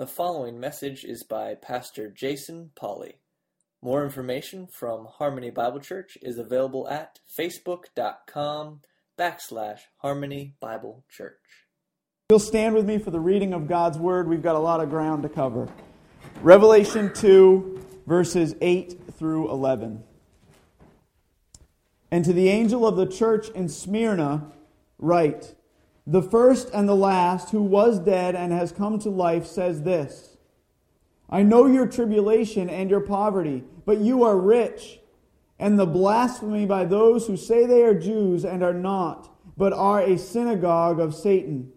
The 0.00 0.06
following 0.06 0.58
message 0.58 1.04
is 1.04 1.24
by 1.24 1.54
Pastor 1.56 2.08
Jason 2.08 2.70
Polly. 2.74 3.16
More 3.82 4.02
information 4.02 4.66
from 4.66 5.04
Harmony 5.04 5.50
Bible 5.50 5.80
Church 5.80 6.16
is 6.22 6.38
available 6.38 6.88
at 6.88 7.18
facebook.com 7.38 8.80
backslash 9.18 9.80
Harmony 9.98 10.54
Bible 10.58 11.04
Church. 11.10 11.66
You'll 12.30 12.38
stand 12.38 12.74
with 12.74 12.86
me 12.86 12.96
for 12.96 13.10
the 13.10 13.20
reading 13.20 13.52
of 13.52 13.68
God's 13.68 13.98
Word. 13.98 14.26
We've 14.26 14.42
got 14.42 14.56
a 14.56 14.58
lot 14.58 14.80
of 14.80 14.88
ground 14.88 15.22
to 15.24 15.28
cover. 15.28 15.68
Revelation 16.40 17.12
2, 17.12 18.02
verses 18.06 18.54
8 18.62 18.98
through 19.18 19.50
11. 19.50 20.02
And 22.10 22.24
to 22.24 22.32
the 22.32 22.48
angel 22.48 22.86
of 22.86 22.96
the 22.96 23.04
church 23.04 23.50
in 23.50 23.68
Smyrna, 23.68 24.50
write 24.98 25.56
The 26.10 26.22
first 26.22 26.70
and 26.74 26.88
the 26.88 26.96
last, 26.96 27.50
who 27.50 27.62
was 27.62 28.00
dead 28.00 28.34
and 28.34 28.52
has 28.52 28.72
come 28.72 28.98
to 28.98 29.10
life, 29.10 29.46
says 29.46 29.82
this 29.82 30.36
I 31.30 31.44
know 31.44 31.66
your 31.66 31.86
tribulation 31.86 32.68
and 32.68 32.90
your 32.90 33.00
poverty, 33.00 33.62
but 33.86 33.98
you 33.98 34.24
are 34.24 34.36
rich, 34.36 34.98
and 35.56 35.78
the 35.78 35.86
blasphemy 35.86 36.66
by 36.66 36.84
those 36.84 37.28
who 37.28 37.36
say 37.36 37.64
they 37.64 37.84
are 37.84 37.94
Jews 37.94 38.44
and 38.44 38.64
are 38.64 38.74
not, 38.74 39.30
but 39.56 39.72
are 39.72 40.00
a 40.00 40.18
synagogue 40.18 40.98
of 40.98 41.14
Satan. 41.14 41.70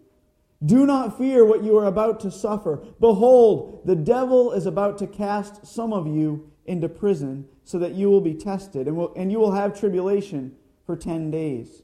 Do 0.66 0.84
not 0.84 1.16
fear 1.16 1.44
what 1.44 1.62
you 1.62 1.78
are 1.78 1.86
about 1.86 2.18
to 2.20 2.30
suffer. 2.32 2.84
Behold, 2.98 3.82
the 3.84 3.94
devil 3.94 4.50
is 4.50 4.66
about 4.66 4.98
to 4.98 5.06
cast 5.06 5.64
some 5.64 5.92
of 5.92 6.08
you 6.08 6.50
into 6.66 6.88
prison 6.88 7.46
so 7.62 7.78
that 7.78 7.92
you 7.92 8.10
will 8.10 8.20
be 8.20 8.34
tested, 8.34 8.88
and, 8.88 8.96
will, 8.96 9.12
and 9.14 9.30
you 9.30 9.38
will 9.38 9.52
have 9.52 9.78
tribulation 9.78 10.56
for 10.84 10.96
ten 10.96 11.30
days. 11.30 11.82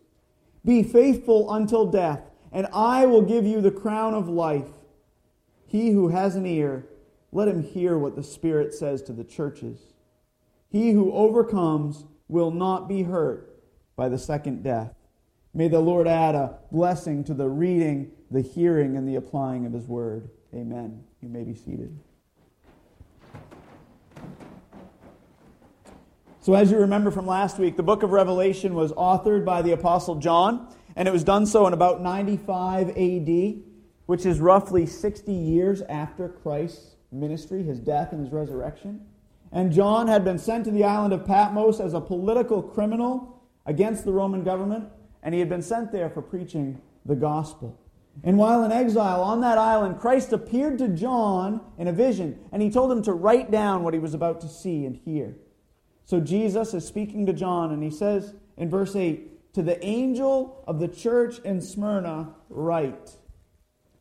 Be 0.64 0.82
faithful 0.82 1.52
until 1.54 1.86
death, 1.86 2.29
and 2.52 2.66
I 2.72 3.06
will 3.06 3.22
give 3.22 3.44
you 3.44 3.60
the 3.60 3.70
crown 3.70 4.14
of 4.14 4.28
life. 4.28 4.68
He 5.66 5.90
who 5.90 6.08
has 6.08 6.36
an 6.36 6.46
ear, 6.46 6.86
let 7.32 7.48
him 7.48 7.62
hear 7.62 7.96
what 7.96 8.16
the 8.16 8.22
Spirit 8.22 8.74
says 8.74 9.02
to 9.02 9.12
the 9.12 9.24
churches. 9.24 9.80
He 10.68 10.92
who 10.92 11.12
overcomes 11.12 12.04
will 12.28 12.50
not 12.50 12.88
be 12.88 13.02
hurt 13.02 13.62
by 13.96 14.08
the 14.08 14.18
second 14.18 14.62
death. 14.62 14.94
May 15.52 15.68
the 15.68 15.80
Lord 15.80 16.06
add 16.06 16.34
a 16.34 16.58
blessing 16.70 17.24
to 17.24 17.34
the 17.34 17.48
reading, 17.48 18.12
the 18.30 18.40
hearing, 18.40 18.96
and 18.96 19.08
the 19.08 19.16
applying 19.16 19.66
of 19.66 19.72
his 19.72 19.86
word. 19.86 20.30
Amen. 20.54 21.02
You 21.20 21.28
may 21.28 21.42
be 21.42 21.54
seated. 21.54 21.98
So, 26.42 26.54
as 26.54 26.70
you 26.70 26.78
remember 26.78 27.10
from 27.10 27.26
last 27.26 27.58
week, 27.58 27.76
the 27.76 27.82
book 27.82 28.02
of 28.02 28.12
Revelation 28.12 28.74
was 28.74 28.92
authored 28.92 29.44
by 29.44 29.60
the 29.60 29.72
Apostle 29.72 30.14
John, 30.16 30.72
and 31.00 31.08
it 31.08 31.12
was 31.12 31.24
done 31.24 31.46
so 31.46 31.66
in 31.66 31.72
about 31.72 32.02
95 32.02 32.90
AD, 32.90 33.62
which 34.04 34.26
is 34.26 34.38
roughly 34.38 34.84
60 34.84 35.32
years 35.32 35.80
after 35.88 36.28
Christ's 36.28 36.96
ministry, 37.10 37.62
his 37.62 37.80
death, 37.80 38.12
and 38.12 38.20
his 38.20 38.30
resurrection. 38.30 39.00
And 39.50 39.72
John 39.72 40.08
had 40.08 40.26
been 40.26 40.38
sent 40.38 40.66
to 40.66 40.70
the 40.70 40.84
island 40.84 41.14
of 41.14 41.24
Patmos 41.24 41.80
as 41.80 41.94
a 41.94 42.02
political 42.02 42.62
criminal 42.62 43.42
against 43.64 44.04
the 44.04 44.12
Roman 44.12 44.44
government 44.44 44.90
and 45.22 45.32
he 45.32 45.40
had 45.40 45.48
been 45.48 45.62
sent 45.62 45.90
there 45.90 46.10
for 46.10 46.20
preaching 46.20 46.82
the 47.06 47.16
gospel. 47.16 47.80
And 48.22 48.36
while 48.36 48.62
in 48.62 48.70
exile 48.70 49.22
on 49.22 49.40
that 49.40 49.56
island, 49.56 50.00
Christ 50.00 50.34
appeared 50.34 50.76
to 50.80 50.88
John 50.88 51.62
in 51.78 51.88
a 51.88 51.92
vision, 51.94 52.38
and 52.52 52.60
he 52.60 52.68
told 52.68 52.92
him 52.92 53.02
to 53.04 53.14
write 53.14 53.50
down 53.50 53.84
what 53.84 53.94
he 53.94 54.00
was 54.00 54.12
about 54.12 54.42
to 54.42 54.48
see 54.48 54.84
and 54.84 54.96
hear. 54.96 55.34
So 56.04 56.20
Jesus 56.20 56.74
is 56.74 56.86
speaking 56.86 57.24
to 57.24 57.32
John, 57.32 57.72
and 57.72 57.82
he 57.82 57.90
says 57.90 58.34
in 58.58 58.68
verse 58.68 58.94
8, 58.94 59.39
To 59.54 59.62
the 59.62 59.84
angel 59.84 60.62
of 60.66 60.78
the 60.78 60.88
church 60.88 61.40
in 61.40 61.60
Smyrna, 61.60 62.34
write. 62.48 63.10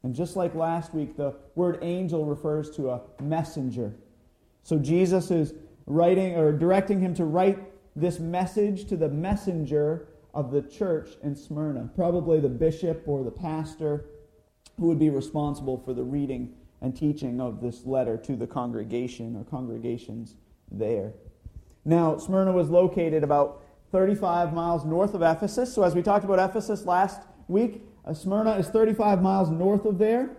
And 0.04 0.14
just 0.14 0.36
like 0.36 0.56
last 0.56 0.94
week, 0.94 1.18
the 1.18 1.36
word 1.56 1.80
angel 1.82 2.26
refers 2.26 2.70
to 2.72 2.92
a 2.92 3.02
messenger. 3.22 3.96
So 4.64 4.78
Jesus 4.78 5.32
is 5.32 5.54
writing 5.88 6.36
or 6.36 6.52
directing 6.52 7.00
him 7.00 7.14
to 7.16 7.26
write 7.26 7.60
this 7.96 8.20
message 8.20 8.86
to 8.86 8.96
the 8.96 9.10
messenger 9.10 10.08
of 10.34 10.52
the 10.52 10.62
church 10.62 11.10
in 11.24 11.36
Smyrna, 11.36 11.90
probably 11.96 12.40
the 12.40 12.50
bishop 12.50 13.04
or 13.08 13.24
the 13.24 13.32
pastor 13.32 14.06
who 14.80 14.86
would 14.88 15.00
be 15.00 15.10
responsible 15.10 15.78
for 15.78 15.94
the 15.94 16.04
reading 16.04 16.54
and 16.82 16.96
teaching 16.96 17.42
of 17.42 17.60
this 17.60 17.86
letter 17.86 18.16
to 18.18 18.36
the 18.36 18.48
congregation 18.48 19.36
or 19.36 19.44
congregations 19.44 20.36
there. 20.72 21.14
Now, 21.84 22.18
Smyrna 22.18 22.52
was 22.52 22.70
located 22.70 23.24
about 23.24 23.64
35 23.92 24.54
miles 24.54 24.86
north 24.86 25.14
of 25.14 25.22
Ephesus. 25.22 25.74
So, 25.74 25.84
as 25.84 25.96
we 25.96 26.02
talked 26.02 26.26
about 26.26 26.40
Ephesus 26.40 26.86
last 26.86 27.22
week, 27.48 27.84
uh, 28.06 28.14
Smyrna 28.14 28.52
is 28.52 28.68
35 28.68 29.22
miles 29.22 29.50
north 29.50 29.86
of 29.86 29.98
there. 29.98 30.38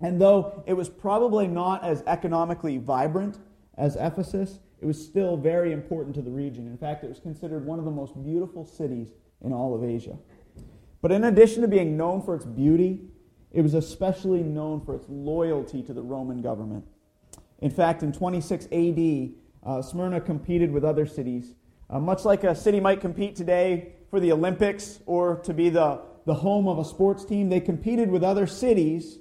And 0.00 0.20
though 0.20 0.62
it 0.66 0.74
was 0.74 0.88
probably 0.88 1.46
not 1.46 1.84
as 1.84 2.02
economically 2.06 2.78
vibrant 2.78 3.38
as 3.76 3.96
Ephesus, 3.96 4.58
it 4.80 4.86
was 4.86 5.02
still 5.02 5.36
very 5.36 5.72
important 5.72 6.14
to 6.16 6.22
the 6.22 6.30
region. 6.30 6.66
In 6.66 6.76
fact, 6.76 7.04
it 7.04 7.08
was 7.08 7.20
considered 7.20 7.64
one 7.64 7.78
of 7.78 7.84
the 7.84 7.90
most 7.90 8.22
beautiful 8.22 8.64
cities 8.64 9.12
in 9.42 9.52
all 9.52 9.74
of 9.74 9.82
Asia. 9.82 10.18
But 11.00 11.12
in 11.12 11.24
addition 11.24 11.62
to 11.62 11.68
being 11.68 11.96
known 11.96 12.22
for 12.22 12.34
its 12.34 12.44
beauty, 12.44 13.00
it 13.50 13.62
was 13.62 13.74
especially 13.74 14.42
known 14.42 14.84
for 14.84 14.94
its 14.94 15.06
loyalty 15.08 15.82
to 15.82 15.92
the 15.92 16.02
Roman 16.02 16.42
government. 16.42 16.84
In 17.60 17.70
fact, 17.70 18.02
in 18.02 18.12
26 18.12 18.66
AD, 18.72 19.30
uh, 19.62 19.80
Smyrna 19.80 20.20
competed 20.20 20.70
with 20.70 20.84
other 20.84 21.06
cities. 21.06 21.54
Uh, 21.90 21.98
much 21.98 22.24
like 22.24 22.44
a 22.44 22.54
city 22.54 22.80
might 22.80 23.00
compete 23.00 23.36
today 23.36 23.92
for 24.10 24.20
the 24.20 24.32
Olympics 24.32 25.00
or 25.06 25.36
to 25.40 25.52
be 25.52 25.68
the, 25.68 26.00
the 26.24 26.34
home 26.34 26.66
of 26.66 26.78
a 26.78 26.84
sports 26.84 27.24
team, 27.24 27.48
they 27.48 27.60
competed 27.60 28.10
with 28.10 28.22
other 28.22 28.46
cities 28.46 29.18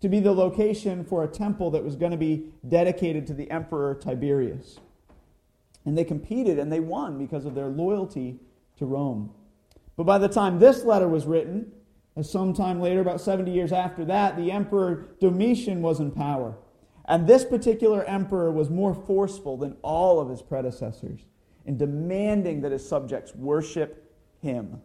to 0.00 0.08
be 0.08 0.20
the 0.20 0.32
location 0.32 1.04
for 1.04 1.24
a 1.24 1.28
temple 1.28 1.70
that 1.72 1.82
was 1.82 1.96
going 1.96 2.12
to 2.12 2.18
be 2.18 2.52
dedicated 2.66 3.26
to 3.26 3.34
the 3.34 3.50
Emperor 3.50 3.94
Tiberius. 3.94 4.78
And 5.84 5.98
they 5.98 6.04
competed 6.04 6.58
and 6.58 6.70
they 6.70 6.80
won 6.80 7.18
because 7.18 7.44
of 7.44 7.54
their 7.54 7.66
loyalty 7.66 8.38
to 8.76 8.86
Rome. 8.86 9.32
But 9.96 10.04
by 10.04 10.18
the 10.18 10.28
time 10.28 10.58
this 10.58 10.84
letter 10.84 11.08
was 11.08 11.26
written, 11.26 11.72
sometime 12.22 12.80
later, 12.80 13.00
about 13.00 13.20
70 13.20 13.50
years 13.50 13.72
after 13.72 14.04
that, 14.04 14.36
the 14.36 14.52
Emperor 14.52 15.08
Domitian 15.20 15.82
was 15.82 15.98
in 15.98 16.12
power. 16.12 16.56
And 17.06 17.26
this 17.26 17.44
particular 17.44 18.04
emperor 18.04 18.52
was 18.52 18.70
more 18.70 18.94
forceful 18.94 19.56
than 19.56 19.76
all 19.82 20.20
of 20.20 20.28
his 20.28 20.42
predecessors 20.42 21.20
in 21.68 21.76
demanding 21.76 22.62
that 22.62 22.72
his 22.72 22.88
subjects 22.88 23.34
worship 23.34 24.10
him. 24.40 24.80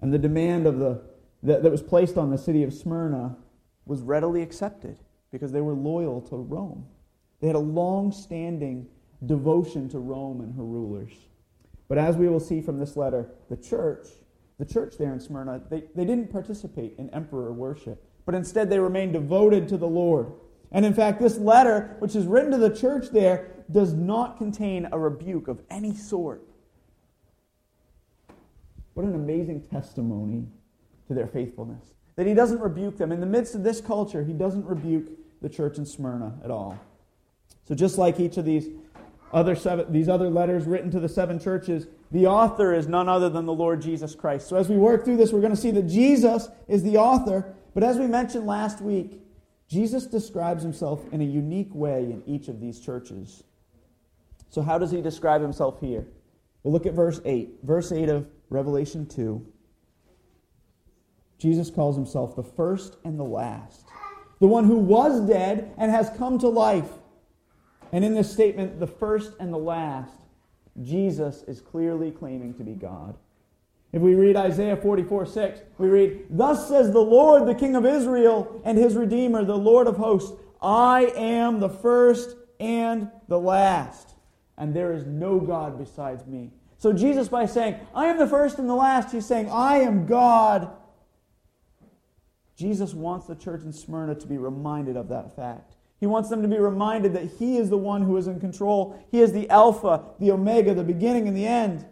And 0.00 0.14
the 0.14 0.18
demand 0.18 0.68
of 0.68 0.78
the, 0.78 1.02
that, 1.42 1.64
that 1.64 1.70
was 1.70 1.82
placed 1.82 2.16
on 2.16 2.30
the 2.30 2.38
city 2.38 2.62
of 2.62 2.72
Smyrna 2.72 3.36
was 3.86 4.02
readily 4.02 4.40
accepted 4.40 5.00
because 5.32 5.50
they 5.50 5.60
were 5.60 5.74
loyal 5.74 6.20
to 6.22 6.36
Rome. 6.36 6.86
They 7.40 7.48
had 7.48 7.56
a 7.56 7.58
long 7.58 8.12
standing 8.12 8.86
devotion 9.26 9.88
to 9.88 9.98
Rome 9.98 10.42
and 10.42 10.54
her 10.54 10.64
rulers. 10.64 11.12
But 11.88 11.98
as 11.98 12.16
we 12.16 12.28
will 12.28 12.38
see 12.38 12.60
from 12.60 12.78
this 12.78 12.96
letter, 12.96 13.32
the 13.48 13.56
church, 13.56 14.06
the 14.58 14.64
church 14.64 14.94
there 14.96 15.12
in 15.12 15.18
Smyrna, 15.18 15.60
they, 15.68 15.82
they 15.96 16.04
didn't 16.04 16.30
participate 16.30 16.94
in 16.98 17.10
emperor 17.10 17.52
worship, 17.52 18.00
but 18.26 18.36
instead 18.36 18.70
they 18.70 18.78
remained 18.78 19.14
devoted 19.14 19.66
to 19.70 19.76
the 19.76 19.88
Lord. 19.88 20.32
And 20.70 20.86
in 20.86 20.94
fact, 20.94 21.20
this 21.20 21.36
letter, 21.36 21.96
which 21.98 22.14
is 22.14 22.26
written 22.26 22.52
to 22.52 22.58
the 22.58 22.70
church 22.70 23.08
there, 23.10 23.59
does 23.72 23.92
not 23.94 24.38
contain 24.38 24.88
a 24.92 24.98
rebuke 24.98 25.48
of 25.48 25.60
any 25.70 25.94
sort. 25.94 26.42
What 28.94 29.06
an 29.06 29.14
amazing 29.14 29.62
testimony 29.62 30.46
to 31.08 31.14
their 31.14 31.26
faithfulness. 31.26 31.92
That 32.16 32.26
he 32.26 32.34
doesn't 32.34 32.60
rebuke 32.60 32.98
them. 32.98 33.12
In 33.12 33.20
the 33.20 33.26
midst 33.26 33.54
of 33.54 33.62
this 33.62 33.80
culture, 33.80 34.24
he 34.24 34.32
doesn't 34.32 34.66
rebuke 34.66 35.08
the 35.40 35.48
church 35.48 35.78
in 35.78 35.86
Smyrna 35.86 36.34
at 36.44 36.50
all. 36.50 36.78
So, 37.64 37.74
just 37.74 37.98
like 37.98 38.18
each 38.18 38.36
of 38.36 38.44
these 38.44 38.68
other 39.32 39.54
seven, 39.54 39.92
these 39.92 40.08
other 40.08 40.28
letters 40.28 40.66
written 40.66 40.90
to 40.90 41.00
the 41.00 41.08
seven 41.08 41.38
churches, 41.38 41.86
the 42.10 42.26
author 42.26 42.74
is 42.74 42.88
none 42.88 43.08
other 43.08 43.28
than 43.28 43.46
the 43.46 43.52
Lord 43.52 43.80
Jesus 43.80 44.14
Christ. 44.14 44.48
So 44.48 44.56
as 44.56 44.68
we 44.68 44.76
work 44.76 45.04
through 45.04 45.16
this, 45.16 45.32
we're 45.32 45.40
going 45.40 45.54
to 45.54 45.60
see 45.60 45.70
that 45.70 45.84
Jesus 45.84 46.48
is 46.66 46.82
the 46.82 46.96
author. 46.96 47.54
But 47.72 47.84
as 47.84 47.98
we 47.98 48.06
mentioned 48.06 48.46
last 48.46 48.80
week, 48.80 49.20
Jesus 49.68 50.06
describes 50.06 50.62
himself 50.62 51.00
in 51.12 51.20
a 51.20 51.24
unique 51.24 51.72
way 51.72 52.02
in 52.04 52.22
each 52.26 52.48
of 52.48 52.60
these 52.60 52.80
churches. 52.80 53.44
So 54.50 54.62
how 54.62 54.78
does 54.78 54.90
he 54.90 55.00
describe 55.00 55.40
himself 55.40 55.80
here? 55.80 56.06
We'll 56.62 56.72
look 56.72 56.86
at 56.86 56.92
verse 56.92 57.20
8. 57.24 57.60
Verse 57.62 57.90
8 57.90 58.08
of 58.08 58.26
Revelation 58.50 59.06
2. 59.06 59.46
Jesus 61.38 61.70
calls 61.70 61.96
himself 61.96 62.36
the 62.36 62.42
first 62.42 62.98
and 63.02 63.18
the 63.18 63.24
last, 63.24 63.86
the 64.40 64.46
one 64.46 64.66
who 64.66 64.76
was 64.76 65.26
dead 65.26 65.72
and 65.78 65.90
has 65.90 66.10
come 66.18 66.38
to 66.38 66.48
life. 66.48 66.90
And 67.92 68.04
in 68.04 68.14
this 68.14 68.30
statement, 68.30 68.78
the 68.78 68.86
first 68.86 69.32
and 69.40 69.52
the 69.52 69.58
last, 69.58 70.12
Jesus 70.82 71.42
is 71.44 71.62
clearly 71.62 72.10
claiming 72.10 72.52
to 72.54 72.62
be 72.62 72.74
God. 72.74 73.16
If 73.92 74.02
we 74.02 74.14
read 74.14 74.36
Isaiah 74.36 74.76
44 74.76 75.26
6, 75.26 75.60
we 75.78 75.88
read, 75.88 76.26
Thus 76.30 76.68
says 76.68 76.92
the 76.92 77.00
Lord, 77.00 77.46
the 77.46 77.54
King 77.54 77.74
of 77.74 77.86
Israel, 77.86 78.60
and 78.64 78.78
his 78.78 78.94
Redeemer, 78.94 79.44
the 79.44 79.56
Lord 79.56 79.86
of 79.86 79.96
hosts, 79.96 80.32
I 80.62 81.12
am 81.16 81.58
the 81.58 81.70
first 81.70 82.36
and 82.60 83.10
the 83.28 83.40
last, 83.40 84.14
and 84.60 84.72
there 84.72 84.92
is 84.92 85.06
no 85.06 85.40
God 85.40 85.78
besides 85.78 86.26
me. 86.26 86.52
So 86.78 86.92
Jesus, 86.92 87.28
by 87.28 87.46
saying, 87.46 87.76
I 87.94 88.06
am 88.06 88.18
the 88.18 88.28
first 88.28 88.58
and 88.58 88.68
the 88.68 88.74
last, 88.74 89.10
he's 89.10 89.26
saying, 89.26 89.50
I 89.50 89.78
am 89.78 90.06
God. 90.06 90.70
Jesus 92.56 92.94
wants 92.94 93.26
the 93.26 93.34
church 93.34 93.62
in 93.62 93.72
Smyrna 93.72 94.14
to 94.14 94.26
be 94.26 94.38
reminded 94.38 94.96
of 94.96 95.08
that 95.08 95.34
fact. 95.34 95.74
He 95.98 96.06
wants 96.06 96.28
them 96.28 96.42
to 96.42 96.48
be 96.48 96.58
reminded 96.58 97.14
that 97.14 97.24
He 97.38 97.58
is 97.58 97.68
the 97.68 97.76
one 97.76 98.02
who 98.02 98.16
is 98.16 98.26
in 98.26 98.40
control. 98.40 99.02
He 99.10 99.20
is 99.20 99.32
the 99.32 99.48
Alpha, 99.50 100.02
the 100.18 100.30
Omega, 100.30 100.74
the 100.74 100.84
beginning 100.84 101.26
and 101.26 101.36
the 101.36 101.46
end. 101.46 101.86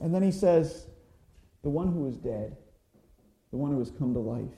And 0.00 0.14
then 0.14 0.22
He 0.22 0.32
says, 0.32 0.86
the 1.62 1.70
one 1.70 1.88
who 1.88 2.06
is 2.06 2.16
dead, 2.16 2.56
the 3.50 3.56
one 3.56 3.72
who 3.72 3.78
has 3.78 3.90
come 3.90 4.14
to 4.14 4.20
life. 4.20 4.56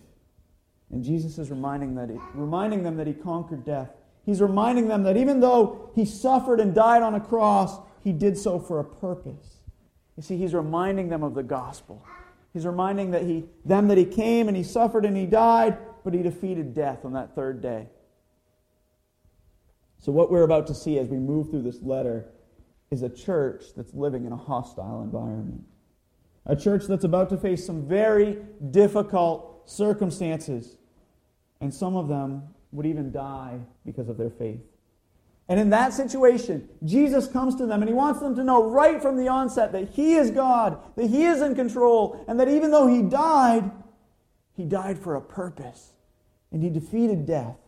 And 0.90 1.02
Jesus 1.02 1.38
is 1.38 1.50
reminding, 1.50 1.96
that 1.96 2.10
he, 2.10 2.16
reminding 2.34 2.84
them 2.84 2.96
that 2.96 3.08
He 3.08 3.12
conquered 3.12 3.64
death. 3.64 3.90
He's 4.26 4.42
reminding 4.42 4.88
them 4.88 5.04
that 5.04 5.16
even 5.16 5.40
though 5.40 5.90
He 5.94 6.04
suffered 6.04 6.60
and 6.60 6.74
died 6.74 7.02
on 7.02 7.14
a 7.14 7.20
cross, 7.20 7.78
He 8.04 8.12
did 8.12 8.36
so 8.36 8.58
for 8.58 8.80
a 8.80 8.84
purpose. 8.84 9.62
You 10.16 10.22
see, 10.22 10.36
He's 10.36 10.52
reminding 10.52 11.08
them 11.08 11.22
of 11.22 11.34
the 11.34 11.42
gospel. 11.42 12.04
He's 12.56 12.64
reminding 12.64 13.10
that 13.10 13.22
he, 13.22 13.44
them 13.66 13.88
that 13.88 13.98
he 13.98 14.06
came 14.06 14.48
and 14.48 14.56
he 14.56 14.62
suffered 14.62 15.04
and 15.04 15.14
he 15.14 15.26
died, 15.26 15.76
but 16.02 16.14
he 16.14 16.22
defeated 16.22 16.72
death 16.72 17.04
on 17.04 17.12
that 17.12 17.34
third 17.34 17.60
day. 17.60 17.88
So, 19.98 20.10
what 20.10 20.30
we're 20.30 20.42
about 20.42 20.66
to 20.68 20.74
see 20.74 20.98
as 20.98 21.08
we 21.08 21.18
move 21.18 21.50
through 21.50 21.64
this 21.64 21.82
letter 21.82 22.30
is 22.90 23.02
a 23.02 23.10
church 23.10 23.64
that's 23.76 23.92
living 23.92 24.24
in 24.24 24.32
a 24.32 24.38
hostile 24.38 25.02
environment. 25.02 25.64
A 26.46 26.56
church 26.56 26.86
that's 26.86 27.04
about 27.04 27.28
to 27.28 27.36
face 27.36 27.66
some 27.66 27.86
very 27.86 28.38
difficult 28.70 29.68
circumstances. 29.68 30.78
And 31.60 31.74
some 31.74 31.94
of 31.94 32.08
them 32.08 32.54
would 32.72 32.86
even 32.86 33.10
die 33.10 33.60
because 33.84 34.08
of 34.08 34.16
their 34.16 34.30
faith. 34.30 34.60
And 35.48 35.60
in 35.60 35.70
that 35.70 35.92
situation, 35.92 36.68
Jesus 36.84 37.28
comes 37.28 37.54
to 37.56 37.66
them 37.66 37.80
and 37.80 37.88
he 37.88 37.94
wants 37.94 38.20
them 38.20 38.34
to 38.34 38.42
know 38.42 38.68
right 38.68 39.00
from 39.00 39.16
the 39.16 39.28
onset 39.28 39.72
that 39.72 39.90
he 39.90 40.14
is 40.14 40.30
God, 40.30 40.78
that 40.96 41.06
he 41.06 41.24
is 41.24 41.40
in 41.40 41.54
control, 41.54 42.24
and 42.26 42.40
that 42.40 42.48
even 42.48 42.72
though 42.72 42.88
he 42.88 43.02
died, 43.02 43.70
he 44.54 44.64
died 44.64 44.98
for 44.98 45.14
a 45.14 45.20
purpose. 45.20 45.92
And 46.50 46.62
he 46.62 46.70
defeated 46.70 47.26
death 47.26 47.58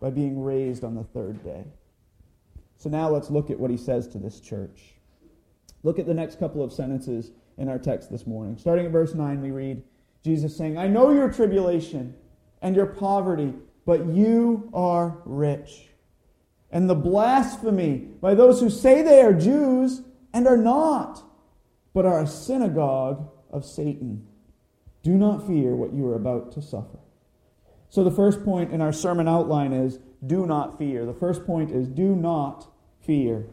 by 0.00 0.10
being 0.10 0.42
raised 0.42 0.82
on 0.82 0.94
the 0.94 1.04
third 1.04 1.44
day. 1.44 1.64
So 2.78 2.88
now 2.88 3.08
let's 3.10 3.30
look 3.30 3.50
at 3.50 3.60
what 3.60 3.70
he 3.70 3.76
says 3.76 4.08
to 4.08 4.18
this 4.18 4.40
church. 4.40 4.94
Look 5.82 5.98
at 5.98 6.06
the 6.06 6.14
next 6.14 6.38
couple 6.38 6.62
of 6.62 6.72
sentences 6.72 7.32
in 7.58 7.68
our 7.68 7.78
text 7.78 8.10
this 8.10 8.26
morning. 8.26 8.56
Starting 8.56 8.86
at 8.86 8.92
verse 8.92 9.14
9, 9.14 9.40
we 9.42 9.50
read 9.50 9.82
Jesus 10.24 10.56
saying, 10.56 10.78
I 10.78 10.88
know 10.88 11.10
your 11.10 11.30
tribulation 11.30 12.14
and 12.62 12.74
your 12.74 12.86
poverty, 12.86 13.52
but 13.84 14.06
you 14.06 14.70
are 14.72 15.18
rich 15.24 15.92
and 16.72 16.88
the 16.88 16.94
blasphemy 16.94 17.98
by 18.20 18.34
those 18.34 18.58
who 18.58 18.70
say 18.70 19.02
they 19.02 19.20
are 19.20 19.34
Jews 19.34 20.00
and 20.32 20.48
are 20.48 20.56
not, 20.56 21.22
but 21.92 22.06
are 22.06 22.22
a 22.22 22.26
synagogue 22.26 23.28
of 23.50 23.66
Satan. 23.66 24.26
Do 25.02 25.12
not 25.12 25.46
fear 25.46 25.76
what 25.76 25.92
you 25.92 26.06
are 26.08 26.14
about 26.14 26.52
to 26.52 26.62
suffer. 26.62 26.98
So, 27.90 28.02
the 28.02 28.10
first 28.10 28.42
point 28.42 28.72
in 28.72 28.80
our 28.80 28.92
sermon 28.92 29.28
outline 29.28 29.74
is 29.74 29.98
do 30.26 30.46
not 30.46 30.78
fear. 30.78 31.04
The 31.04 31.12
first 31.12 31.44
point 31.44 31.70
is 31.70 31.88
do 31.88 32.16
not 32.16 32.66
fear. 33.02 33.44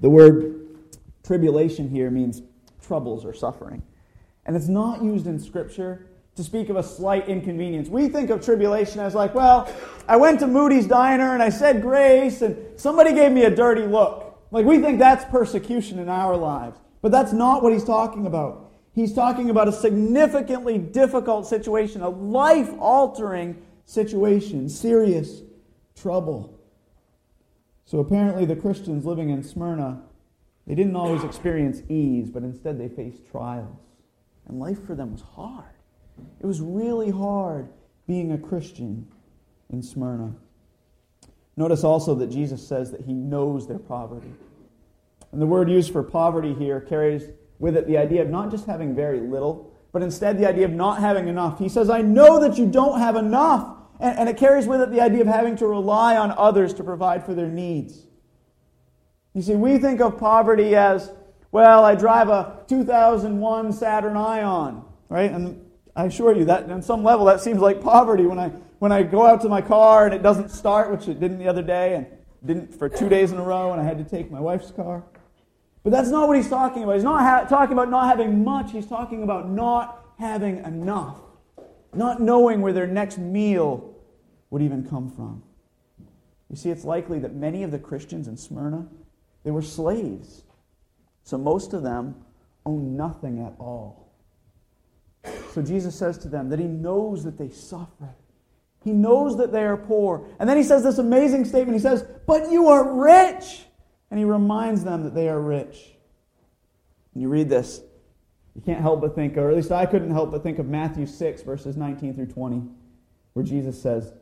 The 0.00 0.10
word 0.10 0.76
tribulation 1.24 1.88
here 1.88 2.10
means 2.10 2.42
troubles 2.82 3.24
or 3.24 3.32
suffering. 3.32 3.82
And 4.44 4.54
it's 4.56 4.68
not 4.68 5.02
used 5.02 5.26
in 5.26 5.38
Scripture 5.38 6.08
to 6.36 6.42
speak 6.42 6.68
of 6.68 6.76
a 6.76 6.82
slight 6.82 7.28
inconvenience. 7.28 7.88
We 7.88 8.08
think 8.08 8.30
of 8.30 8.44
tribulation 8.44 9.00
as 9.00 9.14
like, 9.14 9.34
well, 9.34 9.72
I 10.08 10.16
went 10.16 10.40
to 10.40 10.46
Moody's 10.46 10.86
Diner 10.86 11.34
and 11.34 11.42
I 11.42 11.50
said 11.50 11.82
grace 11.82 12.42
and 12.42 12.56
somebody 12.80 13.12
gave 13.12 13.32
me 13.32 13.44
a 13.44 13.54
dirty 13.54 13.86
look. 13.86 14.38
Like, 14.50 14.66
we 14.66 14.78
think 14.78 14.98
that's 14.98 15.24
persecution 15.26 15.98
in 15.98 16.08
our 16.08 16.36
lives. 16.36 16.78
But 17.00 17.10
that's 17.10 17.32
not 17.32 17.62
what 17.62 17.72
he's 17.72 17.84
talking 17.84 18.26
about. 18.26 18.70
He's 18.94 19.14
talking 19.14 19.50
about 19.50 19.68
a 19.68 19.72
significantly 19.72 20.78
difficult 20.78 21.46
situation, 21.46 22.02
a 22.02 22.08
life 22.08 22.70
altering 22.78 23.60
situation, 23.86 24.68
serious 24.68 25.40
trouble. 25.96 26.60
So 27.86 27.98
apparently, 27.98 28.44
the 28.44 28.56
Christians 28.56 29.04
living 29.04 29.30
in 29.30 29.42
Smyrna, 29.42 30.02
they 30.66 30.74
didn't 30.74 30.96
always 30.96 31.24
experience 31.24 31.82
ease, 31.88 32.30
but 32.30 32.42
instead 32.42 32.78
they 32.78 32.88
faced 32.88 33.26
trials. 33.30 33.80
And 34.46 34.58
life 34.58 34.84
for 34.86 34.94
them 34.94 35.12
was 35.12 35.22
hard. 35.22 35.64
It 36.40 36.46
was 36.46 36.60
really 36.60 37.10
hard 37.10 37.68
being 38.06 38.32
a 38.32 38.38
Christian 38.38 39.06
in 39.70 39.82
Smyrna. 39.82 40.34
Notice 41.56 41.84
also 41.84 42.14
that 42.16 42.28
Jesus 42.28 42.66
says 42.66 42.90
that 42.92 43.02
he 43.02 43.12
knows 43.12 43.66
their 43.66 43.78
poverty. 43.78 44.32
And 45.32 45.40
the 45.40 45.46
word 45.46 45.70
used 45.70 45.92
for 45.92 46.02
poverty 46.02 46.54
here 46.54 46.80
carries 46.80 47.28
with 47.58 47.76
it 47.76 47.86
the 47.86 47.98
idea 47.98 48.22
of 48.22 48.28
not 48.28 48.50
just 48.50 48.66
having 48.66 48.94
very 48.94 49.20
little, 49.20 49.72
but 49.92 50.02
instead 50.02 50.38
the 50.38 50.46
idea 50.46 50.64
of 50.64 50.72
not 50.72 51.00
having 51.00 51.28
enough. 51.28 51.58
He 51.58 51.68
says, 51.68 51.90
I 51.90 52.02
know 52.02 52.40
that 52.40 52.58
you 52.58 52.66
don't 52.66 52.98
have 52.98 53.16
enough. 53.16 53.76
And, 54.00 54.18
and 54.20 54.28
it 54.28 54.36
carries 54.36 54.66
with 54.66 54.80
it 54.80 54.90
the 54.90 55.00
idea 55.00 55.20
of 55.20 55.26
having 55.26 55.56
to 55.56 55.66
rely 55.66 56.16
on 56.16 56.32
others 56.32 56.74
to 56.74 56.84
provide 56.84 57.24
for 57.24 57.34
their 57.34 57.48
needs. 57.48 58.06
You 59.34 59.42
see, 59.42 59.54
we 59.54 59.78
think 59.78 60.00
of 60.00 60.18
poverty 60.18 60.74
as, 60.74 61.10
well, 61.50 61.84
I 61.84 61.94
drive 61.94 62.28
a 62.28 62.64
2001 62.68 63.72
Saturn 63.72 64.16
Ion, 64.16 64.84
right? 65.08 65.30
And 65.30 65.64
I 65.94 66.06
assure 66.06 66.34
you 66.34 66.46
that 66.46 66.70
on 66.70 66.82
some 66.82 67.04
level 67.04 67.26
that 67.26 67.40
seems 67.40 67.60
like 67.60 67.82
poverty 67.82 68.24
when 68.24 68.38
I 68.38 68.48
when 68.78 68.92
I 68.92 69.02
go 69.02 69.26
out 69.26 69.42
to 69.42 69.48
my 69.48 69.60
car 69.60 70.06
and 70.06 70.14
it 70.14 70.22
doesn't 70.22 70.50
start, 70.50 70.90
which 70.90 71.06
it 71.06 71.20
didn't 71.20 71.38
the 71.38 71.48
other 71.48 71.62
day 71.62 71.94
and 71.94 72.06
didn't 72.44 72.74
for 72.74 72.88
two 72.88 73.08
days 73.08 73.30
in 73.30 73.38
a 73.38 73.42
row, 73.42 73.72
and 73.72 73.80
I 73.80 73.84
had 73.84 73.98
to 73.98 74.04
take 74.04 74.30
my 74.30 74.40
wife's 74.40 74.70
car. 74.70 75.04
But 75.84 75.90
that's 75.90 76.08
not 76.08 76.28
what 76.28 76.36
he's 76.36 76.48
talking 76.48 76.82
about. 76.82 76.94
He's 76.94 77.04
not 77.04 77.20
ha- 77.20 77.44
talking 77.44 77.74
about 77.74 77.90
not 77.90 78.06
having 78.06 78.42
much. 78.42 78.72
He's 78.72 78.86
talking 78.86 79.22
about 79.22 79.50
not 79.50 80.04
having 80.18 80.58
enough, 80.58 81.18
not 81.92 82.20
knowing 82.20 82.60
where 82.60 82.72
their 82.72 82.86
next 82.86 83.18
meal 83.18 83.94
would 84.50 84.62
even 84.62 84.88
come 84.88 85.10
from. 85.10 85.42
You 86.50 86.56
see, 86.56 86.70
it's 86.70 86.84
likely 86.84 87.18
that 87.20 87.34
many 87.34 87.62
of 87.62 87.70
the 87.70 87.78
Christians 87.78 88.28
in 88.28 88.36
Smyrna 88.36 88.86
they 89.44 89.50
were 89.50 89.62
slaves, 89.62 90.44
so 91.24 91.36
most 91.36 91.72
of 91.72 91.82
them 91.82 92.24
own 92.64 92.96
nothing 92.96 93.44
at 93.44 93.54
all. 93.58 94.01
So 95.52 95.62
Jesus 95.62 95.94
says 95.94 96.18
to 96.18 96.28
them 96.28 96.48
that 96.48 96.58
he 96.58 96.66
knows 96.66 97.24
that 97.24 97.38
they 97.38 97.50
suffer. 97.50 98.14
He 98.84 98.92
knows 98.92 99.36
that 99.36 99.52
they 99.52 99.62
are 99.62 99.76
poor. 99.76 100.26
And 100.40 100.48
then 100.48 100.56
he 100.56 100.62
says 100.64 100.82
this 100.82 100.98
amazing 100.98 101.44
statement. 101.44 101.74
He 101.74 101.82
says, 101.82 102.04
But 102.26 102.50
you 102.50 102.68
are 102.68 102.92
rich. 102.92 103.64
And 104.10 104.18
he 104.18 104.24
reminds 104.24 104.84
them 104.84 105.04
that 105.04 105.14
they 105.14 105.28
are 105.28 105.40
rich. 105.40 105.94
And 107.14 107.22
you 107.22 107.28
read 107.28 107.48
this, 107.48 107.80
you 108.54 108.60
can't 108.60 108.80
help 108.80 109.00
but 109.00 109.14
think, 109.14 109.36
or 109.36 109.48
at 109.48 109.56
least 109.56 109.72
I 109.72 109.86
couldn't 109.86 110.10
help 110.10 110.30
but 110.30 110.42
think 110.42 110.58
of 110.58 110.66
Matthew 110.66 111.06
6, 111.06 111.42
verses 111.42 111.76
19 111.76 112.14
through 112.14 112.26
20, 112.26 112.62
where 113.32 113.44
Jesus 113.44 113.80
says, 113.80 114.12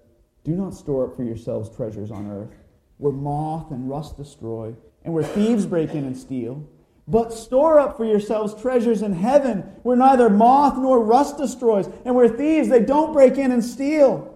Do 0.44 0.52
not 0.52 0.74
store 0.74 1.06
up 1.06 1.16
for 1.16 1.24
yourselves 1.24 1.74
treasures 1.74 2.10
on 2.10 2.30
earth, 2.30 2.54
where 2.98 3.12
moth 3.12 3.70
and 3.70 3.88
rust 3.88 4.16
destroy, 4.16 4.74
and 5.04 5.12
where 5.12 5.24
thieves 5.24 5.66
break 5.66 5.90
in 5.90 6.04
and 6.04 6.16
steal. 6.16 6.68
But 7.10 7.32
store 7.32 7.80
up 7.80 7.96
for 7.96 8.04
yourselves 8.04 8.54
treasures 8.54 9.02
in 9.02 9.14
heaven, 9.14 9.62
where 9.82 9.96
neither 9.96 10.30
moth 10.30 10.76
nor 10.78 11.02
rust 11.04 11.38
destroys, 11.38 11.88
and 12.04 12.14
where 12.14 12.28
thieves 12.28 12.68
they 12.68 12.84
don't 12.84 13.12
break 13.12 13.36
in 13.36 13.50
and 13.50 13.64
steal. 13.64 14.32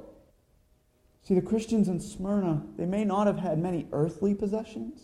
See, 1.23 1.37
the 1.37 1.40
Christians 1.40 1.87
in 1.87 2.00
Smyrna, 2.00 2.64
they 2.76 2.85
may 2.85 3.04
not 3.04 3.28
have 3.28 3.38
had 3.38 3.61
many 3.61 3.87
earthly 3.93 4.35
possessions. 4.35 5.02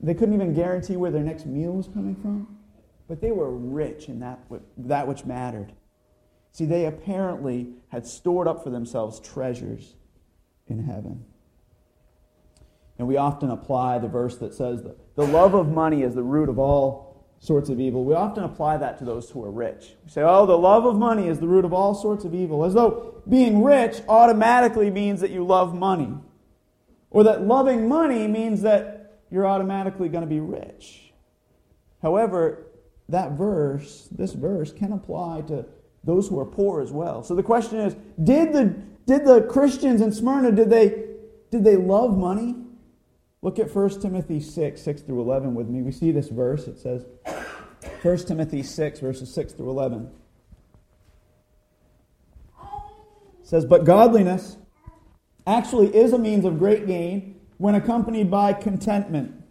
They 0.00 0.14
couldn't 0.14 0.34
even 0.34 0.52
guarantee 0.52 0.96
where 0.96 1.12
their 1.12 1.22
next 1.22 1.46
meal 1.46 1.74
was 1.74 1.86
coming 1.86 2.16
from, 2.16 2.58
but 3.06 3.20
they 3.20 3.30
were 3.30 3.56
rich 3.56 4.08
in 4.08 4.18
that, 4.18 4.40
that 4.76 5.06
which 5.06 5.24
mattered. 5.24 5.74
See, 6.50 6.64
they 6.64 6.86
apparently 6.86 7.68
had 7.90 8.04
stored 8.04 8.48
up 8.48 8.64
for 8.64 8.70
themselves 8.70 9.20
treasures 9.20 9.94
in 10.66 10.82
heaven. 10.82 11.24
And 12.98 13.06
we 13.06 13.16
often 13.16 13.48
apply 13.48 14.00
the 14.00 14.08
verse 14.08 14.36
that 14.38 14.54
says 14.54 14.82
that 14.82 14.98
the 15.16 15.26
love 15.26 15.54
of 15.54 15.68
money 15.68 16.02
is 16.02 16.14
the 16.14 16.22
root 16.22 16.48
of 16.48 16.58
all 16.58 17.26
sorts 17.38 17.68
of 17.68 17.80
evil. 17.80 18.04
We 18.04 18.14
often 18.14 18.44
apply 18.44 18.76
that 18.78 18.98
to 18.98 19.04
those 19.04 19.28
who 19.30 19.44
are 19.44 19.50
rich. 19.50 19.94
We 20.04 20.10
say, 20.10 20.22
oh, 20.22 20.46
the 20.46 20.56
love 20.56 20.84
of 20.84 20.96
money 20.96 21.26
is 21.26 21.40
the 21.40 21.48
root 21.48 21.64
of 21.64 21.72
all 21.72 21.94
sorts 21.94 22.24
of 22.24 22.34
evil, 22.34 22.64
as 22.64 22.74
though 22.74 23.20
being 23.28 23.64
rich 23.64 24.00
automatically 24.08 24.90
means 24.90 25.20
that 25.20 25.30
you 25.30 25.44
love 25.44 25.74
money. 25.74 26.14
Or 27.10 27.24
that 27.24 27.42
loving 27.42 27.88
money 27.88 28.26
means 28.28 28.62
that 28.62 29.20
you're 29.30 29.46
automatically 29.46 30.08
going 30.08 30.22
to 30.22 30.28
be 30.28 30.40
rich. 30.40 31.12
However, 32.00 32.66
that 33.08 33.32
verse, 33.32 34.08
this 34.10 34.32
verse, 34.32 34.72
can 34.72 34.92
apply 34.92 35.42
to 35.48 35.66
those 36.04 36.28
who 36.28 36.38
are 36.38 36.46
poor 36.46 36.80
as 36.80 36.92
well. 36.92 37.22
So 37.22 37.34
the 37.34 37.42
question 37.42 37.78
is, 37.80 37.96
did 38.22 38.52
the, 38.52 38.74
did 39.06 39.24
the 39.24 39.42
Christians 39.42 40.00
in 40.00 40.12
Smyrna, 40.12 40.52
did 40.52 40.70
they, 40.70 41.06
did 41.50 41.64
they 41.64 41.76
love 41.76 42.16
money? 42.16 42.56
Look 43.42 43.58
at 43.58 43.74
1 43.74 44.00
Timothy 44.00 44.38
6, 44.38 44.80
6 44.80 45.02
through 45.02 45.20
11 45.20 45.54
with 45.54 45.68
me. 45.68 45.82
We 45.82 45.90
see 45.90 46.12
this 46.12 46.28
verse. 46.28 46.68
It 46.68 46.78
says, 46.78 47.04
1 48.02 48.18
Timothy 48.18 48.62
6, 48.62 49.00
verses 49.00 49.34
6 49.34 49.54
through 49.54 49.70
11. 49.70 50.10
It 52.62 52.68
says, 53.42 53.64
But 53.64 53.84
godliness 53.84 54.58
actually 55.44 55.94
is 55.94 56.12
a 56.12 56.18
means 56.18 56.44
of 56.44 56.60
great 56.60 56.86
gain 56.86 57.40
when 57.58 57.74
accompanied 57.74 58.30
by 58.30 58.52
contentment. 58.52 59.42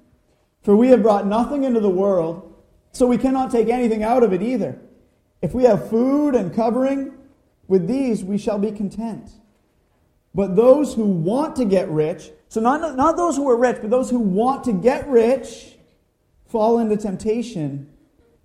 For 0.64 0.74
we 0.74 0.88
have 0.88 1.04
brought 1.04 1.28
nothing 1.28 1.66
into 1.66 1.82
the 1.82 1.90
world, 1.90 2.54
so 2.94 3.08
we 3.08 3.18
cannot 3.18 3.52
take 3.52 3.68
anything 3.68 4.04
out 4.04 4.24
of 4.24 4.32
it 4.32 4.42
either. 4.42 4.80
If 5.42 5.54
we 5.54 5.64
have 5.64 5.90
food 5.90 6.34
and 6.34 6.54
covering, 6.54 7.14
with 7.68 7.88
these 7.88 8.24
we 8.24 8.38
shall 8.38 8.58
be 8.58 8.72
content. 8.72 9.32
But 10.34 10.56
those 10.56 10.94
who 10.94 11.06
want 11.06 11.56
to 11.58 11.66
get 11.66 11.90
rich, 11.90 12.32
so 12.48 12.62
not, 12.62 12.96
not 12.96 13.18
those 13.18 13.36
who 13.36 13.50
are 13.50 13.58
rich, 13.58 13.78
but 13.82 13.90
those 13.90 14.10
who 14.10 14.20
want 14.20 14.64
to 14.66 14.74
get 14.74 15.08
rich, 15.10 15.76
fall 16.48 16.80
into 16.80 16.98
temptation 16.98 17.90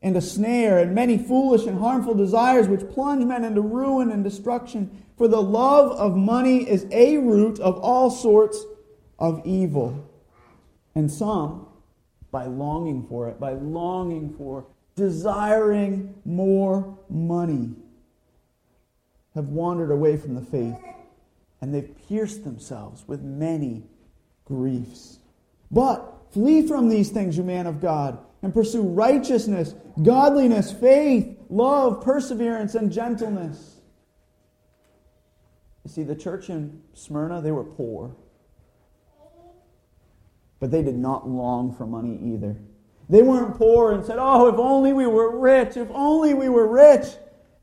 and 0.03 0.17
a 0.17 0.21
snare 0.21 0.79
and 0.79 0.95
many 0.95 1.19
foolish 1.19 1.67
and 1.67 1.79
harmful 1.79 2.15
desires 2.15 2.69
which 2.69 2.89
plunge 2.91 3.25
men 3.25 3.45
into 3.45 3.61
ruin 3.61 4.11
and 4.11 4.23
destruction. 4.23 5.03
For 5.17 5.27
the 5.27 5.43
love 5.43 5.93
of 5.93 6.17
money 6.17 6.69
is 6.69 6.87
a 6.91 7.19
root 7.19 7.59
of 7.61 7.79
all 7.79 8.11
sorts 8.11 8.65
of 9.19 9.43
evil. 9.45 10.09
And 10.95 11.11
some, 11.11 11.67
by 12.31 12.47
longing 12.47 13.07
for 13.09 13.29
it, 13.29 13.41
by 13.41 13.53
longing 13.53 14.35
for, 14.37 14.67
desiring 14.95 16.15
more 16.25 16.99
money, 17.09 17.71
have 19.35 19.49
wandered 19.49 19.91
away 19.91 20.17
from 20.17 20.35
the 20.35 20.41
faith 20.43 20.77
and 21.61 21.75
they've 21.75 21.95
pierced 22.09 22.45
themselves 22.45 23.05
with 23.07 23.23
many 23.23 23.85
griefs. 24.45 25.19
But 25.71 26.33
flee 26.33 26.67
from 26.67 26.89
these 26.89 27.11
things, 27.11 27.37
you 27.37 27.45
man 27.45 27.67
of 27.67 27.81
God, 27.81 28.19
and 28.43 28.53
pursue 28.53 28.83
righteousness, 28.83 29.75
godliness, 30.03 30.73
faith, 30.73 31.37
love, 31.49 32.03
perseverance, 32.03 32.75
and 32.75 32.93
gentleness. 32.93 33.81
You 35.85 35.91
see, 35.91 36.03
the 36.03 36.15
church 36.15 36.51
in 36.51 36.83
Smyrna, 36.95 37.41
they 37.41 37.53
were 37.53 37.65
poor. 37.65 38.15
But 40.59 40.71
they 40.71 40.83
did 40.83 40.97
not 40.97 41.29
long 41.29 41.75
for 41.75 41.87
money 41.87 42.19
either. 42.35 42.57
They 43.09 43.23
weren't 43.23 43.57
poor 43.57 43.93
and 43.93 44.05
said, 44.05 44.17
Oh, 44.19 44.49
if 44.49 44.57
only 44.57 44.93
we 44.93 45.07
were 45.07 45.39
rich, 45.39 45.77
if 45.77 45.89
only 45.93 46.35
we 46.35 46.49
were 46.49 46.67
rich. 46.67 47.07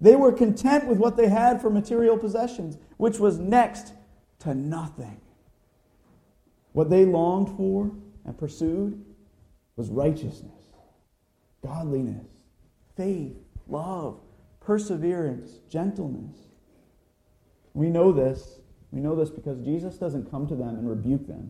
They 0.04 0.18
were 0.18 0.34
content 0.34 0.86
with 0.86 0.98
what 0.98 1.16
they 1.16 1.30
had 1.30 1.62
for 1.62 1.70
material 1.70 2.18
possessions, 2.18 2.78
which 2.98 3.20
was 3.20 3.40
next 3.40 3.94
to 4.40 4.54
nothing. 4.54 5.22
What 6.74 6.90
they 6.90 7.06
longed 7.06 7.56
for 7.56 7.90
and 8.26 8.38
pursued 8.38 9.02
was 9.78 9.90
righteousness, 9.90 10.74
godliness, 11.66 12.28
faith, 12.98 13.32
love, 13.70 14.20
perseverance, 14.60 15.60
gentleness. 15.70 16.36
We 17.74 17.90
know 17.90 18.12
this. 18.12 18.60
We 18.92 19.00
know 19.00 19.16
this 19.16 19.30
because 19.30 19.58
Jesus 19.64 19.98
doesn't 19.98 20.30
come 20.30 20.48
to 20.48 20.56
them 20.56 20.76
and 20.76 20.90
rebuke 20.90 21.28
them. 21.28 21.50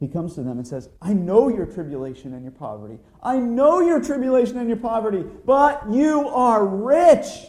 He 0.00 0.08
comes 0.08 0.34
to 0.36 0.42
them 0.42 0.56
and 0.56 0.66
says, 0.66 0.88
I 1.02 1.12
know 1.12 1.48
your 1.48 1.66
tribulation 1.66 2.32
and 2.32 2.44
your 2.44 2.52
poverty. 2.52 2.98
I 3.22 3.36
know 3.36 3.80
your 3.80 4.02
tribulation 4.02 4.56
and 4.56 4.68
your 4.68 4.78
poverty, 4.78 5.22
but 5.44 5.82
you 5.90 6.30
are 6.30 6.64
rich. 6.64 7.48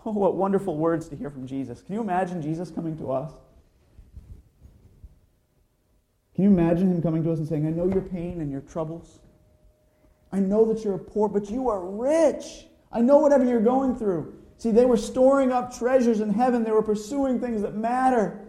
Oh, 0.06 0.12
what 0.12 0.34
wonderful 0.34 0.78
words 0.78 1.08
to 1.10 1.16
hear 1.16 1.28
from 1.28 1.46
Jesus. 1.46 1.82
Can 1.82 1.94
you 1.94 2.00
imagine 2.00 2.40
Jesus 2.40 2.70
coming 2.70 2.96
to 2.96 3.12
us? 3.12 3.32
Can 6.34 6.44
you 6.44 6.50
imagine 6.50 6.90
him 6.90 7.02
coming 7.02 7.22
to 7.24 7.32
us 7.32 7.38
and 7.38 7.46
saying, 7.46 7.66
I 7.66 7.70
know 7.70 7.86
your 7.86 8.00
pain 8.00 8.40
and 8.40 8.50
your 8.50 8.62
troubles. 8.62 9.18
I 10.32 10.38
know 10.38 10.64
that 10.72 10.84
you're 10.84 10.96
poor, 10.96 11.28
but 11.28 11.50
you 11.50 11.68
are 11.68 11.84
rich. 11.84 12.64
I 12.90 13.02
know 13.02 13.18
whatever 13.18 13.44
you're 13.44 13.60
going 13.60 13.94
through. 13.94 14.34
See, 14.56 14.70
they 14.70 14.86
were 14.86 14.96
storing 14.96 15.52
up 15.52 15.76
treasures 15.76 16.20
in 16.20 16.30
heaven, 16.30 16.64
they 16.64 16.70
were 16.70 16.82
pursuing 16.82 17.40
things 17.40 17.60
that 17.62 17.76
matter. 17.76 18.40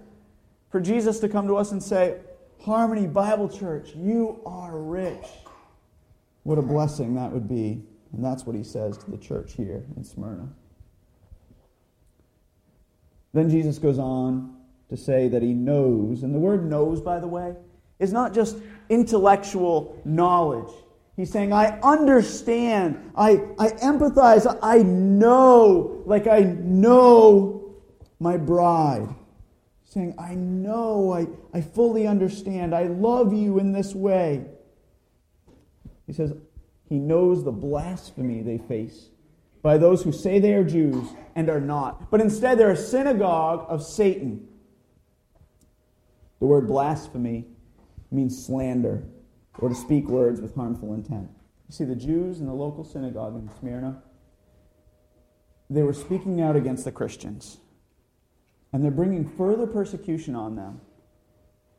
For 0.70 0.80
Jesus 0.80 1.20
to 1.20 1.28
come 1.28 1.48
to 1.48 1.58
us 1.58 1.74
and 1.74 1.84
say, 1.84 2.20
Harmony 2.62 3.08
Bible 3.08 3.50
Church, 3.50 3.94
you 3.94 4.40
are 4.46 4.78
rich. 4.78 5.26
What 6.44 6.58
a 6.58 6.62
blessing 6.62 7.16
that 7.16 7.32
would 7.32 7.50
be. 7.50 7.84
And 8.14 8.24
that's 8.24 8.46
what 8.46 8.56
he 8.56 8.64
says 8.64 8.98
to 9.00 9.12
the 9.12 9.18
church 9.18 9.54
here 9.54 9.84
in 9.98 10.04
Smyrna. 10.04 10.48
Then 13.34 13.50
Jesus 13.50 13.78
goes 13.78 14.00
on 14.00 14.56
to 14.90 14.98
say 14.98 15.30
that 15.30 15.42
he 15.42 15.54
knows, 15.54 16.24
and 16.24 16.36
the 16.36 16.40
word 16.40 16.70
knows, 16.70 17.00
by 17.00 17.20
the 17.20 17.28
way, 17.28 17.56
is 18.00 18.12
not 18.12 18.34
just 18.34 18.58
intellectual 18.90 20.02
knowledge. 20.04 20.74
He's 21.16 21.32
saying, 21.32 21.54
I 21.54 21.80
understand, 21.82 23.12
I, 23.16 23.42
I 23.58 23.70
empathize, 23.70 24.58
I 24.62 24.80
know, 24.80 26.02
like 26.06 26.28
I 26.28 26.40
know 26.40 27.76
my 28.20 28.38
bride. 28.38 29.08
He's 29.84 29.94
saying, 29.94 30.16
I 30.18 30.36
know, 30.36 31.14
I, 31.14 31.28
I 31.54 31.62
fully 31.62 32.08
understand, 32.08 32.74
I 32.74 32.84
love 32.84 33.34
you 33.34 33.60
in 33.60 33.72
this 33.72 33.94
way. 33.94 34.46
He 36.08 36.14
says, 36.14 36.34
he 36.90 36.98
knows 36.98 37.46
the 37.46 37.52
blasphemy 37.52 38.42
they 38.42 38.58
face 38.58 39.11
by 39.62 39.78
those 39.78 40.04
who 40.04 40.12
say 40.12 40.40
they 40.40 40.54
are 40.54 40.64
Jews 40.64 41.08
and 41.36 41.50
are 41.50 41.62
not, 41.62 42.10
but 42.10 42.22
instead 42.22 42.58
they're 42.58 42.72
a 42.72 42.78
synagogue 42.78 43.66
of 43.70 43.84
Satan. 43.84 44.48
The 46.40 46.48
word 46.48 46.68
blasphemy 46.68 47.46
means 48.10 48.46
slander 48.46 49.04
or 49.60 49.70
to 49.70 49.76
speak 49.76 50.08
words 50.08 50.42
with 50.42 50.56
harmful 50.56 50.94
intent. 50.94 51.30
You 51.70 51.74
see, 51.74 51.84
the 51.86 51.96
Jews 51.96 52.40
in 52.40 52.48
the 52.48 52.54
local 52.54 52.84
synagogue 52.84 53.36
in 53.36 53.50
Smyrna, 53.60 54.02
they 55.70 55.84
were 55.84 55.94
speaking 55.94 56.42
out 56.42 56.56
against 56.56 56.84
the 56.84 56.92
Christians. 56.92 57.58
And 58.74 58.84
they're 58.84 58.92
bringing 58.92 59.28
further 59.38 59.68
persecution 59.68 60.36
on 60.36 60.56
them 60.56 60.82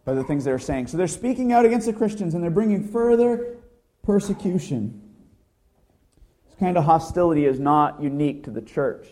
by 0.05 0.15
the 0.15 0.25
things 0.25 0.45
they're 0.45 0.59
saying. 0.59 0.87
So 0.89 0.97
they're 0.97 1.07
speaking 1.07 1.53
out 1.53 1.65
against 1.65 1.87
the 1.87 1.93
Christians 1.93 2.35
and 2.35 2.43
they're 2.43 2.51
bringing 2.51 2.87
further 2.89 3.57
persecution. 4.03 5.01
Kind 6.62 6.76
of 6.76 6.85
hostility 6.85 7.47
is 7.47 7.59
not 7.59 8.00
unique 8.00 8.45
to 8.45 8.50
the 8.52 8.62
church 8.62 9.09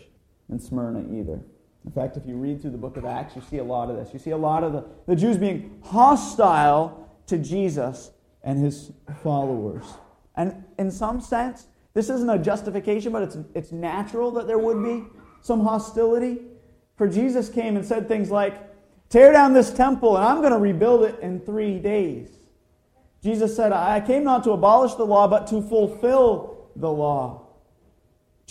in 0.49 0.57
Smyrna 0.57 1.01
either. 1.13 1.41
In 1.83 1.91
fact, 1.93 2.15
if 2.15 2.25
you 2.25 2.37
read 2.37 2.61
through 2.61 2.71
the 2.71 2.77
book 2.77 2.95
of 2.95 3.03
Acts, 3.03 3.35
you 3.35 3.41
see 3.41 3.57
a 3.57 3.63
lot 3.63 3.89
of 3.89 3.97
this. 3.97 4.13
You 4.13 4.19
see 4.19 4.29
a 4.29 4.37
lot 4.37 4.63
of 4.63 4.71
the, 4.71 4.85
the 5.05 5.17
Jews 5.17 5.37
being 5.37 5.77
hostile 5.83 7.13
to 7.27 7.37
Jesus 7.37 8.11
and 8.41 8.57
his 8.57 8.93
followers. 9.21 9.83
And 10.37 10.63
in 10.79 10.89
some 10.89 11.19
sense, 11.19 11.67
this 11.93 12.09
isn't 12.09 12.29
a 12.29 12.39
justification, 12.39 13.11
but 13.11 13.23
it's, 13.23 13.37
it's 13.53 13.73
natural 13.73 14.31
that 14.31 14.47
there 14.47 14.57
would 14.57 14.81
be 14.81 15.03
some 15.41 15.59
hostility. 15.59 16.43
For 16.95 17.05
Jesus 17.05 17.49
came 17.49 17.75
and 17.75 17.85
said 17.85 18.07
things 18.07 18.31
like, 18.31 18.61
Tear 19.09 19.33
down 19.33 19.51
this 19.51 19.73
temple, 19.73 20.15
and 20.15 20.25
I'm 20.25 20.37
going 20.37 20.53
to 20.53 20.57
rebuild 20.57 21.03
it 21.03 21.19
in 21.19 21.41
three 21.41 21.79
days. 21.79 22.29
Jesus 23.21 23.53
said, 23.53 23.73
I 23.73 23.99
came 23.99 24.23
not 24.23 24.45
to 24.45 24.51
abolish 24.51 24.93
the 24.93 25.05
law, 25.05 25.27
but 25.27 25.47
to 25.47 25.61
fulfill 25.61 26.69
the 26.77 26.89
law. 26.89 27.40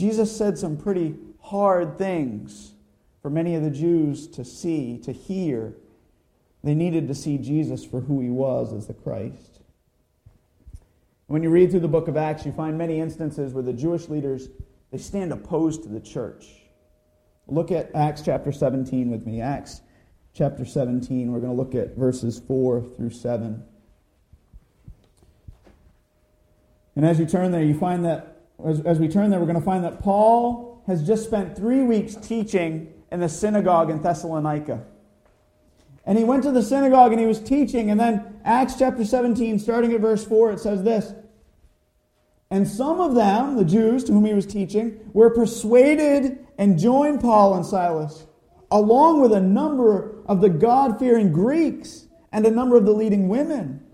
Jesus 0.01 0.35
said 0.35 0.57
some 0.57 0.79
pretty 0.79 1.15
hard 1.41 1.99
things 1.99 2.73
for 3.21 3.29
many 3.29 3.55
of 3.55 3.63
the 3.63 3.71
Jews 3.71 4.27
to 4.29 4.47
see, 4.47 4.97
to 5.05 5.13
hear. 5.13 5.75
They 6.65 6.75
needed 6.75 7.07
to 7.09 7.15
see 7.15 7.37
Jesus 7.37 7.85
for 7.85 8.01
who 8.01 8.21
he 8.21 8.31
was 8.31 8.73
as 8.73 8.87
the 8.87 8.95
Christ. 8.95 9.61
When 11.27 11.43
you 11.43 11.51
read 11.51 11.71
through 11.71 11.81
the 11.81 11.89
book 11.89 12.09
of 12.09 12.17
Acts, 12.17 12.47
you 12.47 12.53
find 12.53 12.79
many 12.79 12.99
instances 12.99 13.53
where 13.53 13.63
the 13.63 13.75
Jewish 13.75 14.09
leaders 14.09 14.49
they 14.91 14.97
stand 14.99 15.33
opposed 15.33 15.83
to 15.83 15.91
the 15.91 16.01
church. 16.01 16.47
Look 17.47 17.71
at 17.71 17.95
Acts 17.95 18.23
chapter 18.23 18.53
17 18.53 19.11
with 19.11 19.27
me. 19.27 19.43
Acts 19.43 19.83
chapter 20.33 20.65
17, 20.65 21.31
we're 21.31 21.41
going 21.41 21.55
to 21.55 21.57
look 21.57 21.75
at 21.75 21.95
verses 21.95 22.41
4 22.49 22.83
through 22.97 23.11
7. 23.11 23.63
And 26.97 27.07
as 27.07 27.21
you 27.21 27.27
turn 27.27 27.53
there, 27.53 27.63
you 27.63 27.79
find 27.79 28.05
that, 28.07 28.40
as, 28.67 28.81
as 28.81 28.99
we 28.99 29.09
turn 29.09 29.31
there, 29.31 29.41
we're 29.41 29.47
going 29.47 29.59
to 29.59 29.65
find 29.65 29.85
that 29.85 30.01
Paul 30.01 30.83
has 30.87 31.07
just 31.07 31.25
spent 31.25 31.57
three 31.57 31.83
weeks 31.83 32.15
teaching 32.15 32.93
in 33.13 33.21
the 33.21 33.29
synagogue 33.29 33.91
in 33.91 34.03
Thessalonica. 34.03 34.85
And 36.05 36.19
he 36.19 36.25
went 36.25 36.43
to 36.45 36.51
the 36.51 36.63
synagogue 36.63 37.13
and 37.13 37.21
he 37.21 37.27
was 37.27 37.41
teaching. 37.41 37.91
And 37.91 38.01
then, 38.01 38.41
Acts 38.45 38.75
chapter 38.79 39.05
17, 39.05 39.59
starting 39.59 39.93
at 39.93 40.01
verse 40.01 40.25
4, 40.25 40.53
it 40.53 40.61
says 40.61 40.83
this 40.83 41.13
And 42.51 42.67
some 42.67 43.01
of 43.01 43.15
them, 43.15 43.57
the 43.57 43.65
Jews 43.65 44.05
to 44.05 44.13
whom 44.13 44.25
he 44.25 44.35
was 44.35 44.47
teaching, 44.47 44.99
were 45.13 45.31
persuaded 45.31 46.47
and 46.59 46.79
joined 46.79 47.21
Paul 47.21 47.55
and 47.55 47.65
Silas, 47.65 48.27
along 48.71 49.21
with 49.21 49.33
a 49.33 49.41
number 49.41 50.23
of 50.27 50.41
the 50.41 50.51
God 50.51 50.99
fearing 50.99 51.33
Greeks 51.33 52.07
and 52.33 52.47
a 52.47 52.51
number 52.51 52.77
of 52.77 52.87
the 52.87 52.93
leading 52.93 53.29
women. 53.29 53.85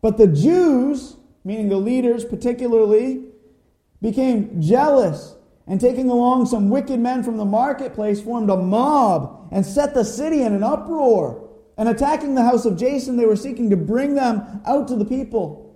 But 0.00 0.16
the 0.16 0.26
Jews, 0.26 1.16
meaning 1.44 1.68
the 1.68 1.76
leaders 1.76 2.24
particularly, 2.24 3.23
became 4.04 4.60
jealous 4.60 5.34
and 5.66 5.80
taking 5.80 6.10
along 6.10 6.44
some 6.44 6.68
wicked 6.68 7.00
men 7.00 7.22
from 7.22 7.38
the 7.38 7.44
marketplace, 7.44 8.20
formed 8.20 8.50
a 8.50 8.56
mob 8.56 9.48
and 9.50 9.64
set 9.64 9.94
the 9.94 10.04
city 10.04 10.42
in 10.42 10.52
an 10.52 10.62
uproar. 10.62 11.48
And 11.78 11.88
attacking 11.88 12.34
the 12.34 12.44
house 12.44 12.66
of 12.66 12.76
Jason, 12.76 13.16
they 13.16 13.24
were 13.24 13.34
seeking 13.34 13.70
to 13.70 13.76
bring 13.78 14.14
them 14.14 14.60
out 14.66 14.88
to 14.88 14.96
the 14.96 15.06
people. 15.06 15.74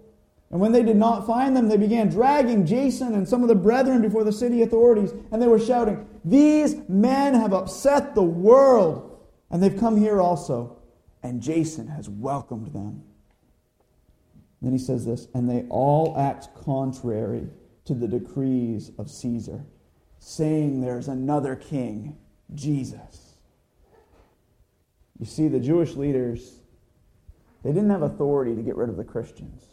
And 0.50 0.60
when 0.60 0.72
they 0.72 0.82
did 0.82 0.96
not 0.96 1.26
find 1.26 1.56
them, 1.56 1.68
they 1.68 1.78
began 1.78 2.10
dragging 2.10 2.66
Jason 2.66 3.14
and 3.14 3.26
some 3.26 3.40
of 3.42 3.48
the 3.48 3.54
brethren 3.54 4.02
before 4.02 4.24
the 4.24 4.32
city 4.32 4.60
authorities, 4.60 5.12
and 5.32 5.40
they 5.40 5.48
were 5.48 5.58
shouting, 5.58 6.06
These 6.22 6.76
men 6.86 7.32
have 7.32 7.54
upset 7.54 8.14
the 8.14 8.22
world, 8.22 9.18
and 9.50 9.62
they've 9.62 9.78
come 9.78 9.96
here 9.96 10.20
also. 10.20 10.76
And 11.22 11.40
Jason 11.40 11.88
has 11.88 12.10
welcomed 12.10 12.74
them. 12.74 13.04
Then 14.60 14.72
he 14.72 14.78
says 14.78 15.06
this, 15.06 15.28
and 15.32 15.48
they 15.48 15.64
all 15.70 16.14
act 16.18 16.48
contrary 16.62 17.48
to 17.88 17.94
the 17.94 18.06
decrees 18.06 18.92
of 18.98 19.10
Caesar 19.10 19.64
saying 20.18 20.82
there's 20.82 21.08
another 21.08 21.56
king, 21.56 22.18
Jesus. 22.54 23.34
You 25.18 25.24
see, 25.24 25.48
the 25.48 25.58
Jewish 25.58 25.94
leaders, 25.94 26.60
they 27.64 27.72
didn't 27.72 27.88
have 27.88 28.02
authority 28.02 28.54
to 28.54 28.62
get 28.62 28.76
rid 28.76 28.90
of 28.90 28.98
the 28.98 29.04
Christians. 29.04 29.64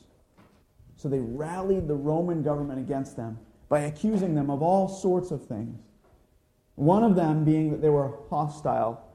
So 0.95 1.10
they 1.10 1.19
rallied 1.19 1.89
the 1.89 1.95
Roman 1.95 2.41
government 2.41 2.79
against 2.79 3.17
them 3.17 3.38
by 3.67 3.81
accusing 3.81 4.34
them 4.34 4.50
of 4.50 4.62
all 4.62 4.88
sorts 4.88 5.31
of 5.31 5.45
things. 5.45 5.81
One 6.75 7.03
of 7.03 7.15
them 7.15 7.43
being 7.43 7.72
that 7.72 7.81
they 7.81 7.89
were 7.89 8.13
hostile 8.29 9.05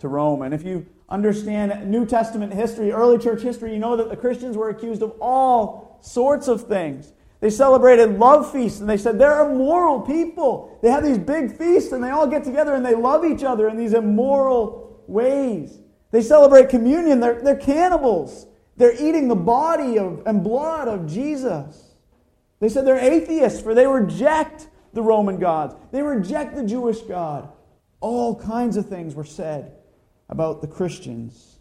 to 0.00 0.08
Rome. 0.08 0.42
And 0.42 0.52
if 0.52 0.64
you 0.64 0.84
understand 1.08 1.88
New 1.88 2.06
Testament 2.06 2.52
history, 2.52 2.90
early 2.90 3.18
church 3.18 3.42
history, 3.42 3.72
you 3.72 3.78
know 3.78 3.96
that 3.96 4.08
the 4.08 4.16
Christians 4.16 4.56
were 4.56 4.68
accused 4.68 5.02
of 5.02 5.12
all 5.20 5.98
sorts 6.02 6.48
of 6.48 6.66
things. 6.66 7.12
They 7.40 7.50
celebrated 7.50 8.18
love 8.18 8.50
feasts 8.50 8.80
and 8.80 8.90
they 8.90 8.96
said 8.96 9.18
they're 9.18 9.48
immoral 9.48 10.00
people. 10.00 10.76
They 10.82 10.90
have 10.90 11.04
these 11.04 11.18
big 11.18 11.56
feasts 11.56 11.92
and 11.92 12.02
they 12.02 12.10
all 12.10 12.26
get 12.26 12.42
together 12.42 12.74
and 12.74 12.84
they 12.84 12.94
love 12.94 13.24
each 13.24 13.44
other 13.44 13.68
in 13.68 13.76
these 13.76 13.94
immoral 13.94 15.02
ways. 15.06 15.78
They 16.10 16.22
celebrate 16.22 16.68
communion. 16.68 17.20
They're, 17.20 17.40
they're 17.40 17.56
cannibals. 17.56 18.46
They're 18.76 18.94
eating 18.94 19.28
the 19.28 19.36
body 19.36 19.98
of, 19.98 20.22
and 20.26 20.42
blood 20.42 20.88
of 20.88 21.06
Jesus. 21.06 21.94
They 22.60 22.68
said 22.68 22.84
they're 22.84 22.98
atheists 22.98 23.60
for 23.60 23.74
they 23.74 23.86
reject 23.86 24.68
the 24.92 25.02
Roman 25.02 25.38
gods. 25.38 25.76
They 25.92 26.02
reject 26.02 26.56
the 26.56 26.64
Jewish 26.64 27.00
God. 27.02 27.48
All 28.00 28.34
kinds 28.34 28.76
of 28.76 28.88
things 28.88 29.14
were 29.14 29.24
said 29.24 29.72
about 30.28 30.60
the 30.60 30.66
Christians 30.66 31.58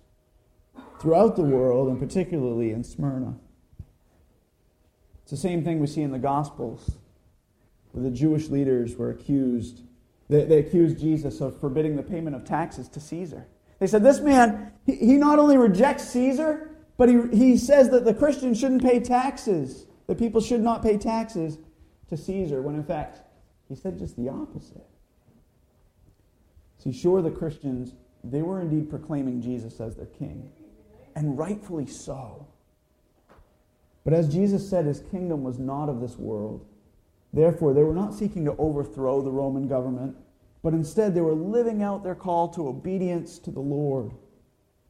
throughout 0.99 1.35
the 1.35 1.43
world, 1.43 1.89
and 1.89 1.99
particularly 1.99 2.71
in 2.71 2.83
Smyrna. 2.83 3.35
It's 5.27 5.31
the 5.31 5.35
same 5.49 5.61
thing 5.61 5.81
we 5.81 5.87
see 5.87 6.03
in 6.03 6.11
the 6.11 6.19
Gospels, 6.19 6.89
where 7.91 8.01
the 8.01 8.09
Jewish 8.09 8.47
leaders 8.47 8.95
were 8.95 9.09
accused. 9.09 9.81
They, 10.29 10.45
they 10.45 10.59
accused 10.59 11.01
Jesus 11.01 11.41
of 11.41 11.59
forbidding 11.59 11.97
the 11.97 12.01
payment 12.01 12.33
of 12.33 12.45
taxes 12.45 12.87
to 12.87 13.01
Caesar. 13.01 13.45
They 13.79 13.87
said, 13.87 14.03
This 14.05 14.21
man, 14.21 14.71
he, 14.85 14.95
he 14.95 15.13
not 15.15 15.37
only 15.37 15.57
rejects 15.57 16.05
Caesar, 16.11 16.71
but 16.95 17.09
he, 17.09 17.19
he 17.33 17.57
says 17.57 17.89
that 17.89 18.05
the 18.05 18.13
Christians 18.13 18.57
shouldn't 18.57 18.83
pay 18.83 19.01
taxes, 19.01 19.85
that 20.07 20.17
people 20.17 20.39
should 20.39 20.61
not 20.61 20.81
pay 20.81 20.97
taxes 20.97 21.57
to 22.07 22.15
Caesar, 22.15 22.61
when 22.61 22.75
in 22.75 22.85
fact, 22.85 23.19
he 23.67 23.75
said 23.75 23.99
just 23.99 24.15
the 24.15 24.29
opposite. 24.29 24.87
See, 26.77 26.93
sure, 26.93 27.21
the 27.21 27.31
Christians 27.31 27.91
they 28.23 28.43
were 28.43 28.61
indeed 28.61 28.89
proclaiming 28.89 29.41
Jesus 29.41 29.81
as 29.81 29.97
their 29.97 30.05
king, 30.05 30.53
and 31.17 31.37
rightfully 31.37 31.85
so. 31.85 32.47
But 34.07 34.13
as 34.13 34.31
Jesus 34.31 34.69
said, 34.69 34.85
his 34.85 35.01
kingdom 35.11 35.43
was 35.43 35.59
not 35.59 35.89
of 35.89 35.99
this 35.99 36.15
world. 36.15 36.65
Therefore, 37.33 37.73
they 37.73 37.83
were 37.83 37.93
not 37.93 38.13
seeking 38.13 38.45
to 38.45 38.55
overthrow 38.55 39.21
the 39.21 39.31
Roman 39.31 39.67
government, 39.67 40.15
but 40.63 40.71
instead 40.71 41.13
they 41.13 41.19
were 41.19 41.33
living 41.33 41.83
out 41.83 42.05
their 42.05 42.15
call 42.15 42.47
to 42.53 42.69
obedience 42.69 43.37
to 43.39 43.51
the 43.51 43.59
Lord 43.59 44.13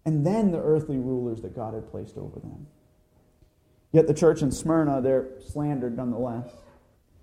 and 0.05 0.23
then 0.23 0.51
the 0.51 0.61
earthly 0.61 0.99
rulers 0.99 1.41
that 1.41 1.55
God 1.55 1.73
had 1.73 1.89
placed 1.89 2.15
over 2.15 2.39
them. 2.39 2.67
Yet 3.91 4.05
the 4.05 4.13
church 4.13 4.43
in 4.43 4.51
Smyrna, 4.51 5.01
they're 5.01 5.29
slandered 5.47 5.97
nonetheless. 5.97 6.51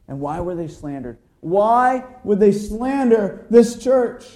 And 0.09 0.19
why 0.19 0.41
were 0.41 0.57
they 0.57 0.67
slandered? 0.67 1.19
Why 1.43 2.03
would 2.25 2.41
they 2.41 2.51
slander 2.51 3.47
this 3.51 3.79
church? 3.79 4.27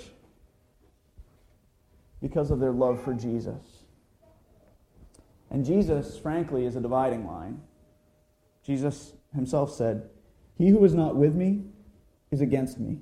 because 2.21 2.51
of 2.51 2.61
their 2.61 2.73
love 2.73 3.03
for 3.03 3.15
Jesus. 3.15 3.63
And 5.51 5.65
Jesus, 5.65 6.19
frankly, 6.19 6.67
is 6.67 6.77
a 6.77 6.81
dividing 6.81 7.27
line. 7.27 7.61
Jesus 8.63 9.13
himself 9.35 9.73
said, 9.73 10.09
He 10.57 10.69
who 10.69 10.85
is 10.85 10.95
not 10.95 11.17
with 11.17 11.35
me 11.35 11.65
is 12.31 12.41
against 12.41 12.79
me, 12.79 12.99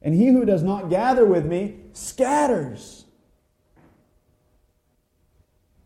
and 0.00 0.14
he 0.14 0.28
who 0.28 0.44
does 0.44 0.62
not 0.62 0.90
gather 0.90 1.24
with 1.24 1.44
me 1.44 1.80
scatters. 1.92 3.06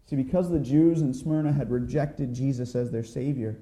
See, 0.04 0.16
because 0.16 0.50
the 0.50 0.60
Jews 0.60 1.00
in 1.00 1.12
Smyrna 1.12 1.52
had 1.52 1.70
rejected 1.70 2.32
Jesus 2.32 2.74
as 2.74 2.90
their 2.90 3.02
Savior, 3.02 3.58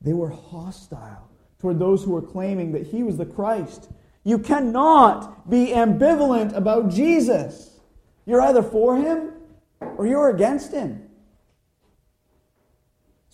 they 0.00 0.12
were 0.12 0.30
hostile 0.30 1.28
toward 1.58 1.78
those 1.78 2.04
who 2.04 2.12
were 2.12 2.22
claiming 2.22 2.72
that 2.72 2.86
He 2.86 3.02
was 3.02 3.16
the 3.16 3.26
Christ. 3.26 3.90
You 4.22 4.38
cannot 4.38 5.48
be 5.48 5.68
ambivalent 5.68 6.54
about 6.54 6.90
Jesus. 6.90 7.80
You're 8.26 8.42
either 8.42 8.62
for 8.62 8.96
him 8.96 9.32
or 9.80 10.06
you're 10.06 10.30
against 10.30 10.72
him. 10.72 11.09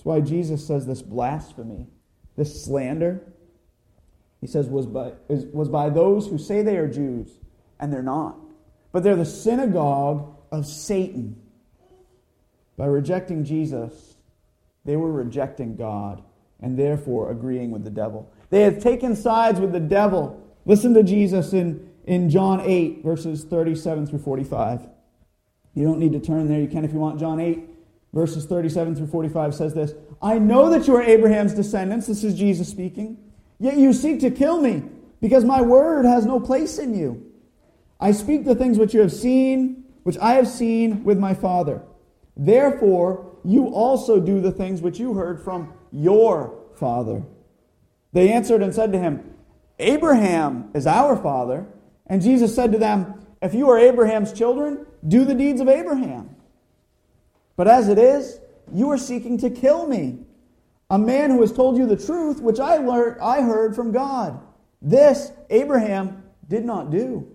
Why 0.06 0.20
Jesus 0.20 0.64
says 0.64 0.86
this 0.86 1.02
blasphemy, 1.02 1.88
this 2.36 2.64
slander, 2.64 3.20
he 4.40 4.46
says, 4.46 4.68
was 4.68 4.86
by, 4.86 5.14
was 5.28 5.68
by 5.68 5.90
those 5.90 6.28
who 6.28 6.38
say 6.38 6.62
they 6.62 6.76
are 6.76 6.86
Jews, 6.86 7.40
and 7.80 7.92
they're 7.92 8.04
not. 8.04 8.38
But 8.92 9.02
they're 9.02 9.16
the 9.16 9.24
synagogue 9.24 10.32
of 10.52 10.64
Satan. 10.64 11.42
By 12.76 12.86
rejecting 12.86 13.44
Jesus, 13.44 14.14
they 14.84 14.94
were 14.94 15.10
rejecting 15.10 15.74
God 15.74 16.22
and 16.60 16.78
therefore 16.78 17.32
agreeing 17.32 17.72
with 17.72 17.82
the 17.82 17.90
devil. 17.90 18.32
They 18.50 18.62
had 18.62 18.80
taken 18.80 19.16
sides 19.16 19.58
with 19.58 19.72
the 19.72 19.80
devil. 19.80 20.40
Listen 20.66 20.94
to 20.94 21.02
Jesus 21.02 21.52
in 21.52 21.90
in 22.04 22.30
John 22.30 22.60
8, 22.60 23.02
verses 23.02 23.42
37 23.42 24.06
through 24.06 24.20
45. 24.20 24.86
You 25.74 25.84
don't 25.84 25.98
need 25.98 26.12
to 26.12 26.20
turn 26.20 26.46
there. 26.46 26.60
You 26.60 26.68
can 26.68 26.84
if 26.84 26.92
you 26.92 27.00
want. 27.00 27.18
John 27.18 27.40
8, 27.40 27.68
verses 28.16 28.46
37 28.46 28.96
through 28.96 29.06
45 29.06 29.54
says 29.54 29.74
this 29.74 29.92
I 30.22 30.38
know 30.38 30.70
that 30.70 30.88
you 30.88 30.96
are 30.96 31.02
Abraham's 31.02 31.54
descendants. 31.54 32.06
This 32.06 32.24
is 32.24 32.34
Jesus 32.34 32.68
speaking. 32.68 33.18
Yet 33.60 33.76
you 33.76 33.92
seek 33.92 34.20
to 34.20 34.30
kill 34.30 34.60
me, 34.60 34.82
because 35.20 35.44
my 35.44 35.62
word 35.62 36.04
has 36.04 36.26
no 36.26 36.40
place 36.40 36.78
in 36.78 36.94
you. 36.94 37.30
I 38.00 38.12
speak 38.12 38.44
the 38.44 38.54
things 38.54 38.78
which 38.78 38.92
you 38.92 39.00
have 39.00 39.12
seen, 39.12 39.84
which 40.02 40.18
I 40.18 40.32
have 40.32 40.48
seen 40.48 41.04
with 41.04 41.18
my 41.18 41.34
Father. 41.34 41.82
Therefore, 42.36 43.38
you 43.44 43.68
also 43.68 44.20
do 44.20 44.40
the 44.40 44.52
things 44.52 44.82
which 44.82 44.98
you 44.98 45.14
heard 45.14 45.42
from 45.42 45.72
your 45.92 46.58
father. 46.74 47.22
They 48.12 48.30
answered 48.30 48.62
and 48.62 48.74
said 48.74 48.92
to 48.92 48.98
him, 48.98 49.34
Abraham 49.78 50.70
is 50.74 50.86
our 50.86 51.16
father. 51.16 51.66
And 52.06 52.20
Jesus 52.20 52.54
said 52.54 52.72
to 52.72 52.78
them, 52.78 53.26
If 53.40 53.54
you 53.54 53.70
are 53.70 53.78
Abraham's 53.78 54.32
children, 54.32 54.86
do 55.06 55.24
the 55.24 55.34
deeds 55.34 55.60
of 55.60 55.68
Abraham. 55.68 56.35
But 57.56 57.68
as 57.68 57.88
it 57.88 57.98
is, 57.98 58.38
you 58.72 58.90
are 58.90 58.98
seeking 58.98 59.38
to 59.38 59.50
kill 59.50 59.86
me, 59.86 60.18
a 60.90 60.98
man 60.98 61.30
who 61.30 61.40
has 61.40 61.52
told 61.52 61.76
you 61.76 61.86
the 61.86 61.96
truth, 61.96 62.40
which 62.40 62.60
I, 62.60 62.76
learned, 62.76 63.20
I 63.20 63.40
heard 63.40 63.74
from 63.74 63.92
God. 63.92 64.40
This 64.80 65.32
Abraham 65.50 66.22
did 66.48 66.64
not 66.64 66.90
do. 66.90 67.26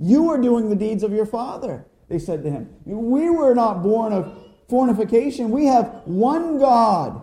You 0.00 0.30
are 0.30 0.38
doing 0.38 0.68
the 0.68 0.76
deeds 0.76 1.02
of 1.02 1.12
your 1.12 1.26
father, 1.26 1.86
they 2.08 2.18
said 2.18 2.42
to 2.42 2.50
him. 2.50 2.74
We 2.84 3.30
were 3.30 3.54
not 3.54 3.82
born 3.82 4.12
of 4.12 4.36
fornication. 4.68 5.50
We 5.50 5.66
have 5.66 6.02
one 6.04 6.58
God, 6.58 7.22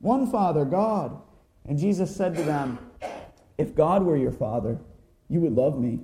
one 0.00 0.30
Father, 0.30 0.64
God. 0.64 1.20
And 1.66 1.78
Jesus 1.78 2.14
said 2.14 2.34
to 2.34 2.42
them, 2.42 2.78
If 3.58 3.74
God 3.74 4.02
were 4.02 4.16
your 4.16 4.32
Father, 4.32 4.78
you 5.28 5.40
would 5.40 5.54
love 5.54 5.78
me 5.78 6.00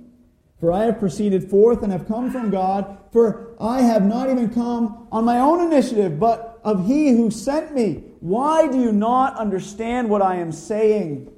for 0.63 0.71
I 0.71 0.85
have 0.85 0.97
proceeded 0.97 1.49
forth 1.49 1.83
and 1.83 1.91
have 1.91 2.07
come 2.07 2.31
from 2.31 2.49
God, 2.49 2.97
for 3.11 3.53
I 3.59 3.81
have 3.81 4.05
not 4.05 4.29
even 4.29 4.49
come 4.49 5.09
on 5.11 5.25
my 5.25 5.37
own 5.39 5.59
initiative, 5.59 6.21
but 6.21 6.61
of 6.63 6.87
He 6.87 7.09
who 7.09 7.31
sent 7.31 7.75
me. 7.75 8.05
Why 8.21 8.69
do 8.69 8.79
you 8.79 8.93
not 8.93 9.35
understand 9.35 10.09
what 10.09 10.21
I 10.21 10.37
am 10.37 10.53
saying? 10.53 11.29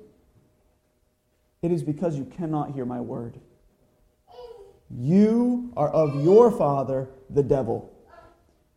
It 1.63 1.71
is 1.71 1.81
because 1.81 2.15
you 2.15 2.25
cannot 2.25 2.75
hear 2.75 2.85
my 2.85 3.01
word. 3.01 3.39
You 4.95 5.73
are 5.75 5.89
of 5.89 6.23
your 6.23 6.51
father, 6.51 7.09
the 7.27 7.41
devil, 7.41 7.91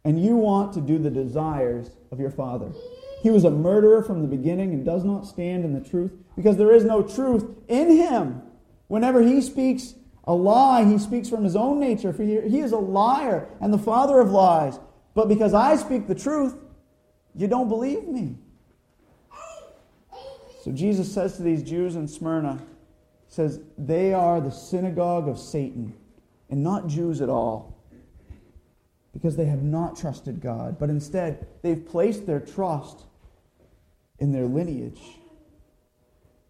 and 0.03 0.19
you 0.19 0.39
want 0.39 0.73
to 0.73 0.81
do 0.81 0.97
the 0.97 1.11
desires 1.11 1.91
of 2.11 2.21
your 2.21 2.31
father. 2.31 2.73
He 3.23 3.29
was 3.29 3.45
a 3.45 3.51
murderer 3.51 4.03
from 4.03 4.23
the 4.23 4.29
beginning 4.29 4.73
and 4.73 4.83
does 4.83 5.05
not 5.05 5.27
stand 5.27 5.67
in 5.67 5.75
the 5.75 5.87
truth 5.87 6.13
because 6.37 6.57
there 6.57 6.73
is 6.73 6.85
no 6.85 7.03
truth 7.03 7.45
in 7.69 7.91
him. 7.91 8.41
Whenever 8.87 9.21
he 9.21 9.43
speaks, 9.43 9.93
a 10.29 10.35
lie, 10.35 10.85
he 10.85 10.99
speaks 10.99 11.29
from 11.29 11.43
his 11.43 11.57
own 11.57 11.81
nature, 11.81 12.13
for 12.13 12.23
he 12.23 12.61
is 12.61 12.73
a 12.73 12.79
liar 12.79 13.49
and 13.63 13.73
the 13.73 13.79
father 13.79 14.21
of 14.21 14.31
lies. 14.31 14.79
But 15.15 15.27
because 15.27 15.55
I 15.55 15.75
speak 15.77 16.07
the 16.07 16.15
truth, 16.15 16.55
you 17.35 17.49
don't 17.49 17.69
believe 17.69 18.07
me. 18.07 18.37
So 20.63 20.71
Jesus 20.71 21.13
says 21.13 21.37
to 21.37 21.43
these 21.43 21.63
Jews 21.63 21.97
in 21.97 22.07
Smyrna, 22.07 22.59
says, 23.29 23.61
they 23.79 24.13
are 24.13 24.41
the 24.41 24.51
synagogue 24.51 25.29
of 25.29 25.39
Satan, 25.39 25.95
and 26.51 26.63
not 26.63 26.89
Jews 26.89 27.23
at 27.23 27.31
all. 27.31 27.75
Because 29.15 29.35
they 29.35 29.47
have 29.47 29.63
not 29.63 29.97
trusted 29.97 30.43
God, 30.43 30.79
but 30.79 30.91
instead 30.91 31.47
they've 31.63 31.85
placed 31.85 32.27
their 32.27 32.41
trust 32.41 33.07
in 34.19 34.31
their 34.31 34.45
lineage. 34.45 35.01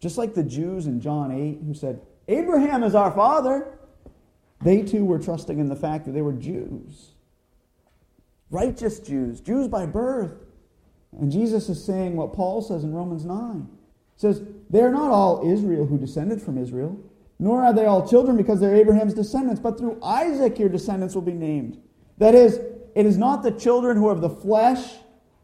Just 0.01 0.19
like 0.19 0.35
the 0.35 0.43
Jews 0.43 0.87
in 0.87 1.01
John 1.01 1.31
8 1.31 1.61
who 1.65 1.75
said, 1.75 2.01
Abraham 2.29 2.83
is 2.83 2.95
our 2.95 3.11
father. 3.11 3.79
They 4.63 4.83
too 4.83 5.05
were 5.05 5.19
trusting 5.19 5.59
in 5.59 5.69
the 5.69 5.77
fact 5.77 6.05
that 6.07 6.13
they 6.13 6.23
were 6.23 6.33
Jews. 6.33 7.13
Righteous 8.51 9.01
Jews, 9.01 9.41
Jews 9.41 9.69
by 9.69 9.87
birth. 9.87 10.33
And 11.19 11.33
Jesus 11.33 11.69
is 11.69 11.83
saying 11.83 12.17
what 12.17 12.33
Paul 12.33 12.63
says 12.63 12.85
in 12.85 12.93
Romans 12.93 13.25
9. 13.25 13.69
He 13.69 14.21
says, 14.21 14.43
They 14.71 14.81
are 14.81 14.91
not 14.91 15.11
all 15.11 15.51
Israel 15.51 15.87
who 15.87 15.99
descended 15.99 16.43
from 16.43 16.59
Israel, 16.59 16.99
Nor 17.39 17.65
are 17.65 17.73
they 17.73 17.87
all 17.87 18.09
children 18.09 18.37
because 18.37 18.61
they're 18.61 18.75
Abraham's 18.75 19.15
descendants, 19.15 19.61
but 19.61 19.79
through 19.79 19.99
Isaac 20.03 20.59
your 20.59 20.69
descendants 20.69 21.15
will 21.15 21.23
be 21.23 21.33
named. 21.33 21.81
That 22.19 22.35
is, 22.35 22.59
it 22.95 23.07
is 23.07 23.17
not 23.17 23.43
the 23.43 23.53
children 23.53 23.97
who 23.97 24.09
are 24.09 24.13
of 24.13 24.21
the 24.21 24.29
flesh, 24.29 24.95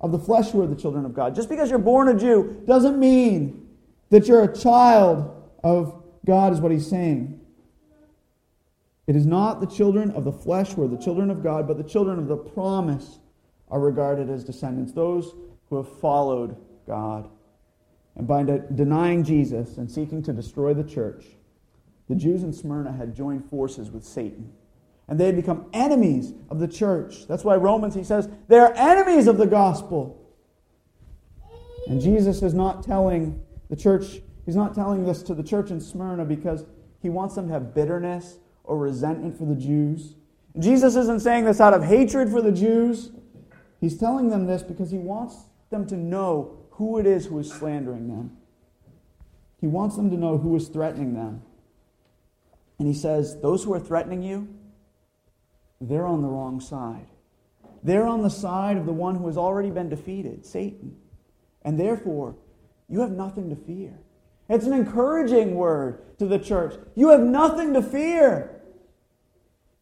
of 0.01 0.11
the 0.11 0.19
flesh 0.19 0.51
who 0.51 0.61
are 0.63 0.67
the 0.67 0.75
children 0.75 1.05
of 1.05 1.15
God. 1.15 1.37
Just 1.37 1.49
because 1.49 1.71
you're 1.71 1.79
born 1.79 2.09
a 2.09 2.19
Jew 2.19 2.63
doesn't 2.67 2.99
mean 2.99 3.69
that 4.11 4.27
you're 4.27 4.43
a 4.43 4.57
child 4.57 5.51
of 5.63 6.03
God, 6.25 6.53
is 6.53 6.61
what 6.61 6.73
he's 6.73 6.89
saying. 6.89 7.41
It 9.07 9.17
is 9.17 9.27
not 9.27 9.61
the 9.61 9.67
children 9.67 10.11
of 10.13 10.25
the 10.25 10.33
flesh 10.33 10.73
who 10.73 10.85
are 10.85 10.89
the 10.89 10.97
children 10.97 11.31
of 11.31 11.43
God, 11.43 11.69
but 11.69 11.77
the 11.77 11.85
children 11.85 12.19
of 12.19 12.29
the 12.29 12.37
promise 12.37 13.19
are 13.69 13.81
regarded 13.81 14.31
as 14.31 14.45
descendants, 14.45 14.93
those 14.93 15.35
who 15.69 15.77
have 15.77 15.99
followed 15.99 16.57
God. 16.87 17.29
And 18.17 18.27
by 18.27 18.45
de- 18.45 18.61
denying 18.61 19.25
Jesus 19.25 19.77
and 19.77 19.91
seeking 19.91 20.23
to 20.23 20.33
destroy 20.33 20.73
the 20.73 20.85
church, 20.85 21.25
the 22.09 22.15
Jews 22.15 22.43
in 22.43 22.53
Smyrna 22.53 22.93
had 22.93 23.15
joined 23.15 23.49
forces 23.51 23.91
with 23.91 24.05
Satan. 24.05 24.53
And 25.09 25.21
they 25.21 25.27
had 25.27 25.37
become 25.37 25.67
enemies 25.73 26.33
of 26.49 26.61
the 26.61 26.69
church. 26.69 27.27
That's 27.27 27.45
why 27.45 27.57
Romans, 27.57 27.95
he 27.95 28.05
says, 28.05 28.29
they 28.49 28.59
are 28.59 28.73
enemies 28.75 29.27
of 29.27 29.37
the 29.37 29.47
gospel. 29.47 30.21
And 31.89 32.01
Jesus 32.01 32.41
is 32.43 32.55
not 32.55 32.83
telling 32.83 33.43
the 33.69 33.77
church, 33.77 34.23
he's 34.45 34.57
not 34.57 34.75
telling 34.75 35.05
this 35.05 35.23
to 35.25 35.35
the 35.35 35.43
church 35.43 35.71
in 35.71 35.81
Smyrna 35.81 36.25
because 36.25 36.65
he 37.01 37.11
wants 37.11 37.35
them 37.35 37.49
to 37.49 37.53
have 37.53 37.75
bitterness 37.75 38.39
or 38.65 38.79
resentment 38.79 39.37
for 39.37 39.45
the 39.45 39.55
Jews. 39.55 40.15
Jesus 40.59 40.97
isn't 40.97 41.21
saying 41.21 41.45
this 41.45 41.61
out 41.61 41.75
of 41.75 41.85
hatred 41.85 42.31
for 42.31 42.41
the 42.41 42.53
Jews. 42.53 43.11
He's 43.81 43.99
telling 43.99 44.31
them 44.31 44.47
this 44.47 44.63
because 44.63 44.91
he 44.91 44.99
wants 44.99 45.37
them 45.71 45.87
to 45.89 45.97
know 45.97 46.59
who 46.73 46.99
it 46.99 47.07
is 47.07 47.27
who 47.27 47.39
is 47.39 47.53
slandering 47.53 48.09
them. 48.09 48.37
He 49.61 49.67
wants 49.67 49.97
them 49.97 50.11
to 50.11 50.17
know 50.17 50.39
who 50.39 50.55
is 50.57 50.69
threatening 50.69 51.15
them. 51.15 51.43
And 52.79 52.89
he 52.89 52.95
says, 52.95 53.41
Those 53.41 53.65
who 53.65 53.73
are 53.73 53.81
threatening 53.81 54.23
you, 54.23 54.49
they're 55.81 56.07
on 56.07 56.23
the 56.23 56.29
wrong 56.29 56.61
side. 56.61 57.07
They're 57.83 58.07
on 58.07 58.23
the 58.23 58.31
side 58.31 58.77
of 58.77 58.87
the 58.87 58.93
one 58.93 59.17
who 59.17 59.27
has 59.27 59.37
already 59.37 59.71
been 59.71 59.89
defeated, 59.89 60.47
Satan. 60.47 60.97
And 61.63 61.79
therefore, 61.79 62.37
you 62.89 63.01
have 63.01 63.11
nothing 63.11 63.51
to 63.51 63.57
fear. 63.57 63.99
It's 64.49 64.67
an 64.67 64.73
encouraging 64.73 65.55
word 65.55 66.19
to 66.19 66.27
the 66.27 66.39
church. 66.39 66.75
You 66.95 67.09
have 67.09 67.21
nothing 67.21 67.73
to 67.75 67.83
fear. 67.83 68.63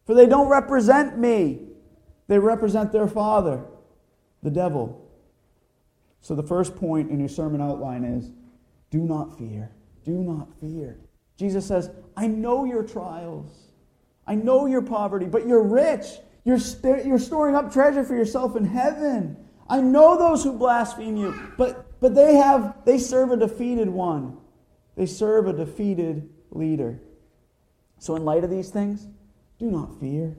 For 0.05 0.13
they 0.13 0.25
don't 0.25 0.49
represent 0.49 1.17
me, 1.17 1.59
they 2.27 2.39
represent 2.39 2.91
their 2.91 3.07
father, 3.07 3.63
the 4.41 4.51
devil. 4.51 4.99
So, 6.21 6.35
the 6.35 6.43
first 6.43 6.75
point 6.75 7.11
in 7.11 7.19
your 7.19 7.29
sermon 7.29 7.61
outline 7.61 8.03
is 8.03 8.31
do 8.89 8.99
not 8.99 9.37
fear. 9.37 9.71
Do 10.05 10.11
not 10.11 10.47
fear. 10.59 10.99
Jesus 11.37 11.65
says, 11.65 11.89
I 12.15 12.27
know 12.27 12.65
your 12.65 12.83
trials. 12.83 13.51
I 14.25 14.35
know 14.35 14.65
your 14.65 14.81
poverty, 14.81 15.25
but 15.25 15.47
you're 15.47 15.63
rich. 15.63 16.05
You're, 16.45 16.59
st- 16.59 17.05
you're 17.05 17.19
storing 17.19 17.55
up 17.55 17.73
treasure 17.73 18.03
for 18.03 18.15
yourself 18.15 18.55
in 18.55 18.65
heaven. 18.65 19.37
I 19.67 19.81
know 19.81 20.17
those 20.17 20.43
who 20.43 20.57
blaspheme 20.57 21.17
you, 21.17 21.33
but, 21.57 21.99
but 21.99 22.15
they 22.15 22.35
have 22.35 22.75
they 22.85 22.97
serve 22.97 23.31
a 23.31 23.37
defeated 23.37 23.89
one. 23.89 24.37
They 24.95 25.05
serve 25.05 25.47
a 25.47 25.53
defeated 25.53 26.29
leader. 26.51 26.99
So 27.99 28.15
in 28.15 28.25
light 28.25 28.43
of 28.43 28.49
these 28.49 28.69
things, 28.69 29.07
do 29.59 29.71
not 29.71 29.99
fear. 29.99 30.35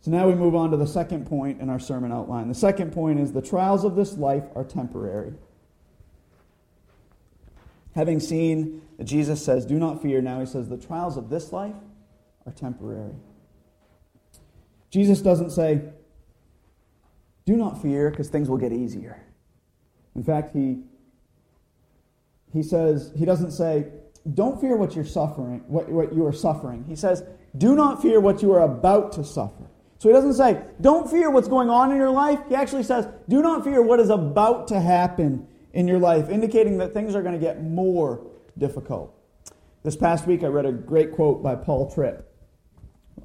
So 0.00 0.10
now 0.10 0.26
we 0.26 0.34
move 0.34 0.54
on 0.54 0.70
to 0.70 0.76
the 0.76 0.86
second 0.86 1.26
point 1.26 1.60
in 1.60 1.68
our 1.68 1.78
sermon 1.78 2.12
outline. 2.12 2.48
The 2.48 2.54
second 2.54 2.92
point 2.92 3.20
is 3.20 3.32
the 3.32 3.42
trials 3.42 3.84
of 3.84 3.96
this 3.96 4.16
life 4.16 4.44
are 4.54 4.64
temporary. 4.64 5.34
Having 7.94 8.20
seen 8.20 8.82
that 8.96 9.04
Jesus 9.04 9.44
says, 9.44 9.66
Do 9.66 9.78
not 9.78 10.00
fear, 10.00 10.22
now 10.22 10.40
he 10.40 10.46
says, 10.46 10.68
The 10.68 10.78
trials 10.78 11.16
of 11.16 11.28
this 11.28 11.52
life 11.52 11.74
are 12.46 12.52
temporary. 12.52 13.14
Jesus 14.90 15.20
doesn't 15.20 15.50
say, 15.50 15.82
Do 17.44 17.56
not 17.56 17.82
fear, 17.82 18.10
because 18.10 18.28
things 18.28 18.48
will 18.48 18.58
get 18.58 18.72
easier. 18.72 19.20
In 20.14 20.22
fact, 20.22 20.54
he, 20.54 20.78
he 22.52 22.62
says, 22.62 23.12
He 23.16 23.24
doesn't 23.24 23.52
say, 23.52 23.86
Don't 24.34 24.60
fear 24.60 24.76
what 24.76 24.94
you're 24.94 25.04
suffering, 25.04 25.62
what, 25.66 25.88
what 25.88 26.14
you 26.14 26.26
are 26.26 26.32
suffering. 26.32 26.84
He 26.88 26.96
says, 26.96 27.22
Do 27.56 27.74
not 27.74 28.02
fear 28.02 28.20
what 28.20 28.42
you 28.42 28.52
are 28.52 28.62
about 28.62 29.12
to 29.12 29.24
suffer. 29.24 29.64
So 29.98 30.08
he 30.08 30.12
doesn't 30.12 30.34
say, 30.34 30.62
Don't 30.80 31.10
fear 31.10 31.30
what's 31.30 31.48
going 31.48 31.70
on 31.70 31.90
in 31.90 31.96
your 31.96 32.10
life. 32.10 32.40
He 32.48 32.54
actually 32.54 32.82
says, 32.82 33.06
Do 33.28 33.42
not 33.42 33.64
fear 33.64 33.82
what 33.82 34.00
is 34.00 34.10
about 34.10 34.68
to 34.68 34.80
happen 34.80 35.46
in 35.72 35.86
your 35.86 35.98
life, 35.98 36.28
indicating 36.28 36.78
that 36.78 36.92
things 36.92 37.14
are 37.14 37.22
going 37.22 37.34
to 37.34 37.40
get 37.40 37.62
more 37.62 38.26
difficult. 38.58 39.14
This 39.82 39.96
past 39.96 40.26
week, 40.26 40.42
I 40.42 40.48
read 40.48 40.66
a 40.66 40.72
great 40.72 41.12
quote 41.12 41.42
by 41.42 41.54
Paul 41.54 41.90
Tripp. 41.90 42.26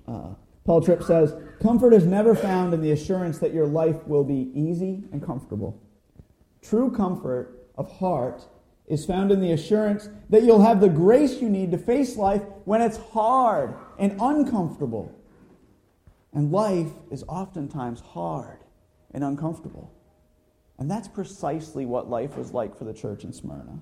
Uh, 0.08 0.36
Paul 0.64 0.82
Tripp 0.82 1.04
says, 1.04 1.34
Comfort 1.62 1.94
is 1.94 2.06
never 2.06 2.36
found 2.36 2.74
in 2.74 2.82
the 2.82 2.92
assurance 2.92 3.40
that 3.40 3.54
your 3.54 3.68
life 3.68 4.06
will 4.08 4.24
be 4.24 4.52
easy 4.54 5.04
and 5.12 5.26
comfortable. 5.26 5.82
True 6.62 6.92
comfort 6.92 7.68
of 7.78 7.92
heart 7.92 8.44
is 8.88 9.06
found 9.06 9.32
in 9.32 9.42
the 9.42 9.52
assurance 9.52 10.10
that 10.30 10.44
you'll 10.44 10.62
have 10.62 10.80
the 10.80 10.90
grace 10.90 11.42
you 11.42 11.50
need 11.50 11.72
to 11.72 11.78
face 11.78 12.16
life 12.16 12.44
when 12.66 12.82
it's 12.82 12.98
hard 12.98 13.74
and 13.98 14.16
uncomfortable. 14.22 15.14
And 16.34 16.52
life 16.52 16.92
is 17.10 17.24
oftentimes 17.28 18.02
hard 18.02 18.60
and 19.12 19.24
uncomfortable. 19.24 19.92
And 20.78 20.92
that's 20.92 21.08
precisely 21.08 21.86
what 21.86 22.10
life 22.10 22.38
was 22.38 22.52
like 22.52 22.78
for 22.78 22.84
the 22.84 22.94
church 22.94 23.24
in 23.24 23.34
Smyrna. 23.34 23.80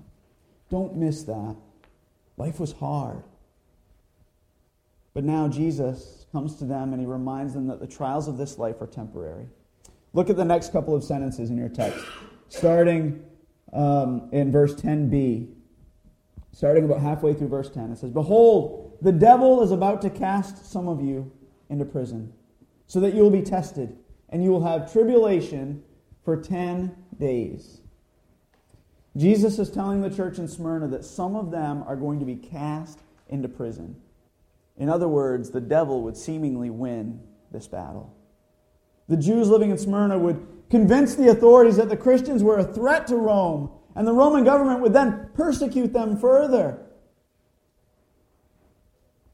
Don't 0.70 0.96
miss 0.96 1.24
that. 1.24 1.56
Life 2.36 2.60
was 2.60 2.72
hard. 2.72 3.24
But 5.12 5.24
now 5.24 5.48
Jesus 5.48 6.26
comes 6.32 6.56
to 6.56 6.64
them 6.64 6.92
and 6.92 7.00
he 7.00 7.06
reminds 7.06 7.54
them 7.54 7.66
that 7.68 7.80
the 7.80 7.86
trials 7.86 8.26
of 8.26 8.38
this 8.38 8.58
life 8.58 8.80
are 8.80 8.86
temporary. 8.86 9.48
Look 10.12 10.30
at 10.30 10.36
the 10.36 10.44
next 10.44 10.72
couple 10.72 10.94
of 10.94 11.04
sentences 11.04 11.50
in 11.50 11.56
your 11.56 11.68
text, 11.68 12.04
starting 12.48 13.24
um, 13.74 14.28
in 14.32 14.50
verse 14.50 14.74
10b. 14.74 15.52
Starting 16.52 16.84
about 16.84 17.00
halfway 17.00 17.34
through 17.34 17.48
verse 17.48 17.68
10, 17.68 17.90
it 17.90 17.98
says, 17.98 18.10
Behold, 18.10 18.96
the 19.02 19.12
devil 19.12 19.62
is 19.62 19.72
about 19.72 20.00
to 20.02 20.10
cast 20.10 20.70
some 20.70 20.86
of 20.86 21.02
you 21.02 21.30
into 21.68 21.84
prison, 21.84 22.32
so 22.86 23.00
that 23.00 23.12
you 23.12 23.22
will 23.22 23.30
be 23.30 23.42
tested, 23.42 23.98
and 24.28 24.44
you 24.44 24.50
will 24.50 24.64
have 24.64 24.92
tribulation 24.92 25.82
for 26.24 26.40
10 26.40 26.94
days. 27.18 27.80
Jesus 29.16 29.58
is 29.58 29.70
telling 29.70 30.00
the 30.00 30.10
church 30.10 30.38
in 30.38 30.48
Smyrna 30.48 30.88
that 30.88 31.04
some 31.04 31.34
of 31.34 31.50
them 31.50 31.82
are 31.86 31.96
going 31.96 32.20
to 32.20 32.24
be 32.24 32.36
cast 32.36 33.00
into 33.28 33.48
prison. 33.48 33.96
In 34.76 34.88
other 34.88 35.08
words, 35.08 35.50
the 35.50 35.60
devil 35.60 36.02
would 36.02 36.16
seemingly 36.16 36.70
win 36.70 37.20
this 37.52 37.68
battle. 37.68 38.14
The 39.08 39.16
Jews 39.16 39.48
living 39.48 39.70
in 39.70 39.78
Smyrna 39.78 40.18
would 40.18 40.44
convince 40.70 41.14
the 41.14 41.28
authorities 41.28 41.76
that 41.76 41.88
the 41.88 41.96
Christians 41.96 42.42
were 42.42 42.58
a 42.58 42.64
threat 42.64 43.06
to 43.08 43.16
Rome, 43.16 43.70
and 43.94 44.06
the 44.06 44.12
Roman 44.12 44.44
government 44.44 44.80
would 44.80 44.92
then 44.92 45.28
persecute 45.34 45.92
them 45.92 46.16
further. 46.16 46.84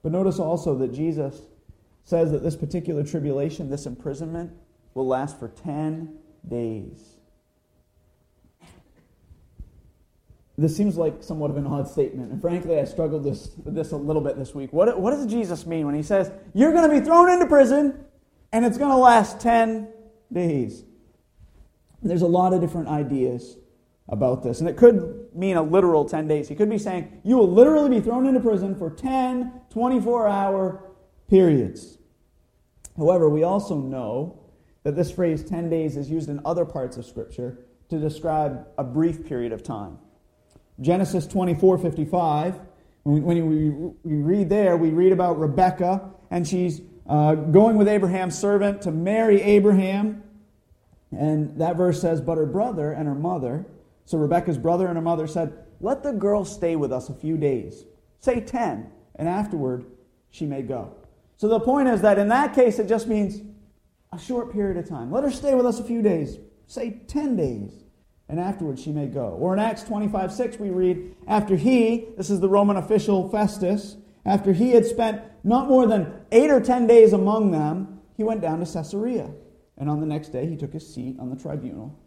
But 0.03 0.12
notice 0.12 0.38
also 0.38 0.75
that 0.77 0.93
Jesus 0.93 1.40
says 2.05 2.33
that 2.33 2.43
this 2.43 2.57
particular 2.57 3.05
tribulation, 3.05 3.71
this 3.71 3.87
imprisonment, 3.87 4.53
will 4.95 5.07
last 5.07 5.38
for 5.38 5.49
10 5.49 6.16
days. 6.49 7.16
This 10.61 10.77
seems 10.77 10.97
like 10.99 11.23
somewhat 11.23 11.51
of 11.51 11.57
an 11.57 11.66
odd 11.66 11.88
statement, 11.88 12.33
and 12.33 12.40
frankly, 12.40 12.79
I 12.79 12.85
struggled 12.85 13.25
this, 13.25 13.51
with 13.64 13.75
this 13.75 13.93
a 13.93 13.97
little 13.97 14.21
bit 14.21 14.37
this 14.37 14.55
week. 14.55 14.75
What, 14.75 15.01
what 15.01 15.12
does 15.12 15.25
Jesus 15.25 15.64
mean 15.64 15.87
when 15.87 15.95
he 15.95 16.03
says, 16.03 16.31
You're 16.53 16.73
going 16.73 16.90
to 16.90 17.01
be 17.01 17.03
thrown 17.03 17.31
into 17.31 17.47
prison, 17.47 18.05
and 18.53 18.66
it's 18.66 18.77
going 18.77 18.90
to 18.90 18.97
last 18.97 19.40
10 19.40 19.88
days? 20.31 20.85
There's 22.03 22.23
a 22.23 22.27
lot 22.27 22.53
of 22.53 22.61
different 22.61 22.89
ideas 22.89 23.57
about 24.09 24.43
this, 24.43 24.61
and 24.61 24.69
it 24.69 24.77
could 24.77 25.29
mean 25.35 25.57
a 25.57 25.63
literal 25.63 26.05
10 26.05 26.27
days. 26.27 26.49
He 26.49 26.55
could 26.55 26.71
be 26.71 26.79
saying, 26.79 27.21
You 27.25 27.37
will 27.37 27.51
literally 27.51 27.91
be 27.91 28.01
thrown 28.01 28.27
into 28.27 28.41
prison 28.41 28.75
for 28.75 28.91
10 28.91 29.53
24 29.71 30.29
hour 30.29 30.83
periods. 31.29 31.99
However, 32.97 33.29
we 33.29 33.45
also 33.45 33.77
know 33.77 34.41
that 34.83 34.97
this 34.97 35.11
phrase 35.11 35.45
10 35.45 35.71
days 35.71 35.97
is 35.97 36.11
used 36.11 36.29
in 36.29 36.41
other 36.45 36.65
parts 36.65 36.97
of 36.97 37.07
Scripture 37.07 37.59
to 37.89 37.99
describe 37.99 38.67
a 38.79 38.85
brief 38.85 39.27
period 39.27 39.53
of 39.53 39.63
time. 39.63 39.99
Genesis 40.81 41.27
24 41.27 41.79
55, 41.79 42.61
when 43.03 43.25
we, 43.25 43.71
we 44.03 44.23
read 44.23 44.49
there, 44.49 44.77
we 44.77 44.91
read 44.91 45.13
about 45.13 45.39
Rebekah, 45.39 46.11
and 46.31 46.47
she's 46.47 46.81
uh, 47.09 47.35
going 47.35 47.77
with 47.77 47.89
Abraham's 47.89 48.39
servant 48.39 48.83
to 48.83 48.91
marry 48.91 49.43
Abraham. 49.43 50.23
And 51.12 51.59
that 51.59 51.77
verse 51.77 52.01
says, 52.01 52.20
But 52.20 52.38
her 52.38 52.46
brother 52.46 52.92
and 52.92 53.09
her 53.09 53.14
mother, 53.14 53.66
so 54.05 54.18
Rebekah's 54.18 54.59
brother 54.59 54.87
and 54.87 54.96
her 54.96 55.03
mother 55.03 55.27
said, 55.27 55.53
Let 55.81 56.03
the 56.03 56.12
girl 56.12 56.44
stay 56.44 56.77
with 56.77 56.92
us 56.92 57.09
a 57.09 57.14
few 57.14 57.37
days, 57.37 57.85
say 58.20 58.40
10, 58.40 58.90
and 59.16 59.29
afterward 59.29 59.87
she 60.31 60.46
may 60.46 60.62
go. 60.62 60.94
So 61.37 61.49
the 61.49 61.61
point 61.61 61.88
is 61.88 62.03
that 62.03 62.18
in 62.18 62.29
that 62.29 62.55
case, 62.55 62.79
it 62.79 62.87
just 62.87 63.09
means 63.09 63.40
a 64.12 64.18
short 64.18 64.53
period 64.53 64.77
of 64.77 64.88
time. 64.88 65.11
Let 65.11 65.25
her 65.25 65.31
stay 65.31 65.55
with 65.55 65.66
us 65.66 65.81
a 65.81 65.85
few 65.85 66.03
days, 66.03 66.38
say 66.66 67.01
10 67.07 67.37
days, 67.37 67.85
and 68.29 68.38
afterward 68.38 68.79
she 68.79 68.92
may 68.92 69.07
go. 69.07 69.29
Or 69.40 69.53
in 69.53 69.59
Acts 69.59 69.83
25 69.85 70.33
6, 70.33 70.59
we 70.59 70.70
read, 70.70 71.16
After 71.27 71.57
he, 71.57 72.09
this 72.16 72.31
is 72.31 72.40
the 72.40 72.49
Roman 72.49 72.77
official 72.77 73.29
Festus, 73.29 73.96
after 74.25 74.53
he 74.53 74.73
had 74.73 74.87
spent 74.87 75.23
not 75.42 75.68
more 75.68 75.87
than 75.87 76.12
eight 76.31 76.51
or 76.51 76.61
ten 76.61 76.87
days 76.87 77.12
among 77.12 77.51
them, 77.51 78.01
he 78.16 78.23
went 78.23 78.40
down 78.40 78.61
to 78.61 78.70
Caesarea. 78.70 79.31
And 79.81 79.88
on 79.88 79.99
the 79.99 80.07
next 80.07 80.29
day, 80.29 80.47
he 80.47 80.57
took 80.57 80.75
his 80.75 80.87
seat 80.87 81.16
on 81.19 81.31
the 81.31 81.37
tribunal 81.37 81.99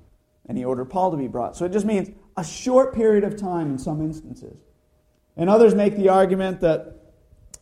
and 0.48 0.58
he 0.58 0.64
ordered 0.64 0.86
Paul 0.86 1.12
to 1.12 1.18
be 1.18 1.28
brought. 1.28 1.58
So 1.58 1.66
it 1.66 1.72
just 1.72 1.86
means 1.86 2.12
a 2.38 2.44
short 2.44 2.94
period 2.94 3.24
of 3.24 3.36
time 3.36 3.72
in 3.72 3.80
some 3.80 4.00
instances. 4.02 4.58
And 5.36 5.50
others 5.50 5.74
make 5.74 5.98
the 5.98 6.10
argument 6.10 6.62
that 6.62 7.00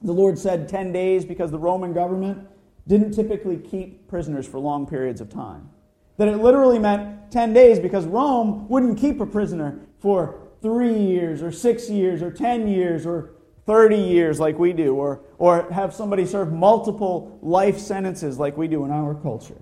the 0.02 0.12
Lord 0.12 0.38
said 0.38 0.67
10 0.67 0.91
days 0.91 1.24
because 1.24 1.50
the 1.50 1.60
Roman 1.60 1.93
government 1.93 2.45
didn't 2.88 3.13
typically 3.13 3.58
keep 3.58 4.08
prisoners 4.10 4.45
for 4.45 4.60
long 4.60 4.86
periods 4.86 5.21
of 5.21 5.30
time. 5.30 5.69
That 6.17 6.28
it 6.28 6.38
literally 6.38 6.80
meant 6.80 7.32
10 7.32 7.54
days 7.54 7.80
because 7.80 8.06
Rome 8.06 8.67
wouldn't 8.67 8.97
keep 9.00 9.21
a 9.21 9.26
prisoner 9.26 9.80
for 10.00 10.41
three 10.62 11.00
years 11.00 11.41
or 11.41 11.54
six 11.54 11.89
years 11.89 12.21
or 12.21 12.32
10 12.32 12.67
years 12.67 13.06
or 13.06 13.36
30 13.65 13.95
years 13.95 14.39
like 14.39 14.60
we 14.60 14.74
do, 14.74 14.95
or, 14.95 15.21
or 15.38 15.71
have 15.71 15.93
somebody 15.93 16.26
serve 16.26 16.52
multiple 16.52 17.39
life 17.41 17.78
sentences 17.78 18.38
like 18.38 18.58
we 18.58 18.67
do 18.67 18.84
in 18.84 18.91
our 18.91 19.13
culture. 19.15 19.62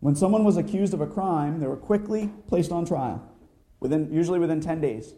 When 0.00 0.14
someone 0.14 0.44
was 0.44 0.56
accused 0.56 0.94
of 0.94 1.00
a 1.00 1.06
crime, 1.06 1.60
they 1.60 1.66
were 1.66 1.76
quickly 1.76 2.30
placed 2.48 2.70
on 2.70 2.84
trial, 2.84 3.26
within, 3.80 4.12
usually 4.12 4.38
within 4.38 4.60
10 4.60 4.80
days. 4.80 5.14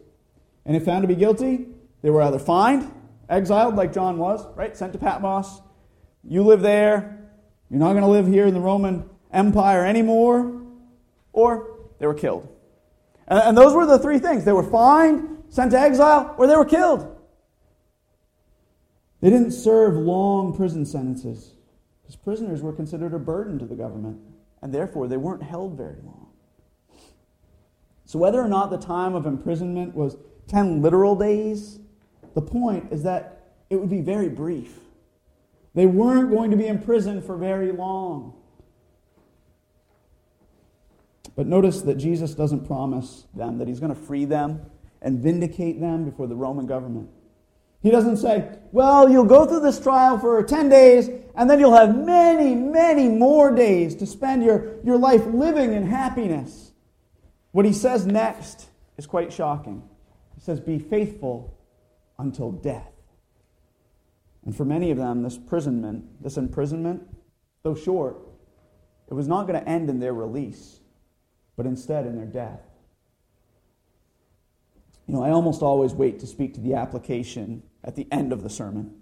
And 0.65 0.75
if 0.75 0.85
found 0.85 1.03
to 1.03 1.07
be 1.07 1.15
guilty, 1.15 1.67
they 2.01 2.09
were 2.09 2.21
either 2.21 2.39
fined, 2.39 2.91
exiled 3.29 3.75
like 3.75 3.93
John 3.93 4.17
was, 4.17 4.45
right? 4.55 4.75
Sent 4.75 4.93
to 4.93 4.99
Patmos. 4.99 5.61
You 6.23 6.43
live 6.43 6.61
there. 6.61 7.29
You're 7.69 7.79
not 7.79 7.91
going 7.91 8.03
to 8.03 8.09
live 8.09 8.27
here 8.27 8.47
in 8.47 8.53
the 8.53 8.59
Roman 8.59 9.09
Empire 9.31 9.85
anymore. 9.85 10.61
Or 11.33 11.77
they 11.99 12.07
were 12.07 12.13
killed. 12.13 12.47
And, 13.27 13.39
and 13.39 13.57
those 13.57 13.73
were 13.73 13.85
the 13.85 13.99
three 13.99 14.19
things 14.19 14.45
they 14.45 14.51
were 14.51 14.63
fined, 14.63 15.43
sent 15.49 15.71
to 15.71 15.79
exile, 15.79 16.35
or 16.37 16.47
they 16.47 16.55
were 16.55 16.65
killed. 16.65 17.15
They 19.21 19.29
didn't 19.29 19.51
serve 19.51 19.95
long 19.95 20.55
prison 20.55 20.85
sentences 20.85 21.53
because 22.01 22.15
prisoners 22.15 22.61
were 22.61 22.73
considered 22.73 23.13
a 23.13 23.19
burden 23.19 23.59
to 23.59 23.65
the 23.65 23.75
government, 23.75 24.19
and 24.61 24.73
therefore 24.73 25.07
they 25.07 25.17
weren't 25.17 25.43
held 25.43 25.77
very 25.77 25.97
long. 26.03 26.27
So, 28.05 28.17
whether 28.17 28.41
or 28.41 28.47
not 28.47 28.71
the 28.71 28.77
time 28.77 29.13
of 29.13 29.25
imprisonment 29.25 29.93
was 29.93 30.17
10 30.47 30.81
literal 30.81 31.15
days, 31.15 31.79
the 32.33 32.41
point 32.41 32.91
is 32.91 33.03
that 33.03 33.53
it 33.69 33.75
would 33.75 33.89
be 33.89 34.01
very 34.01 34.29
brief. 34.29 34.79
They 35.75 35.85
weren't 35.85 36.31
going 36.31 36.51
to 36.51 36.57
be 36.57 36.67
imprisoned 36.67 37.23
for 37.23 37.37
very 37.37 37.71
long. 37.71 38.33
But 41.35 41.47
notice 41.47 41.81
that 41.83 41.95
Jesus 41.95 42.33
doesn't 42.33 42.65
promise 42.65 43.25
them 43.33 43.59
that 43.59 43.67
he's 43.67 43.79
going 43.79 43.93
to 43.93 44.01
free 44.01 44.25
them 44.25 44.61
and 45.01 45.19
vindicate 45.19 45.79
them 45.79 46.03
before 46.03 46.27
the 46.27 46.35
Roman 46.35 46.65
government. 46.65 47.09
He 47.81 47.91
doesn't 47.91 48.17
say, 48.17 48.57
well, 48.71 49.09
you'll 49.09 49.23
go 49.25 49.45
through 49.45 49.61
this 49.61 49.79
trial 49.79 50.19
for 50.19 50.43
10 50.43 50.69
days, 50.69 51.09
and 51.35 51.49
then 51.49 51.59
you'll 51.59 51.75
have 51.75 51.95
many, 51.95 52.53
many 52.53 53.07
more 53.07 53.55
days 53.55 53.95
to 53.95 54.05
spend 54.05 54.43
your, 54.43 54.75
your 54.83 54.97
life 54.97 55.25
living 55.25 55.73
in 55.73 55.87
happiness. 55.87 56.71
What 57.51 57.65
he 57.65 57.73
says 57.73 58.05
next 58.05 58.67
is 58.97 59.07
quite 59.07 59.31
shocking. 59.31 59.87
He 60.35 60.41
says, 60.41 60.59
Be 60.59 60.77
faithful 60.77 61.57
until 62.17 62.51
death. 62.51 62.91
And 64.45 64.55
for 64.55 64.65
many 64.65 64.91
of 64.91 64.97
them, 64.97 65.23
this 65.23 65.37
imprisonment, 65.37 66.21
this 66.21 66.37
imprisonment, 66.37 67.03
though 67.63 67.75
short, 67.75 68.17
it 69.09 69.13
was 69.13 69.27
not 69.27 69.47
going 69.47 69.59
to 69.59 69.67
end 69.67 69.89
in 69.89 69.99
their 69.99 70.13
release, 70.13 70.81
but 71.55 71.65
instead 71.65 72.05
in 72.05 72.15
their 72.15 72.25
death. 72.25 72.61
You 75.07 75.15
know, 75.15 75.23
I 75.23 75.31
almost 75.31 75.63
always 75.63 75.93
wait 75.93 76.19
to 76.19 76.27
speak 76.27 76.53
to 76.53 76.61
the 76.61 76.75
application 76.75 77.63
at 77.83 77.95
the 77.95 78.07
end 78.11 78.33
of 78.33 78.43
the 78.43 78.49
sermon. 78.49 78.95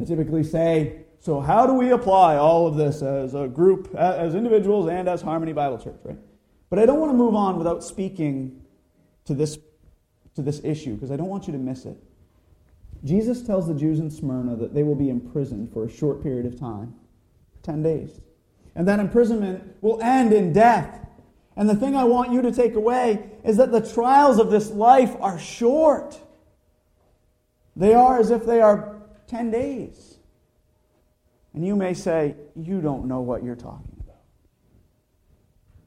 I 0.00 0.04
typically 0.04 0.44
say, 0.44 1.04
So, 1.20 1.40
how 1.40 1.66
do 1.66 1.74
we 1.74 1.90
apply 1.90 2.36
all 2.36 2.66
of 2.66 2.76
this 2.76 3.02
as 3.02 3.34
a 3.34 3.48
group, 3.48 3.94
as 3.94 4.34
individuals, 4.34 4.88
and 4.88 5.08
as 5.08 5.22
Harmony 5.22 5.52
Bible 5.52 5.78
Church, 5.78 6.00
right? 6.04 6.18
But 6.70 6.78
I 6.78 6.86
don't 6.86 7.00
want 7.00 7.12
to 7.12 7.16
move 7.16 7.34
on 7.34 7.56
without 7.56 7.84
speaking 7.84 8.62
to 9.26 9.34
this 9.34 9.58
to 10.34 10.42
this 10.42 10.60
issue 10.64 10.94
because 10.94 11.10
I 11.10 11.16
don't 11.16 11.28
want 11.28 11.46
you 11.46 11.52
to 11.52 11.58
miss 11.58 11.84
it. 11.84 11.96
Jesus 13.04 13.42
tells 13.42 13.68
the 13.68 13.74
Jews 13.74 14.00
in 14.00 14.10
Smyrna 14.10 14.56
that 14.56 14.74
they 14.74 14.82
will 14.82 14.94
be 14.94 15.10
imprisoned 15.10 15.72
for 15.72 15.84
a 15.84 15.90
short 15.90 16.22
period 16.22 16.46
of 16.46 16.58
time 16.58 16.94
10 17.62 17.82
days. 17.82 18.20
And 18.74 18.88
that 18.88 18.98
imprisonment 18.98 19.76
will 19.82 20.00
end 20.02 20.32
in 20.32 20.52
death. 20.52 21.06
And 21.56 21.68
the 21.68 21.76
thing 21.76 21.94
I 21.94 22.04
want 22.04 22.32
you 22.32 22.42
to 22.42 22.50
take 22.50 22.74
away 22.74 23.30
is 23.44 23.56
that 23.58 23.70
the 23.70 23.80
trials 23.80 24.38
of 24.38 24.50
this 24.50 24.70
life 24.70 25.14
are 25.20 25.38
short. 25.38 26.18
They 27.76 27.94
are 27.94 28.18
as 28.18 28.30
if 28.30 28.44
they 28.44 28.60
are 28.60 29.02
10 29.26 29.50
days. 29.50 30.18
And 31.54 31.66
you 31.66 31.76
may 31.76 31.94
say, 31.94 32.36
You 32.56 32.80
don't 32.80 33.06
know 33.06 33.20
what 33.20 33.42
you're 33.42 33.56
talking 33.56 33.96
about. 34.00 34.20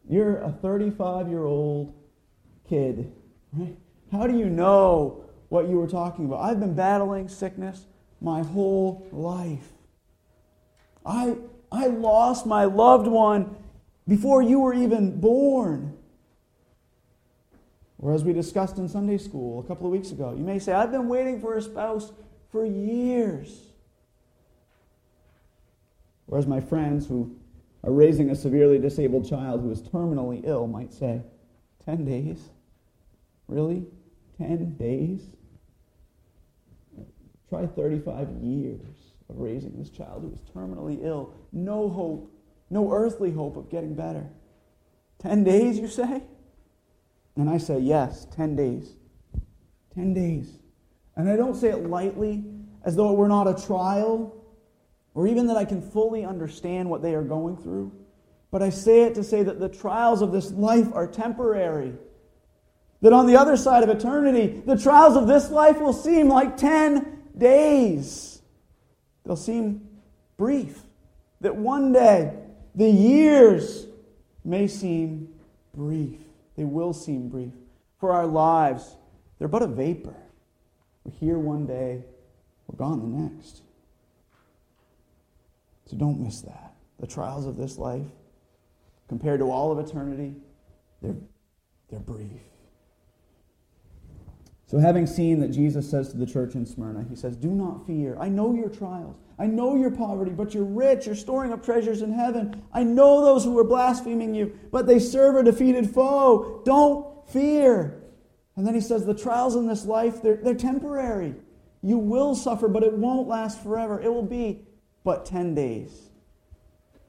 You're 0.09 0.37
a 0.37 0.51
35 0.51 1.27
year 1.27 1.45
old 1.45 1.93
kid, 2.67 3.11
right? 3.53 3.77
How 4.11 4.27
do 4.27 4.37
you 4.37 4.49
know 4.49 5.25
what 5.49 5.67
you 5.67 5.77
were 5.77 5.87
talking 5.87 6.25
about? 6.25 6.41
I've 6.41 6.59
been 6.59 6.73
battling 6.73 7.27
sickness 7.27 7.85
my 8.21 8.43
whole 8.43 9.07
life. 9.11 9.67
I, 11.05 11.35
I 11.71 11.87
lost 11.87 12.45
my 12.45 12.65
loved 12.65 13.07
one 13.07 13.55
before 14.07 14.41
you 14.41 14.59
were 14.59 14.73
even 14.73 15.19
born. 15.19 15.96
Or 17.99 18.13
as 18.13 18.23
we 18.23 18.33
discussed 18.33 18.77
in 18.77 18.87
Sunday 18.87 19.17
school 19.17 19.59
a 19.59 19.63
couple 19.63 19.87
of 19.87 19.91
weeks 19.91 20.11
ago, 20.11 20.35
you 20.37 20.43
may 20.43 20.59
say, 20.59 20.71
I've 20.71 20.91
been 20.91 21.07
waiting 21.07 21.41
for 21.41 21.57
a 21.57 21.61
spouse 21.61 22.11
for 22.51 22.65
years. 22.65 23.67
Whereas 26.27 26.45
my 26.45 26.61
friends 26.61 27.07
who 27.07 27.35
are 27.83 27.91
raising 27.91 28.29
a 28.29 28.35
severely 28.35 28.77
disabled 28.77 29.27
child 29.27 29.61
who 29.61 29.71
is 29.71 29.81
terminally 29.81 30.41
ill 30.45 30.67
might 30.67 30.93
say, 30.93 31.21
10 31.85 32.05
days? 32.05 32.49
Really? 33.47 33.85
10 34.37 34.75
days? 34.75 35.21
Try 37.49 37.65
35 37.65 38.29
years 38.41 38.81
of 39.29 39.39
raising 39.39 39.77
this 39.77 39.89
child 39.89 40.23
who 40.23 40.33
is 40.33 40.41
terminally 40.53 41.03
ill. 41.03 41.33
No 41.51 41.89
hope, 41.89 42.31
no 42.69 42.91
earthly 42.91 43.31
hope 43.31 43.55
of 43.55 43.69
getting 43.69 43.95
better. 43.95 44.27
10 45.19 45.43
days, 45.43 45.79
you 45.79 45.87
say? 45.87 46.23
And 47.37 47.49
I 47.49 47.57
say, 47.57 47.79
yes, 47.79 48.25
10 48.35 48.55
days. 48.55 48.95
10 49.93 50.13
days. 50.13 50.57
And 51.15 51.29
I 51.29 51.35
don't 51.35 51.55
say 51.55 51.69
it 51.69 51.87
lightly 51.87 52.43
as 52.83 52.95
though 52.95 53.11
it 53.11 53.17
were 53.17 53.27
not 53.27 53.47
a 53.47 53.65
trial 53.65 54.33
or 55.13 55.27
even 55.27 55.47
that 55.47 55.57
I 55.57 55.65
can 55.65 55.81
fully 55.81 56.25
understand 56.25 56.89
what 56.89 57.01
they 57.01 57.15
are 57.15 57.23
going 57.23 57.57
through. 57.57 57.91
But 58.51 58.61
I 58.61 58.69
say 58.69 59.03
it 59.03 59.15
to 59.15 59.23
say 59.23 59.43
that 59.43 59.59
the 59.59 59.69
trials 59.69 60.21
of 60.21 60.31
this 60.31 60.51
life 60.51 60.87
are 60.93 61.07
temporary. 61.07 61.93
That 63.01 63.13
on 63.13 63.27
the 63.27 63.35
other 63.35 63.57
side 63.57 63.83
of 63.83 63.89
eternity, 63.89 64.61
the 64.65 64.77
trials 64.77 65.15
of 65.15 65.27
this 65.27 65.49
life 65.49 65.79
will 65.79 65.93
seem 65.93 66.29
like 66.29 66.57
10 66.57 67.23
days. 67.37 68.41
They'll 69.25 69.35
seem 69.35 69.87
brief. 70.37 70.79
That 71.41 71.55
one 71.55 71.93
day, 71.93 72.33
the 72.73 72.89
years 72.89 73.87
may 74.43 74.67
seem 74.67 75.33
brief. 75.75 76.19
They 76.57 76.65
will 76.65 76.91
seem 76.91 77.29
brief. 77.29 77.53
For 77.99 78.11
our 78.11 78.27
lives, 78.27 78.97
they're 79.39 79.47
but 79.47 79.61
a 79.61 79.67
vapor. 79.67 80.15
We're 81.03 81.13
here 81.13 81.37
one 81.37 81.65
day, 81.65 82.03
we're 82.67 82.77
gone 82.77 82.99
the 82.99 83.21
next. 83.21 83.61
So 85.85 85.95
don't 85.95 86.19
miss 86.19 86.41
that. 86.41 86.73
The 86.99 87.07
trials 87.07 87.45
of 87.45 87.55
this 87.55 87.77
life, 87.77 88.07
compared 89.07 89.39
to 89.39 89.49
all 89.49 89.71
of 89.71 89.79
eternity, 89.79 90.35
they're, 91.01 91.15
they're 91.89 91.99
brief. 91.99 92.41
So, 94.65 94.79
having 94.79 95.07
seen 95.07 95.39
that 95.39 95.49
Jesus 95.49 95.89
says 95.89 96.11
to 96.11 96.17
the 96.17 96.25
church 96.25 96.53
in 96.55 96.65
Smyrna, 96.65 97.05
he 97.07 97.15
says, 97.15 97.37
Do 97.37 97.47
not 97.47 97.87
fear. 97.87 98.17
I 98.19 98.27
know 98.27 98.53
your 98.53 98.67
trials. 98.67 99.15
I 99.39 99.45
know 99.45 99.75
your 99.75 99.91
poverty, 99.91 100.31
but 100.31 100.53
you're 100.53 100.63
rich. 100.63 101.05
You're 101.05 101.15
storing 101.15 101.53
up 101.53 101.63
treasures 101.63 102.01
in 102.01 102.11
heaven. 102.11 102.63
I 102.73 102.83
know 102.83 103.23
those 103.23 103.43
who 103.43 103.57
are 103.59 103.63
blaspheming 103.63 104.33
you, 104.33 104.57
but 104.71 104.87
they 104.87 104.99
serve 104.99 105.35
a 105.35 105.43
defeated 105.43 105.89
foe. 105.89 106.61
Don't 106.65 107.27
fear. 107.29 108.01
And 108.55 108.65
then 108.65 108.73
he 108.73 108.81
says, 108.81 109.05
The 109.05 109.13
trials 109.13 109.55
in 109.55 109.67
this 109.67 109.85
life, 109.85 110.21
they're, 110.23 110.37
they're 110.37 110.55
temporary. 110.55 111.35
You 111.83 111.99
will 111.99 112.33
suffer, 112.35 112.67
but 112.67 112.83
it 112.83 112.93
won't 112.93 113.27
last 113.27 113.61
forever. 113.61 114.01
It 114.01 114.11
will 114.11 114.25
be 114.25 114.65
but 115.03 115.25
10 115.25 115.53
days. 115.53 116.09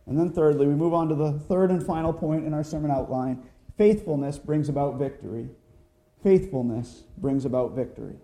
And 0.06 0.18
then, 0.18 0.30
thirdly, 0.30 0.66
we 0.66 0.74
move 0.74 0.94
on 0.94 1.08
to 1.08 1.14
the 1.14 1.32
third 1.32 1.70
and 1.70 1.84
final 1.84 2.12
point 2.12 2.46
in 2.46 2.54
our 2.54 2.64
sermon 2.64 2.90
outline 2.90 3.42
faithfulness 3.76 4.38
brings 4.38 4.68
about 4.68 4.98
victory 4.98 5.48
faithfulness 6.22 7.04
brings 7.16 7.44
about 7.44 7.74
victory. 7.74 8.16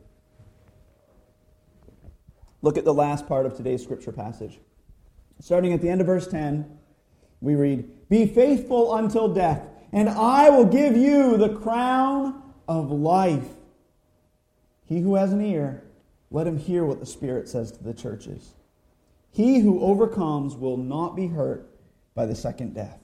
Look 2.65 2.79
at 2.79 2.87
the 2.87 2.95
last 2.95 3.27
part 3.29 3.45
of 3.45 3.55
today's 3.55 3.83
scripture 3.83 4.11
passage. 4.11 4.59
Starting 5.39 5.75
at 5.75 5.83
the 5.83 5.91
end 5.91 6.01
of 6.01 6.07
verse 6.07 6.27
10, 6.27 6.79
we 7.43 7.57
read, 7.57 8.09
Be 8.09 8.25
faithful 8.25 8.95
until 8.95 9.29
death, 9.29 9.61
and 9.93 10.09
I 10.09 10.49
will 10.49 10.65
give 10.65 10.97
you 10.97 11.37
the 11.37 11.51
crown 11.51 12.43
of 12.67 12.91
life. 12.91 13.47
He 14.87 15.01
who 15.01 15.17
has 15.17 15.31
an 15.31 15.43
ear, 15.43 15.85
let 16.31 16.47
him 16.47 16.57
hear 16.57 16.87
what 16.87 17.01
the 17.01 17.07
Spirit 17.07 17.51
says 17.51 17.71
to 17.73 17.85
the 17.85 17.93
churches. 17.93 18.55
He 19.31 19.61
who 19.61 19.83
overcomes 19.83 20.57
will 20.57 20.79
not 20.79 21.15
be 21.15 21.27
hurt 21.27 21.69
by 22.15 22.25
the 22.25 22.35
second 22.35 22.73
death. 22.73 22.99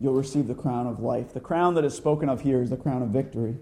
You'll 0.00 0.14
receive 0.14 0.48
the 0.48 0.54
crown 0.54 0.86
of 0.86 1.00
life. 1.00 1.34
The 1.34 1.40
crown 1.40 1.74
that 1.74 1.84
is 1.84 1.94
spoken 1.94 2.30
of 2.30 2.40
here 2.40 2.62
is 2.62 2.70
the 2.70 2.78
crown 2.78 3.02
of 3.02 3.10
victory. 3.10 3.58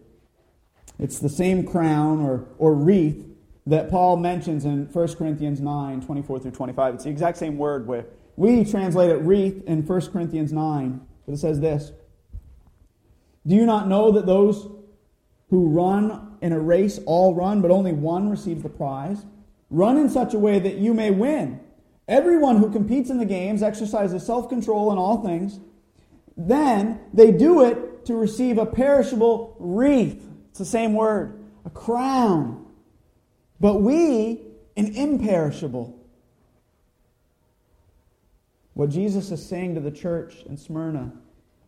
It's 0.96 1.18
the 1.18 1.28
same 1.28 1.66
crown 1.66 2.20
or, 2.20 2.46
or 2.58 2.72
wreath 2.72 3.27
that 3.68 3.90
Paul 3.90 4.16
mentions 4.16 4.64
in 4.64 4.86
1 4.86 5.14
Corinthians 5.14 5.60
9 5.60 6.00
24 6.00 6.40
through 6.40 6.50
25. 6.50 6.94
It's 6.94 7.04
the 7.04 7.10
exact 7.10 7.36
same 7.36 7.58
word 7.58 7.86
where 7.86 8.06
we 8.36 8.64
translate 8.64 9.10
it 9.10 9.16
wreath 9.16 9.62
in 9.66 9.86
1 9.86 10.00
Corinthians 10.10 10.52
9, 10.52 11.00
but 11.26 11.32
it 11.34 11.38
says 11.38 11.60
this 11.60 11.92
Do 13.46 13.54
you 13.54 13.66
not 13.66 13.86
know 13.86 14.10
that 14.12 14.26
those 14.26 14.68
who 15.50 15.68
run 15.68 16.36
in 16.40 16.52
a 16.52 16.58
race 16.58 16.98
all 17.04 17.34
run, 17.34 17.60
but 17.60 17.70
only 17.70 17.92
one 17.92 18.30
receives 18.30 18.62
the 18.62 18.68
prize? 18.70 19.24
Run 19.70 19.98
in 19.98 20.08
such 20.08 20.32
a 20.32 20.38
way 20.38 20.58
that 20.58 20.76
you 20.76 20.94
may 20.94 21.10
win. 21.10 21.60
Everyone 22.06 22.56
who 22.56 22.70
competes 22.70 23.10
in 23.10 23.18
the 23.18 23.26
games 23.26 23.62
exercises 23.62 24.24
self 24.24 24.48
control 24.48 24.90
in 24.92 24.98
all 24.98 25.22
things. 25.22 25.60
Then 26.38 27.00
they 27.12 27.32
do 27.32 27.62
it 27.64 28.06
to 28.06 28.14
receive 28.14 28.56
a 28.56 28.64
perishable 28.64 29.56
wreath. 29.58 30.24
It's 30.48 30.58
the 30.58 30.64
same 30.64 30.94
word, 30.94 31.44
a 31.66 31.70
crown. 31.70 32.57
But 33.60 33.82
we, 33.82 34.40
an 34.76 34.94
imperishable. 34.94 35.98
What 38.74 38.90
Jesus 38.90 39.30
is 39.32 39.44
saying 39.44 39.74
to 39.74 39.80
the 39.80 39.90
church 39.90 40.44
in 40.48 40.56
Smyrna 40.56 41.12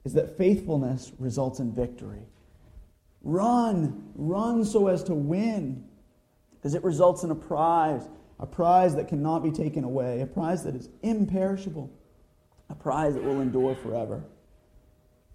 is 0.04 0.12
that 0.12 0.38
faithfulness 0.38 1.12
results 1.18 1.58
in 1.58 1.72
victory. 1.72 2.22
Run, 3.22 4.10
run 4.14 4.64
so 4.64 4.86
as 4.86 5.02
to 5.04 5.14
win, 5.14 5.84
because 6.54 6.74
it 6.74 6.84
results 6.84 7.22
in 7.24 7.30
a 7.30 7.34
prize, 7.34 8.08
a 8.38 8.46
prize 8.46 8.94
that 8.94 9.08
cannot 9.08 9.42
be 9.42 9.50
taken 9.50 9.84
away, 9.84 10.20
a 10.20 10.26
prize 10.26 10.62
that 10.64 10.74
is 10.74 10.88
imperishable, 11.02 11.90
a 12.70 12.74
prize 12.74 13.14
that 13.14 13.24
will 13.24 13.40
endure 13.40 13.74
forever. 13.74 14.22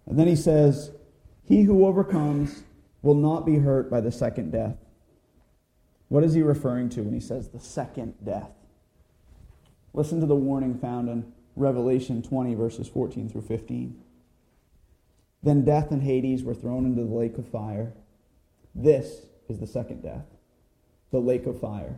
And 0.05 0.17
then 0.17 0.27
he 0.27 0.35
says, 0.35 0.91
He 1.43 1.63
who 1.63 1.85
overcomes 1.85 2.63
will 3.01 3.15
not 3.15 3.45
be 3.45 3.57
hurt 3.57 3.91
by 3.91 4.01
the 4.01 4.11
second 4.11 4.51
death. 4.51 4.77
What 6.07 6.23
is 6.23 6.33
he 6.33 6.41
referring 6.41 6.89
to 6.89 7.01
when 7.01 7.13
he 7.13 7.19
says 7.19 7.49
the 7.49 7.59
second 7.59 8.15
death? 8.23 8.51
Listen 9.93 10.19
to 10.19 10.25
the 10.25 10.35
warning 10.35 10.77
found 10.77 11.09
in 11.09 11.31
Revelation 11.55 12.21
20, 12.21 12.53
verses 12.55 12.87
14 12.87 13.29
through 13.29 13.41
15. 13.41 14.01
Then 15.41 15.63
death 15.63 15.91
and 15.91 16.03
Hades 16.03 16.43
were 16.43 16.53
thrown 16.53 16.85
into 16.85 17.03
the 17.03 17.13
lake 17.13 17.37
of 17.37 17.47
fire. 17.47 17.93
This 18.73 19.25
is 19.47 19.59
the 19.59 19.67
second 19.67 20.03
death, 20.03 20.25
the 21.11 21.19
lake 21.19 21.45
of 21.45 21.59
fire. 21.59 21.97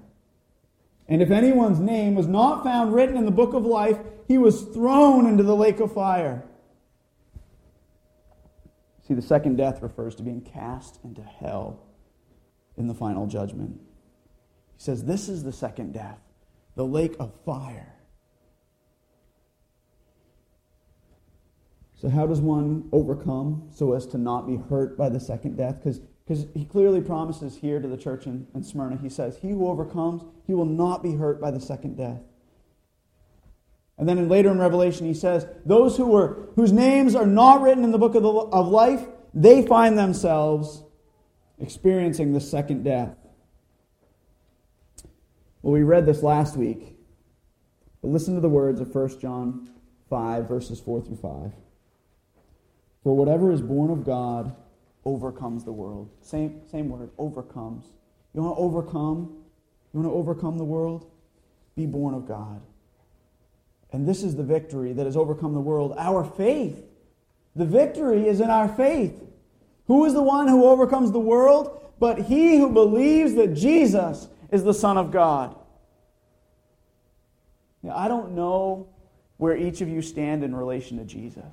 And 1.08 1.22
if 1.22 1.32
anyone's 1.32 1.80
name 1.80 2.16
was 2.16 2.28
not 2.28 2.64
found 2.64 2.94
written 2.94 3.18
in 3.18 3.26
the 3.26 3.32
book 3.32 3.54
of 3.54 3.66
life, 3.66 3.98
he 4.28 4.38
was 4.38 4.64
thrown 4.64 5.26
into 5.26 5.44
the 5.44 5.56
lake 5.56 5.80
of 5.80 5.94
fire. 5.94 6.44
See, 9.08 9.14
the 9.14 9.22
second 9.22 9.56
death 9.56 9.82
refers 9.82 10.16
to 10.16 10.24
being 10.24 10.42
cast 10.42 11.00
into 11.04 11.22
hell 11.22 11.80
in 12.76 12.88
the 12.88 12.94
final 12.94 13.26
judgment. 13.26 13.80
He 14.78 14.84
says, 14.84 15.04
This 15.04 15.28
is 15.28 15.44
the 15.44 15.52
second 15.52 15.94
death, 15.94 16.20
the 16.76 16.86
lake 16.86 17.16
of 17.20 17.34
fire. 17.46 17.94
So, 21.96 22.10
how 22.10 22.28
does 22.28 22.40
one 22.40 22.88
overcome 22.92 23.70
so 23.74 23.94
as 23.94 24.06
to 24.08 24.18
not 24.18 24.46
be 24.46 24.58
hurt 24.70 24.98
by 24.98 25.10
the 25.10 25.20
second 25.20 25.58
death? 25.58 25.78
Because 25.84 26.46
he 26.54 26.66
clearly 26.66 27.02
promises 27.02 27.58
here 27.58 27.80
to 27.80 27.88
the 27.88 27.98
church 27.98 28.28
in, 28.28 28.46
in 28.54 28.64
Smyrna, 28.64 28.98
he 28.98 29.10
says, 29.10 29.38
He 29.42 29.50
who 29.50 29.68
overcomes, 29.68 30.24
he 30.46 30.54
will 30.54 30.66
not 30.66 31.02
be 31.02 31.16
hurt 31.16 31.42
by 31.42 31.50
the 31.50 31.60
second 31.60 31.98
death. 31.98 32.22
And 33.98 34.08
then 34.08 34.20
in, 34.20 34.30
later 34.30 34.52
in 34.52 34.60
Revelation, 34.60 35.08
he 35.08 35.16
says, 35.16 35.48
Those 35.66 35.98
who 35.98 36.06
were, 36.06 36.50
whose 36.56 36.72
names 36.72 37.16
are 37.16 37.26
not 37.26 37.62
written 37.62 37.84
in 37.84 37.92
the 37.92 37.98
book 37.98 38.14
of, 38.14 38.22
the, 38.22 38.30
of 38.30 38.68
life, 38.68 39.08
they 39.34 39.66
find 39.66 39.98
themselves 39.98 40.84
experiencing 41.60 42.34
the 42.34 42.40
second 42.40 42.84
death. 42.84 43.16
Well, 45.62 45.74
we 45.74 45.84
read 45.84 46.06
this 46.06 46.22
last 46.22 46.56
week, 46.56 46.96
but 48.02 48.10
listen 48.10 48.36
to 48.36 48.42
the 48.42 48.50
words 48.50 48.80
of 48.80 48.94
1 48.94 49.20
John 49.20 49.70
5, 50.10 50.48
verses 50.48 50.80
4 50.80 51.02
through 51.02 51.18
5. 51.18 51.52
For 53.04 53.16
whatever 53.16 53.52
is 53.52 53.62
born 53.62 53.90
of 53.90 54.06
God 54.06 54.56
overcomes 55.06 55.64
the 55.64 55.72
world. 55.72 56.10
Same, 56.22 56.62
same 56.70 56.90
word, 56.90 57.10
overcomes. 57.18 57.88
You 58.34 58.44
want 58.44 58.58
to 58.58 58.62
overcome? 58.62 59.38
You 59.94 60.02
want 60.02 60.14
to 60.14 60.18
overcome 60.18 60.58
the 60.58 60.66
world? 60.66 61.10
Be 61.76 61.86
born 61.86 62.14
of 62.14 62.28
God. 62.28 62.62
And 63.92 64.08
this 64.08 64.24
is 64.24 64.36
the 64.36 64.44
victory 64.44 64.94
that 64.94 65.06
has 65.06 65.18
overcome 65.18 65.54
the 65.54 65.62
world 65.62 65.96
our 65.98 66.24
faith. 66.24 66.84
The 67.56 67.66
victory 67.66 68.28
is 68.28 68.42
in 68.42 68.50
our 68.50 68.68
faith. 68.68 69.24
Who 69.88 70.06
is 70.06 70.14
the 70.14 70.22
one 70.22 70.48
who 70.48 70.66
overcomes 70.66 71.12
the 71.12 71.20
world? 71.20 71.82
But 72.00 72.20
he 72.20 72.58
who 72.58 72.70
believes 72.70 73.34
that 73.36 73.56
Jesus 73.56 74.28
is 74.52 74.64
the 74.64 74.74
Son 74.74 74.98
of 74.98 75.12
God. 75.12 75.56
Now, 77.84 77.96
I 77.96 78.08
don't 78.08 78.32
know 78.34 78.90
where 79.38 79.56
each 79.56 79.82
of 79.82 79.90
you 79.90 80.02
stand 80.02 80.44
in 80.44 80.56
relation 80.56 80.98
to 80.98 81.06
Jesus. 81.06 81.44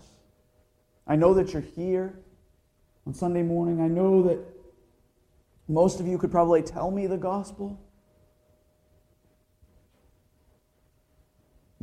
I 1.07 1.17
know 1.17 1.35
that 1.35 1.53
you're 1.53 1.63
here 1.63 2.19
on 3.07 3.15
Sunday 3.15 3.43
morning. 3.43 3.81
I 3.81 3.89
know 3.89 4.23
that 4.23 4.39
most 5.69 6.01
of 6.01 6.07
you 6.07 6.19
could 6.19 6.31
probably 6.31 6.63
tell 6.63 6.91
me 6.91 7.07
the 7.07 7.19
gospel. 7.19 7.79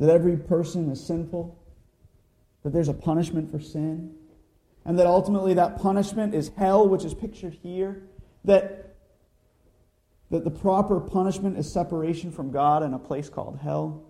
that 0.02 0.10
every 0.10 0.36
person 0.36 0.90
is 0.90 1.04
sinful, 1.04 1.56
that 2.64 2.72
there's 2.72 2.88
a 2.88 2.92
punishment 2.92 3.48
for 3.52 3.60
sin, 3.60 4.12
and 4.84 4.98
that 4.98 5.06
ultimately 5.06 5.54
that 5.54 5.80
punishment 5.80 6.34
is 6.34 6.50
hell, 6.56 6.88
which 6.88 7.04
is 7.04 7.14
pictured 7.14 7.56
here, 7.62 8.02
that, 8.44 8.91
that 10.32 10.42
the 10.42 10.50
proper 10.50 10.98
punishment 10.98 11.56
is 11.56 11.72
separation 11.72 12.32
from 12.32 12.50
God 12.50 12.82
in 12.82 12.92
a 12.92 12.98
place 12.98 13.28
called 13.28 13.60
hell, 13.62 14.02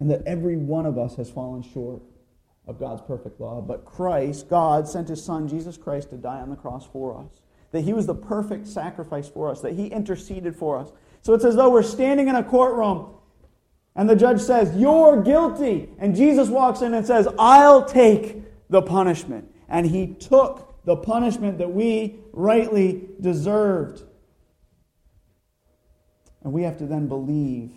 and 0.00 0.10
that 0.10 0.22
every 0.26 0.56
one 0.56 0.86
of 0.86 0.96
us 0.96 1.16
has 1.16 1.28
fallen 1.28 1.62
short 1.62 2.00
of 2.66 2.80
God's 2.80 3.02
perfect 3.02 3.38
law. 3.38 3.60
But 3.60 3.84
Christ, 3.84 4.48
God, 4.48 4.88
sent 4.88 5.08
his 5.08 5.22
Son, 5.22 5.46
Jesus 5.46 5.76
Christ, 5.76 6.10
to 6.10 6.16
die 6.16 6.40
on 6.40 6.48
the 6.48 6.56
cross 6.56 6.86
for 6.86 7.18
us. 7.18 7.42
That 7.72 7.82
he 7.82 7.92
was 7.92 8.06
the 8.06 8.14
perfect 8.14 8.66
sacrifice 8.66 9.28
for 9.28 9.50
us, 9.50 9.60
that 9.60 9.74
he 9.74 9.88
interceded 9.88 10.56
for 10.56 10.78
us, 10.78 10.90
so 11.20 11.34
it's 11.34 11.44
as 11.44 11.56
though 11.56 11.70
we're 11.70 11.82
standing 11.82 12.28
in 12.28 12.36
a 12.36 12.44
courtroom 12.44 13.10
and 13.96 14.08
the 14.08 14.14
judge 14.14 14.40
says, 14.40 14.76
You're 14.76 15.22
guilty. 15.22 15.88
And 15.98 16.14
Jesus 16.14 16.48
walks 16.48 16.82
in 16.82 16.94
and 16.94 17.04
says, 17.04 17.26
I'll 17.38 17.84
take 17.84 18.42
the 18.68 18.82
punishment. 18.82 19.52
And 19.68 19.86
he 19.86 20.14
took 20.14 20.65
the 20.86 20.96
punishment 20.96 21.58
that 21.58 21.70
we 21.70 22.16
rightly 22.32 23.08
deserved. 23.20 24.02
And 26.42 26.52
we 26.52 26.62
have 26.62 26.78
to 26.78 26.86
then 26.86 27.08
believe, 27.08 27.72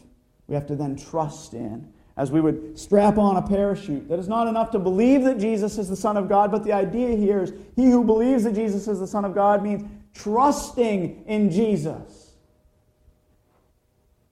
we 0.47 0.55
have 0.55 0.67
to 0.67 0.75
then 0.75 0.95
trust 0.95 1.53
in. 1.53 1.91
As 2.15 2.31
we 2.31 2.39
would 2.39 2.77
strap 2.77 3.17
on 3.17 3.37
a 3.37 3.41
parachute, 3.41 4.07
that 4.09 4.19
it's 4.19 4.27
not 4.27 4.47
enough 4.47 4.71
to 4.71 4.79
believe 4.79 5.23
that 5.23 5.39
Jesus 5.39 5.77
is 5.77 5.89
the 5.89 5.95
Son 5.95 6.17
of 6.17 6.29
God, 6.29 6.51
but 6.51 6.63
the 6.63 6.73
idea 6.73 7.15
here 7.15 7.43
is 7.43 7.53
he 7.75 7.89
who 7.89 8.03
believes 8.03 8.43
that 8.43 8.55
Jesus 8.55 8.87
is 8.87 8.99
the 8.99 9.07
Son 9.07 9.25
of 9.25 9.33
God 9.33 9.63
means 9.63 9.89
trusting 10.13 11.23
in 11.27 11.49
Jesus 11.49 12.29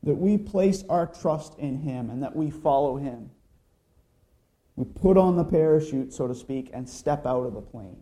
that 0.04 0.16
we 0.16 0.38
place 0.38 0.84
our 0.90 1.06
trust 1.06 1.58
in 1.60 1.78
Him 1.78 2.10
and 2.10 2.24
that 2.24 2.36
we 2.36 2.50
follow 2.50 2.96
Him. 2.96 3.30
We 4.78 4.86
put 4.86 5.18
on 5.18 5.36
the 5.36 5.44
parachute, 5.44 6.14
so 6.14 6.28
to 6.28 6.36
speak, 6.36 6.70
and 6.74 6.88
step 6.88 7.26
out 7.26 7.46
of 7.46 7.54
the 7.54 7.62
plane. 7.62 7.98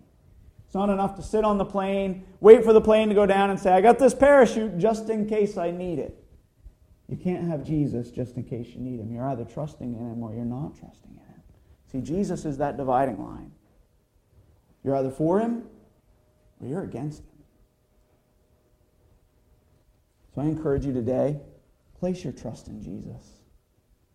It's 0.75 0.77
not 0.77 0.89
enough 0.89 1.15
to 1.15 1.23
sit 1.23 1.45
on 1.45 1.57
the 1.57 1.63
plane, 1.63 2.25
wait 2.41 2.65
for 2.65 2.73
the 2.73 2.81
plane 2.81 3.07
to 3.07 3.15
go 3.15 3.25
down, 3.25 3.49
and 3.49 3.57
say, 3.57 3.71
I 3.71 3.79
got 3.79 3.97
this 3.97 4.13
parachute 4.13 4.77
just 4.77 5.09
in 5.09 5.25
case 5.25 5.55
I 5.55 5.71
need 5.71 5.99
it. 5.99 6.21
You 7.07 7.15
can't 7.15 7.47
have 7.47 7.63
Jesus 7.63 8.11
just 8.11 8.35
in 8.35 8.43
case 8.43 8.67
you 8.71 8.81
need 8.81 8.99
Him. 8.99 9.09
You're 9.09 9.25
either 9.29 9.45
trusting 9.45 9.93
in 9.93 10.11
Him 10.11 10.21
or 10.21 10.33
you're 10.33 10.43
not 10.43 10.77
trusting 10.77 11.11
in 11.11 11.17
Him. 11.17 11.41
See, 11.89 12.01
Jesus 12.01 12.43
is 12.43 12.57
that 12.57 12.75
dividing 12.75 13.23
line. 13.23 13.53
You're 14.83 14.97
either 14.97 15.11
for 15.11 15.39
Him 15.39 15.63
or 16.59 16.67
you're 16.67 16.83
against 16.83 17.19
Him. 17.19 17.43
So 20.33 20.41
I 20.41 20.45
encourage 20.47 20.85
you 20.85 20.91
today 20.91 21.39
Place 22.01 22.21
your 22.21 22.33
trust 22.33 22.67
in 22.67 22.83
Jesus. 22.83 23.39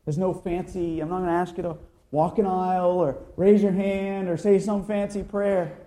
There's 0.04 0.18
no 0.18 0.34
fancy, 0.34 1.00
I'm 1.00 1.08
not 1.08 1.20
going 1.20 1.30
to 1.30 1.34
ask 1.34 1.56
you 1.56 1.62
to 1.62 1.78
walk 2.10 2.38
an 2.38 2.46
aisle 2.46 2.98
or 2.98 3.16
raise 3.36 3.62
your 3.62 3.72
hand 3.72 4.28
or 4.28 4.36
say 4.36 4.58
some 4.58 4.84
fancy 4.84 5.22
prayer. 5.22 5.79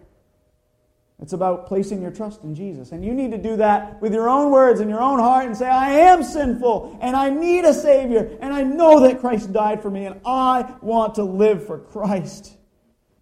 It's 1.23 1.31
about 1.31 1.67
placing 1.67 2.01
your 2.01 2.11
trust 2.11 2.43
in 2.43 2.53
Jesus. 2.53 2.91
And 2.91 3.03
you 3.03 3.13
need 3.13 3.31
to 3.31 3.37
do 3.37 3.55
that 3.55 4.01
with 4.01 4.13
your 4.13 4.27
own 4.27 4.51
words 4.51 4.81
and 4.81 4.89
your 4.89 5.01
own 5.01 5.19
heart 5.19 5.45
and 5.45 5.55
say, 5.55 5.69
I 5.69 5.91
am 5.91 6.21
sinful 6.21 6.99
and 7.01 7.15
I 7.15 7.29
need 7.29 7.63
a 7.63 7.73
Savior 7.73 8.37
and 8.41 8.53
I 8.53 8.63
know 8.63 8.99
that 8.99 9.21
Christ 9.21 9.53
died 9.53 9.81
for 9.81 9.89
me 9.89 10.05
and 10.05 10.19
I 10.25 10.75
want 10.81 11.15
to 11.15 11.23
live 11.23 11.65
for 11.65 11.79
Christ. 11.79 12.57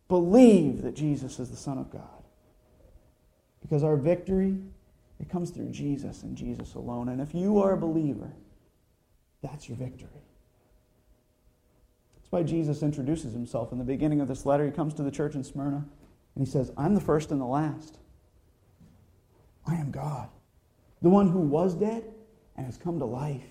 Believe 0.08 0.82
that 0.82 0.96
Jesus 0.96 1.40
is 1.40 1.52
the 1.52 1.56
Son 1.56 1.78
of 1.78 1.92
God. 1.92 2.24
Because 3.62 3.84
our 3.84 3.98
victory, 3.98 4.58
it 5.20 5.30
comes 5.30 5.52
through 5.52 5.70
Jesus 5.70 6.24
and 6.24 6.36
Jesus 6.36 6.74
alone. 6.74 7.08
And 7.08 7.22
if 7.22 7.36
you 7.36 7.60
are 7.60 7.74
a 7.74 7.78
believer, 7.78 8.34
that's 9.44 9.70
your 9.70 9.78
victory. 9.78 10.10
That's 12.16 12.32
why 12.32 12.42
Jesus 12.42 12.82
introduces 12.82 13.32
himself 13.34 13.72
in 13.72 13.78
the 13.78 13.84
beginning 13.84 14.22
of 14.22 14.28
this 14.28 14.44
letter. 14.44 14.66
He 14.66 14.72
comes 14.72 14.96
to 14.96 15.04
the 15.04 15.12
church 15.12 15.36
in 15.36 15.44
Smyrna. 15.44 15.86
And 16.36 16.46
he 16.46 16.52
says, 16.52 16.72
I'm 16.78 16.96
the 16.96 17.02
first 17.02 17.32
and 17.32 17.42
the 17.42 17.46
last. 17.46 17.98
I 19.68 19.76
am 19.76 19.92
God, 19.92 20.30
the 21.02 21.10
one 21.10 21.30
who 21.30 21.40
was 21.40 21.76
dead 21.76 22.04
and 22.56 22.66
has 22.66 22.78
come 22.78 23.00
to 23.00 23.06
life. 23.06 23.44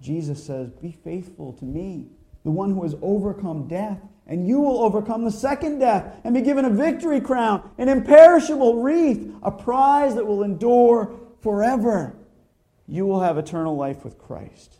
Jesus 0.00 0.44
says, 0.44 0.70
Be 0.70 0.92
faithful 0.92 1.52
to 1.54 1.64
me, 1.64 2.06
the 2.44 2.50
one 2.50 2.72
who 2.72 2.82
has 2.84 2.94
overcome 3.02 3.66
death, 3.66 3.98
and 4.26 4.46
you 4.46 4.60
will 4.60 4.82
overcome 4.82 5.24
the 5.24 5.30
second 5.30 5.78
death 5.80 6.20
and 6.22 6.34
be 6.34 6.42
given 6.42 6.64
a 6.64 6.70
victory 6.70 7.20
crown, 7.20 7.68
an 7.78 7.88
imperishable 7.88 8.82
wreath, 8.82 9.32
a 9.42 9.50
prize 9.50 10.14
that 10.14 10.26
will 10.26 10.42
endure 10.42 11.18
forever. 11.40 12.14
You 12.86 13.06
will 13.06 13.20
have 13.20 13.38
eternal 13.38 13.76
life 13.76 14.04
with 14.04 14.18
Christ 14.18 14.76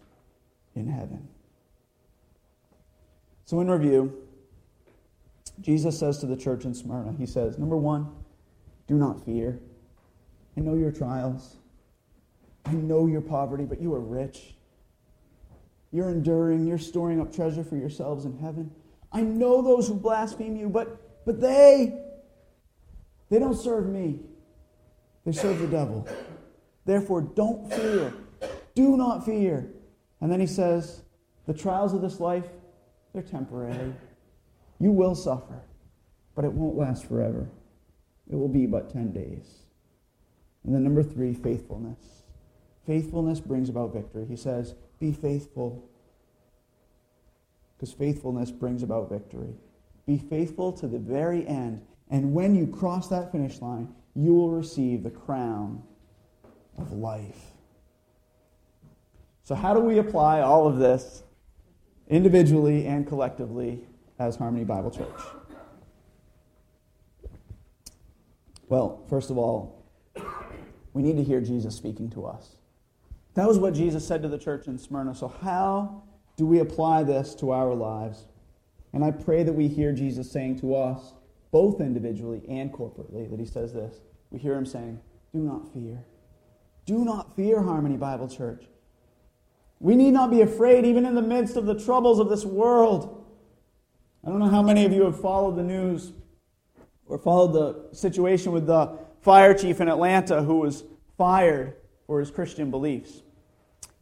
in 0.74 0.86
heaven. 0.86 1.28
So, 3.45 3.61
in 3.61 3.70
review, 3.70 4.27
Jesus 5.61 5.98
says 5.98 6.18
to 6.18 6.26
the 6.26 6.36
church 6.36 6.64
in 6.64 6.74
Smyrna, 6.74 7.14
He 7.18 7.26
says, 7.26 7.59
number 7.59 7.76
one, 7.76 8.09
do 8.86 8.94
not 8.94 9.24
fear. 9.24 9.61
I 10.56 10.61
know 10.61 10.74
your 10.74 10.90
trials. 10.90 11.56
I 12.64 12.72
know 12.72 13.06
your 13.06 13.20
poverty, 13.20 13.64
but 13.64 13.80
you 13.80 13.94
are 13.94 14.00
rich. 14.00 14.54
You're 15.92 16.11
enduring. 16.11 16.66
You're 16.66 16.78
storing 16.78 17.20
up 17.20 17.34
treasure 17.34 17.64
for 17.64 17.76
yourselves 17.76 18.24
in 18.24 18.38
heaven. 18.38 18.70
I 19.12 19.22
know 19.22 19.62
those 19.62 19.88
who 19.88 19.94
blaspheme 19.94 20.56
you, 20.56 20.68
but, 20.68 21.24
but 21.24 21.40
they, 21.40 21.98
they 23.30 23.38
don't 23.38 23.56
serve 23.56 23.86
me. 23.86 24.20
They 25.24 25.32
serve 25.32 25.59
the 25.61 25.66
devil. 25.66 26.06
Therefore, 26.84 27.22
don't 27.22 27.72
fear. 27.72 28.12
Do 28.74 28.96
not 28.96 29.24
fear. 29.24 29.70
And 30.20 30.30
then 30.30 30.40
he 30.40 30.46
says, 30.46 31.02
the 31.46 31.54
trials 31.54 31.94
of 31.94 32.02
this 32.02 32.20
life, 32.20 32.46
they're 33.12 33.22
temporary. 33.22 33.94
You 34.78 34.92
will 34.92 35.14
suffer, 35.14 35.62
but 36.34 36.44
it 36.44 36.52
won't 36.52 36.76
last 36.76 37.06
forever. 37.06 37.48
It 38.30 38.36
will 38.36 38.48
be 38.48 38.66
but 38.66 38.92
10 38.92 39.12
days. 39.12 39.46
And 40.64 40.74
then, 40.74 40.84
number 40.84 41.02
three, 41.02 41.34
faithfulness. 41.34 42.22
Faithfulness 42.86 43.40
brings 43.40 43.68
about 43.68 43.92
victory. 43.92 44.26
He 44.26 44.36
says, 44.36 44.74
Be 44.98 45.12
faithful, 45.12 45.88
because 47.76 47.92
faithfulness 47.92 48.50
brings 48.50 48.82
about 48.82 49.08
victory. 49.08 49.54
Be 50.06 50.18
faithful 50.18 50.72
to 50.72 50.86
the 50.86 50.98
very 50.98 51.46
end. 51.46 51.82
And 52.10 52.32
when 52.32 52.54
you 52.54 52.66
cross 52.66 53.08
that 53.08 53.30
finish 53.30 53.60
line, 53.60 53.94
you 54.14 54.34
will 54.34 54.50
receive 54.50 55.02
the 55.02 55.10
crown 55.10 55.82
of 56.78 56.92
life. 56.92 57.52
So, 59.42 59.54
how 59.54 59.74
do 59.74 59.80
we 59.80 59.98
apply 59.98 60.40
all 60.40 60.66
of 60.66 60.78
this 60.78 61.22
individually 62.08 62.86
and 62.86 63.06
collectively 63.06 63.88
as 64.18 64.36
Harmony 64.36 64.64
Bible 64.64 64.90
Church? 64.90 65.20
Well, 68.68 69.04
first 69.08 69.30
of 69.30 69.38
all, 69.38 69.84
we 70.92 71.02
need 71.02 71.16
to 71.16 71.24
hear 71.24 71.40
Jesus 71.40 71.74
speaking 71.74 72.10
to 72.10 72.26
us. 72.26 72.56
That 73.34 73.46
was 73.46 73.58
what 73.58 73.72
Jesus 73.72 74.06
said 74.06 74.22
to 74.22 74.28
the 74.28 74.38
church 74.38 74.66
in 74.66 74.78
Smyrna. 74.78 75.14
So, 75.14 75.28
how 75.28 76.02
do 76.36 76.44
we 76.44 76.58
apply 76.58 77.04
this 77.04 77.34
to 77.36 77.50
our 77.50 77.74
lives? 77.74 78.26
And 78.92 79.04
I 79.04 79.10
pray 79.10 79.42
that 79.42 79.52
we 79.52 79.68
hear 79.68 79.92
Jesus 79.92 80.30
saying 80.30 80.60
to 80.60 80.74
us, 80.74 81.12
both 81.50 81.80
individually 81.80 82.42
and 82.48 82.72
corporately, 82.72 83.30
that 83.30 83.38
he 83.38 83.46
says 83.46 83.72
this. 83.72 84.00
We 84.30 84.38
hear 84.38 84.54
him 84.54 84.66
saying, 84.66 85.00
Do 85.32 85.40
not 85.40 85.72
fear. 85.72 86.04
Do 86.84 87.04
not 87.04 87.36
fear, 87.36 87.62
Harmony 87.62 87.96
Bible 87.96 88.28
Church. 88.28 88.64
We 89.80 89.94
need 89.94 90.12
not 90.12 90.30
be 90.30 90.40
afraid, 90.40 90.84
even 90.84 91.06
in 91.06 91.14
the 91.14 91.22
midst 91.22 91.56
of 91.56 91.66
the 91.66 91.78
troubles 91.78 92.18
of 92.18 92.28
this 92.28 92.44
world. 92.44 93.17
I 94.28 94.30
don't 94.30 94.40
know 94.40 94.50
how 94.50 94.60
many 94.60 94.84
of 94.84 94.92
you 94.92 95.04
have 95.04 95.18
followed 95.18 95.56
the 95.56 95.62
news 95.62 96.12
or 97.06 97.16
followed 97.16 97.54
the 97.54 97.96
situation 97.96 98.52
with 98.52 98.66
the 98.66 98.98
fire 99.22 99.54
chief 99.54 99.80
in 99.80 99.88
Atlanta 99.88 100.42
who 100.42 100.58
was 100.58 100.84
fired 101.16 101.76
for 102.06 102.20
his 102.20 102.30
Christian 102.30 102.70
beliefs. 102.70 103.22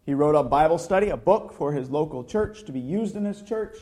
He 0.05 0.15
wrote 0.15 0.35
a 0.35 0.43
Bible 0.43 0.79
study, 0.79 1.11
a 1.11 1.17
book 1.17 1.53
for 1.53 1.73
his 1.73 1.91
local 1.91 2.25
church 2.25 2.65
to 2.65 2.73
be 2.73 2.81
used 2.81 3.15
in 3.15 3.25
his 3.25 3.41
church. 3.41 3.77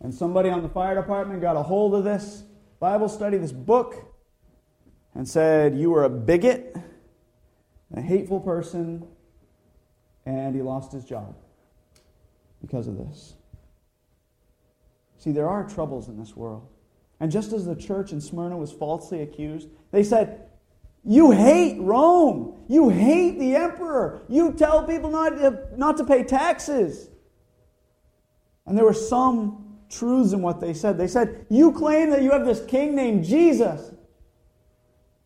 And 0.00 0.12
somebody 0.12 0.50
on 0.50 0.62
the 0.62 0.68
fire 0.68 0.96
department 0.96 1.40
got 1.40 1.54
a 1.54 1.62
hold 1.62 1.94
of 1.94 2.02
this 2.02 2.42
Bible 2.80 3.08
study, 3.08 3.36
this 3.36 3.52
book, 3.52 4.12
and 5.14 5.28
said, 5.28 5.76
You 5.76 5.92
were 5.92 6.02
a 6.02 6.10
bigot, 6.10 6.76
a 7.94 8.00
hateful 8.00 8.40
person, 8.40 9.06
and 10.26 10.56
he 10.56 10.60
lost 10.60 10.90
his 10.90 11.04
job 11.04 11.36
because 12.60 12.88
of 12.88 12.98
this. 12.98 13.34
See, 15.20 15.32
there 15.32 15.48
are 15.48 15.68
troubles 15.68 16.08
in 16.08 16.18
this 16.18 16.34
world. 16.34 16.66
And 17.20 17.30
just 17.30 17.52
as 17.52 17.66
the 17.66 17.76
church 17.76 18.12
in 18.12 18.22
Smyrna 18.22 18.56
was 18.56 18.72
falsely 18.72 19.20
accused, 19.20 19.68
they 19.92 20.02
said, 20.02 20.46
You 21.04 21.30
hate 21.30 21.78
Rome. 21.78 22.64
You 22.68 22.88
hate 22.88 23.38
the 23.38 23.54
emperor. 23.54 24.22
You 24.30 24.54
tell 24.54 24.84
people 24.84 25.10
not 25.10 25.36
to, 25.36 25.68
not 25.76 25.98
to 25.98 26.04
pay 26.04 26.24
taxes. 26.24 27.10
And 28.64 28.78
there 28.78 28.84
were 28.86 28.94
some 28.94 29.76
truths 29.90 30.32
in 30.32 30.40
what 30.40 30.58
they 30.58 30.72
said. 30.72 30.96
They 30.96 31.08
said, 31.08 31.44
You 31.50 31.72
claim 31.72 32.08
that 32.10 32.22
you 32.22 32.30
have 32.30 32.46
this 32.46 32.64
king 32.64 32.96
named 32.96 33.24
Jesus. 33.24 33.92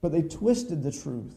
But 0.00 0.10
they 0.10 0.22
twisted 0.22 0.82
the 0.82 0.90
truth. 0.90 1.36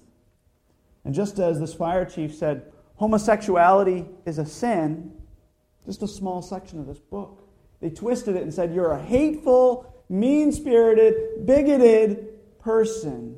And 1.05 1.13
just 1.13 1.37
as 1.37 1.59
this 1.59 1.75
fire 1.75 2.05
chief 2.05 2.33
said, 2.33 2.71
homosexuality 2.95 4.07
is 4.25 4.39
a 4.39 4.45
sin, 4.47 5.13
just 5.85 6.01
a 6.01 6.07
small 6.07 6.41
section 6.41 6.79
of 6.79 6.87
this 6.87 6.99
book. 6.99 7.46
They 7.79 7.89
twisted 7.89 8.35
it 8.35 8.43
and 8.43 8.53
said, 8.53 8.73
You're 8.73 8.91
a 8.91 9.01
hateful, 9.01 10.03
mean 10.09 10.51
spirited, 10.51 11.45
bigoted 11.45 12.59
person. 12.59 13.37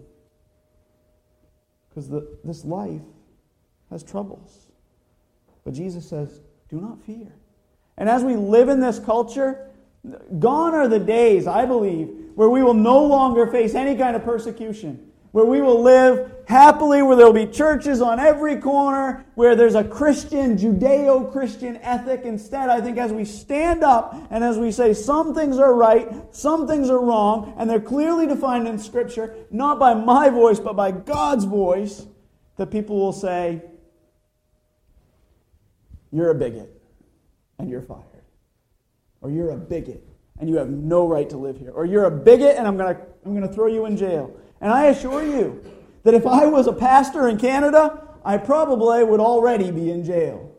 Because 1.89 2.09
this 2.43 2.63
life 2.63 3.01
has 3.89 4.03
troubles. 4.03 4.67
But 5.63 5.73
Jesus 5.73 6.07
says, 6.07 6.41
Do 6.69 6.79
not 6.79 7.01
fear. 7.03 7.33
And 7.97 8.07
as 8.07 8.23
we 8.23 8.35
live 8.35 8.69
in 8.69 8.79
this 8.79 8.99
culture, 8.99 9.69
gone 10.39 10.73
are 10.73 10.87
the 10.87 10.99
days, 10.99 11.47
I 11.47 11.65
believe, 11.65 12.09
where 12.35 12.49
we 12.49 12.63
will 12.63 12.73
no 12.73 13.03
longer 13.05 13.47
face 13.47 13.75
any 13.75 13.97
kind 13.97 14.15
of 14.15 14.23
persecution 14.23 15.08
where 15.31 15.45
we 15.45 15.61
will 15.61 15.81
live 15.81 16.31
happily, 16.47 17.03
where 17.03 17.15
there 17.15 17.27
will 17.27 17.33
be 17.33 17.45
churches 17.45 18.01
on 18.01 18.19
every 18.19 18.57
corner, 18.57 19.23
where 19.35 19.55
there's 19.55 19.75
a 19.75 19.83
Christian, 19.83 20.57
Judeo 20.57 21.31
Christian 21.31 21.77
ethic. 21.77 22.21
Instead, 22.23 22.69
I 22.69 22.81
think 22.81 22.97
as 22.97 23.13
we 23.13 23.23
stand 23.25 23.83
up 23.83 24.15
and 24.31 24.43
as 24.43 24.57
we 24.57 24.71
say 24.71 24.93
some 24.93 25.35
things 25.35 25.59
are 25.59 25.73
right, 25.73 26.11
some 26.35 26.67
things 26.67 26.89
are 26.89 26.99
wrong, 26.99 27.53
and 27.57 27.69
they're 27.69 27.79
clearly 27.79 28.25
defined 28.25 28.67
in 28.67 28.79
Scripture, 28.79 29.35
not 29.51 29.77
by 29.77 29.93
my 29.93 30.29
voice, 30.29 30.59
but 30.59 30.75
by 30.75 30.91
God's 30.91 31.45
voice, 31.45 32.07
that 32.57 32.71
people 32.71 32.99
will 32.99 33.13
say, 33.13 33.61
You're 36.11 36.31
a 36.31 36.35
bigot, 36.35 36.81
and 37.59 37.69
you're 37.69 37.83
fired. 37.83 38.05
Or 39.21 39.29
you're 39.29 39.51
a 39.51 39.57
bigot, 39.57 40.03
and 40.39 40.49
you 40.49 40.55
have 40.55 40.69
no 40.69 41.07
right 41.07 41.29
to 41.29 41.37
live 41.37 41.57
here. 41.57 41.71
Or 41.71 41.85
you're 41.85 42.05
a 42.05 42.11
bigot, 42.11 42.57
and 42.57 42.67
I'm 42.67 42.77
going 42.77 42.95
to 42.95 43.01
I'm 43.25 43.35
going 43.35 43.47
to 43.47 43.53
throw 43.53 43.67
you 43.67 43.85
in 43.85 43.95
jail. 43.95 44.35
And 44.61 44.71
I 44.71 44.85
assure 44.85 45.23
you 45.23 45.63
that 46.03 46.13
if 46.13 46.25
I 46.25 46.45
was 46.45 46.67
a 46.67 46.73
pastor 46.73 47.27
in 47.27 47.37
Canada, 47.37 48.07
I 48.23 48.37
probably 48.37 49.03
would 49.03 49.19
already 49.19 49.71
be 49.71 49.91
in 49.91 50.03
jail. 50.03 50.55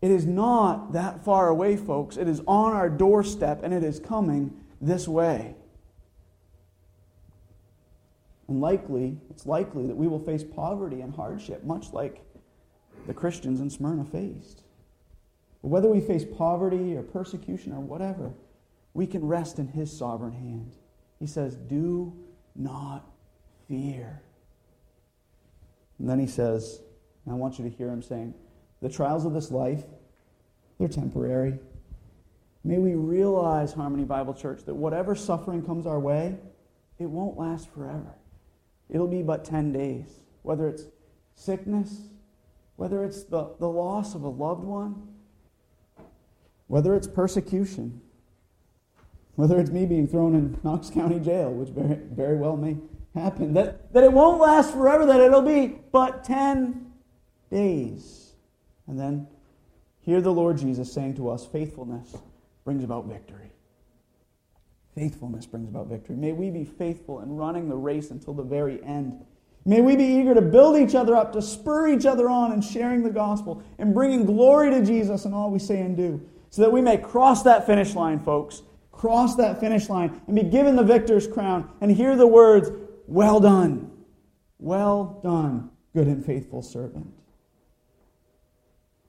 It 0.00 0.10
is 0.10 0.24
not 0.24 0.92
that 0.92 1.24
far 1.24 1.48
away, 1.48 1.76
folks. 1.76 2.16
It 2.16 2.28
is 2.28 2.40
on 2.46 2.72
our 2.72 2.88
doorstep 2.88 3.62
and 3.62 3.74
it 3.74 3.84
is 3.84 4.00
coming 4.00 4.56
this 4.80 5.06
way. 5.06 5.54
And 8.48 8.60
likely, 8.60 9.18
it's 9.30 9.46
likely 9.46 9.86
that 9.86 9.96
we 9.96 10.08
will 10.08 10.18
face 10.18 10.42
poverty 10.42 11.02
and 11.02 11.14
hardship, 11.14 11.64
much 11.64 11.92
like 11.92 12.22
the 13.06 13.14
Christians 13.14 13.60
in 13.60 13.70
Smyrna 13.70 14.04
faced. 14.04 14.62
But 15.62 15.68
whether 15.68 15.88
we 15.88 16.00
face 16.00 16.24
poverty 16.24 16.96
or 16.96 17.02
persecution 17.02 17.72
or 17.72 17.80
whatever, 17.80 18.32
we 18.94 19.06
can 19.06 19.24
rest 19.24 19.58
in 19.58 19.68
His 19.68 19.96
sovereign 19.96 20.32
hand. 20.32 20.76
He 21.18 21.26
says, 21.26 21.54
Do 21.54 22.16
not 22.54 23.04
fear. 23.68 24.22
And 25.98 26.08
then 26.08 26.18
he 26.18 26.26
says, 26.26 26.80
I 27.30 27.34
want 27.34 27.58
you 27.58 27.68
to 27.68 27.70
hear 27.70 27.88
him 27.88 28.02
saying, 28.02 28.34
the 28.80 28.88
trials 28.88 29.24
of 29.24 29.34
this 29.34 29.50
life, 29.50 29.84
they're 30.78 30.88
temporary. 30.88 31.58
May 32.64 32.78
we 32.78 32.94
realize, 32.94 33.72
Harmony 33.72 34.04
Bible 34.04 34.34
Church, 34.34 34.64
that 34.64 34.74
whatever 34.74 35.14
suffering 35.14 35.64
comes 35.64 35.86
our 35.86 36.00
way, 36.00 36.38
it 36.98 37.06
won't 37.06 37.38
last 37.38 37.72
forever. 37.72 38.14
It'll 38.88 39.06
be 39.06 39.22
but 39.22 39.44
10 39.44 39.72
days. 39.72 40.20
Whether 40.42 40.68
it's 40.68 40.84
sickness, 41.34 42.08
whether 42.76 43.04
it's 43.04 43.24
the, 43.24 43.54
the 43.58 43.68
loss 43.68 44.14
of 44.14 44.22
a 44.22 44.28
loved 44.28 44.64
one, 44.64 45.08
whether 46.66 46.94
it's 46.94 47.06
persecution, 47.06 48.00
whether 49.40 49.58
it's 49.58 49.70
me 49.70 49.86
being 49.86 50.06
thrown 50.06 50.34
in 50.34 50.60
Knox 50.62 50.90
County 50.90 51.18
Jail, 51.18 51.50
which 51.50 51.70
very, 51.70 51.94
very 51.94 52.36
well 52.36 52.58
may 52.58 52.76
happen, 53.14 53.54
that, 53.54 53.90
that 53.94 54.04
it 54.04 54.12
won't 54.12 54.38
last 54.38 54.72
forever, 54.72 55.06
that 55.06 55.18
it'll 55.18 55.40
be 55.40 55.78
but 55.90 56.24
10 56.24 56.92
days. 57.50 58.34
And 58.86 59.00
then 59.00 59.26
hear 60.00 60.20
the 60.20 60.32
Lord 60.32 60.58
Jesus 60.58 60.92
saying 60.92 61.14
to 61.16 61.30
us, 61.30 61.46
faithfulness 61.46 62.18
brings 62.64 62.84
about 62.84 63.06
victory. 63.06 63.50
Faithfulness 64.94 65.46
brings 65.46 65.70
about 65.70 65.86
victory. 65.86 66.16
May 66.16 66.32
we 66.32 66.50
be 66.50 66.64
faithful 66.64 67.20
in 67.20 67.34
running 67.34 67.70
the 67.70 67.76
race 67.76 68.10
until 68.10 68.34
the 68.34 68.42
very 68.42 68.82
end. 68.84 69.24
May 69.64 69.80
we 69.80 69.96
be 69.96 70.04
eager 70.04 70.34
to 70.34 70.42
build 70.42 70.76
each 70.76 70.94
other 70.94 71.16
up, 71.16 71.32
to 71.32 71.40
spur 71.40 71.88
each 71.88 72.04
other 72.04 72.28
on 72.28 72.52
in 72.52 72.60
sharing 72.60 73.02
the 73.02 73.10
gospel 73.10 73.62
and 73.78 73.94
bringing 73.94 74.26
glory 74.26 74.70
to 74.70 74.84
Jesus 74.84 75.24
in 75.24 75.32
all 75.32 75.50
we 75.50 75.58
say 75.58 75.80
and 75.80 75.96
do, 75.96 76.20
so 76.50 76.60
that 76.60 76.70
we 76.70 76.82
may 76.82 76.98
cross 76.98 77.42
that 77.44 77.64
finish 77.64 77.94
line, 77.94 78.20
folks. 78.20 78.62
Cross 79.00 79.36
that 79.36 79.60
finish 79.60 79.88
line 79.88 80.20
and 80.26 80.36
be 80.36 80.42
given 80.42 80.76
the 80.76 80.84
victor's 80.84 81.26
crown 81.26 81.70
and 81.80 81.90
hear 81.90 82.16
the 82.16 82.26
words, 82.26 82.70
Well 83.06 83.40
done, 83.40 83.90
well 84.58 85.20
done, 85.22 85.70
good 85.94 86.06
and 86.06 86.22
faithful 86.22 86.60
servant. 86.60 87.10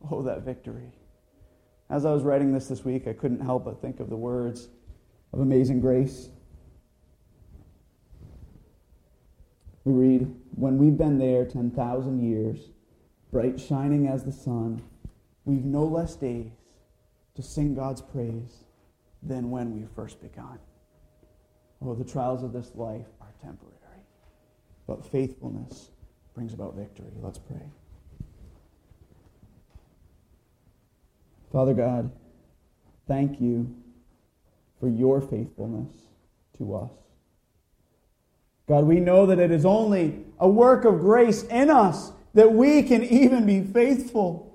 Oh, 0.09 0.21
that 0.21 0.43
victory. 0.43 0.93
As 1.89 2.05
I 2.05 2.13
was 2.13 2.23
writing 2.23 2.53
this 2.53 2.69
this 2.69 2.85
week, 2.85 3.05
I 3.05 3.11
couldn't 3.11 3.41
help 3.41 3.65
but 3.65 3.81
think 3.81 3.99
of 3.99 4.09
the 4.09 4.15
words 4.15 4.69
of 5.33 5.41
Amazing 5.41 5.81
Grace. 5.81 6.29
We 9.83 9.91
read, 9.91 10.33
When 10.55 10.77
we've 10.77 10.97
been 10.97 11.17
there 11.17 11.43
10,000 11.43 12.23
years, 12.23 12.69
bright 13.29 13.59
shining 13.59 14.07
as 14.07 14.23
the 14.23 14.31
sun, 14.31 14.81
we've 15.43 15.65
no 15.65 15.83
less 15.83 16.15
days 16.15 16.53
to 17.35 17.41
sing 17.41 17.75
God's 17.75 18.01
praise 18.01 18.63
than 19.23 19.49
when 19.51 19.73
we 19.73 19.85
first 19.95 20.21
begun. 20.21 20.59
Oh, 21.81 21.95
the 21.95 22.03
trials 22.03 22.43
of 22.43 22.53
this 22.53 22.71
life 22.75 23.07
are 23.19 23.33
temporary, 23.41 24.05
but 24.87 25.05
faithfulness 25.05 25.89
brings 26.33 26.53
about 26.53 26.75
victory. 26.75 27.11
Let's 27.21 27.39
pray. 27.39 27.71
Father 31.51 31.73
God, 31.73 32.11
thank 33.07 33.41
you 33.41 33.75
for 34.79 34.87
your 34.87 35.21
faithfulness 35.21 35.93
to 36.57 36.75
us. 36.75 36.91
God, 38.67 38.85
we 38.85 38.99
know 38.99 39.25
that 39.25 39.39
it 39.39 39.51
is 39.51 39.65
only 39.65 40.23
a 40.39 40.47
work 40.47 40.85
of 40.85 40.99
grace 40.99 41.43
in 41.43 41.69
us 41.69 42.11
that 42.33 42.53
we 42.53 42.83
can 42.83 43.03
even 43.03 43.45
be 43.45 43.61
faithful. 43.61 44.50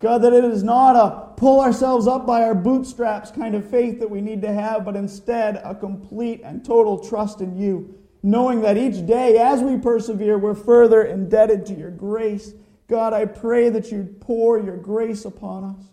God, 0.00 0.22
that 0.22 0.32
it 0.32 0.44
is 0.44 0.62
not 0.62 0.96
a 0.96 1.34
pull 1.36 1.60
ourselves 1.60 2.06
up 2.06 2.26
by 2.26 2.42
our 2.42 2.54
bootstraps 2.54 3.30
kind 3.30 3.54
of 3.54 3.68
faith 3.68 4.00
that 4.00 4.10
we 4.10 4.22
need 4.22 4.40
to 4.42 4.52
have, 4.52 4.84
but 4.84 4.96
instead 4.96 5.56
a 5.62 5.74
complete 5.74 6.40
and 6.42 6.64
total 6.64 6.98
trust 6.98 7.42
in 7.42 7.54
you, 7.54 7.98
knowing 8.22 8.62
that 8.62 8.78
each 8.78 9.06
day 9.06 9.36
as 9.36 9.60
we 9.60 9.76
persevere, 9.76 10.38
we're 10.38 10.54
further 10.54 11.02
indebted 11.02 11.66
to 11.66 11.74
your 11.74 11.90
grace. 11.90 12.54
God, 12.88 13.12
I 13.12 13.26
pray 13.26 13.68
that 13.68 13.92
you'd 13.92 14.22
pour 14.22 14.58
your 14.58 14.78
grace 14.78 15.26
upon 15.26 15.64
us. 15.64 15.84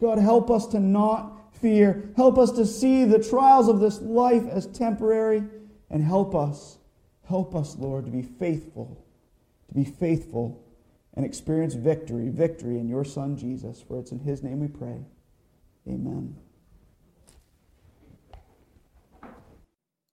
God, 0.00 0.18
help 0.18 0.50
us 0.50 0.66
to 0.68 0.80
not 0.80 1.54
fear. 1.54 2.10
Help 2.16 2.38
us 2.38 2.50
to 2.52 2.66
see 2.66 3.04
the 3.04 3.22
trials 3.22 3.68
of 3.68 3.78
this 3.78 4.00
life 4.00 4.46
as 4.48 4.66
temporary. 4.66 5.44
And 5.90 6.02
help 6.02 6.34
us, 6.34 6.78
help 7.26 7.54
us, 7.54 7.76
Lord, 7.76 8.04
to 8.04 8.10
be 8.10 8.22
faithful, 8.22 9.04
to 9.68 9.74
be 9.74 9.84
faithful 9.84 10.67
and 11.18 11.26
experience 11.26 11.74
victory, 11.74 12.28
victory 12.28 12.78
in 12.78 12.88
your 12.88 13.04
Son, 13.04 13.36
Jesus. 13.36 13.82
For 13.82 13.98
it's 13.98 14.12
in 14.12 14.20
his 14.20 14.44
name 14.44 14.60
we 14.60 14.68
pray. 14.68 15.04
Amen. 15.88 16.36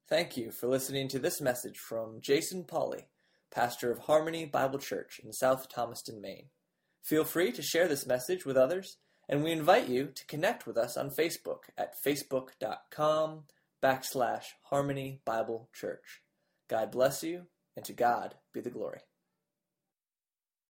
Thank 0.10 0.36
you 0.36 0.52
for 0.52 0.66
listening 0.68 1.08
to 1.10 1.20
this 1.20 1.40
message 1.40 1.78
from 1.78 2.22
Jason 2.22 2.64
Polly, 2.64 3.08
pastor 3.54 3.92
of 3.92 4.00
Harmony 4.00 4.46
Bible 4.46 4.80
Church 4.80 5.20
in 5.24 5.32
South 5.32 5.70
Thomaston, 5.70 6.20
Maine. 6.20 6.48
Feel 7.04 7.24
free 7.24 7.52
to 7.52 7.62
share 7.62 7.88
this 7.88 8.08
message 8.08 8.44
with 8.44 8.58
others 8.58 8.98
and 9.30 9.44
we 9.44 9.52
invite 9.52 9.88
you 9.88 10.08
to 10.08 10.26
connect 10.26 10.66
with 10.66 10.76
us 10.76 10.98
on 10.98 11.10
Facebook 11.10 11.70
at 11.78 11.94
facebook.com 12.04 13.44
backslash 13.84 14.46
Harmony 14.64 15.22
Bible 15.24 15.70
Church. 15.72 16.24
God 16.68 16.92
bless 16.92 17.24
you, 17.24 17.44
and 17.76 17.86
to 17.86 17.94
God 17.94 18.36
be 18.54 18.62
the 18.62 18.72
glory. 18.72 19.02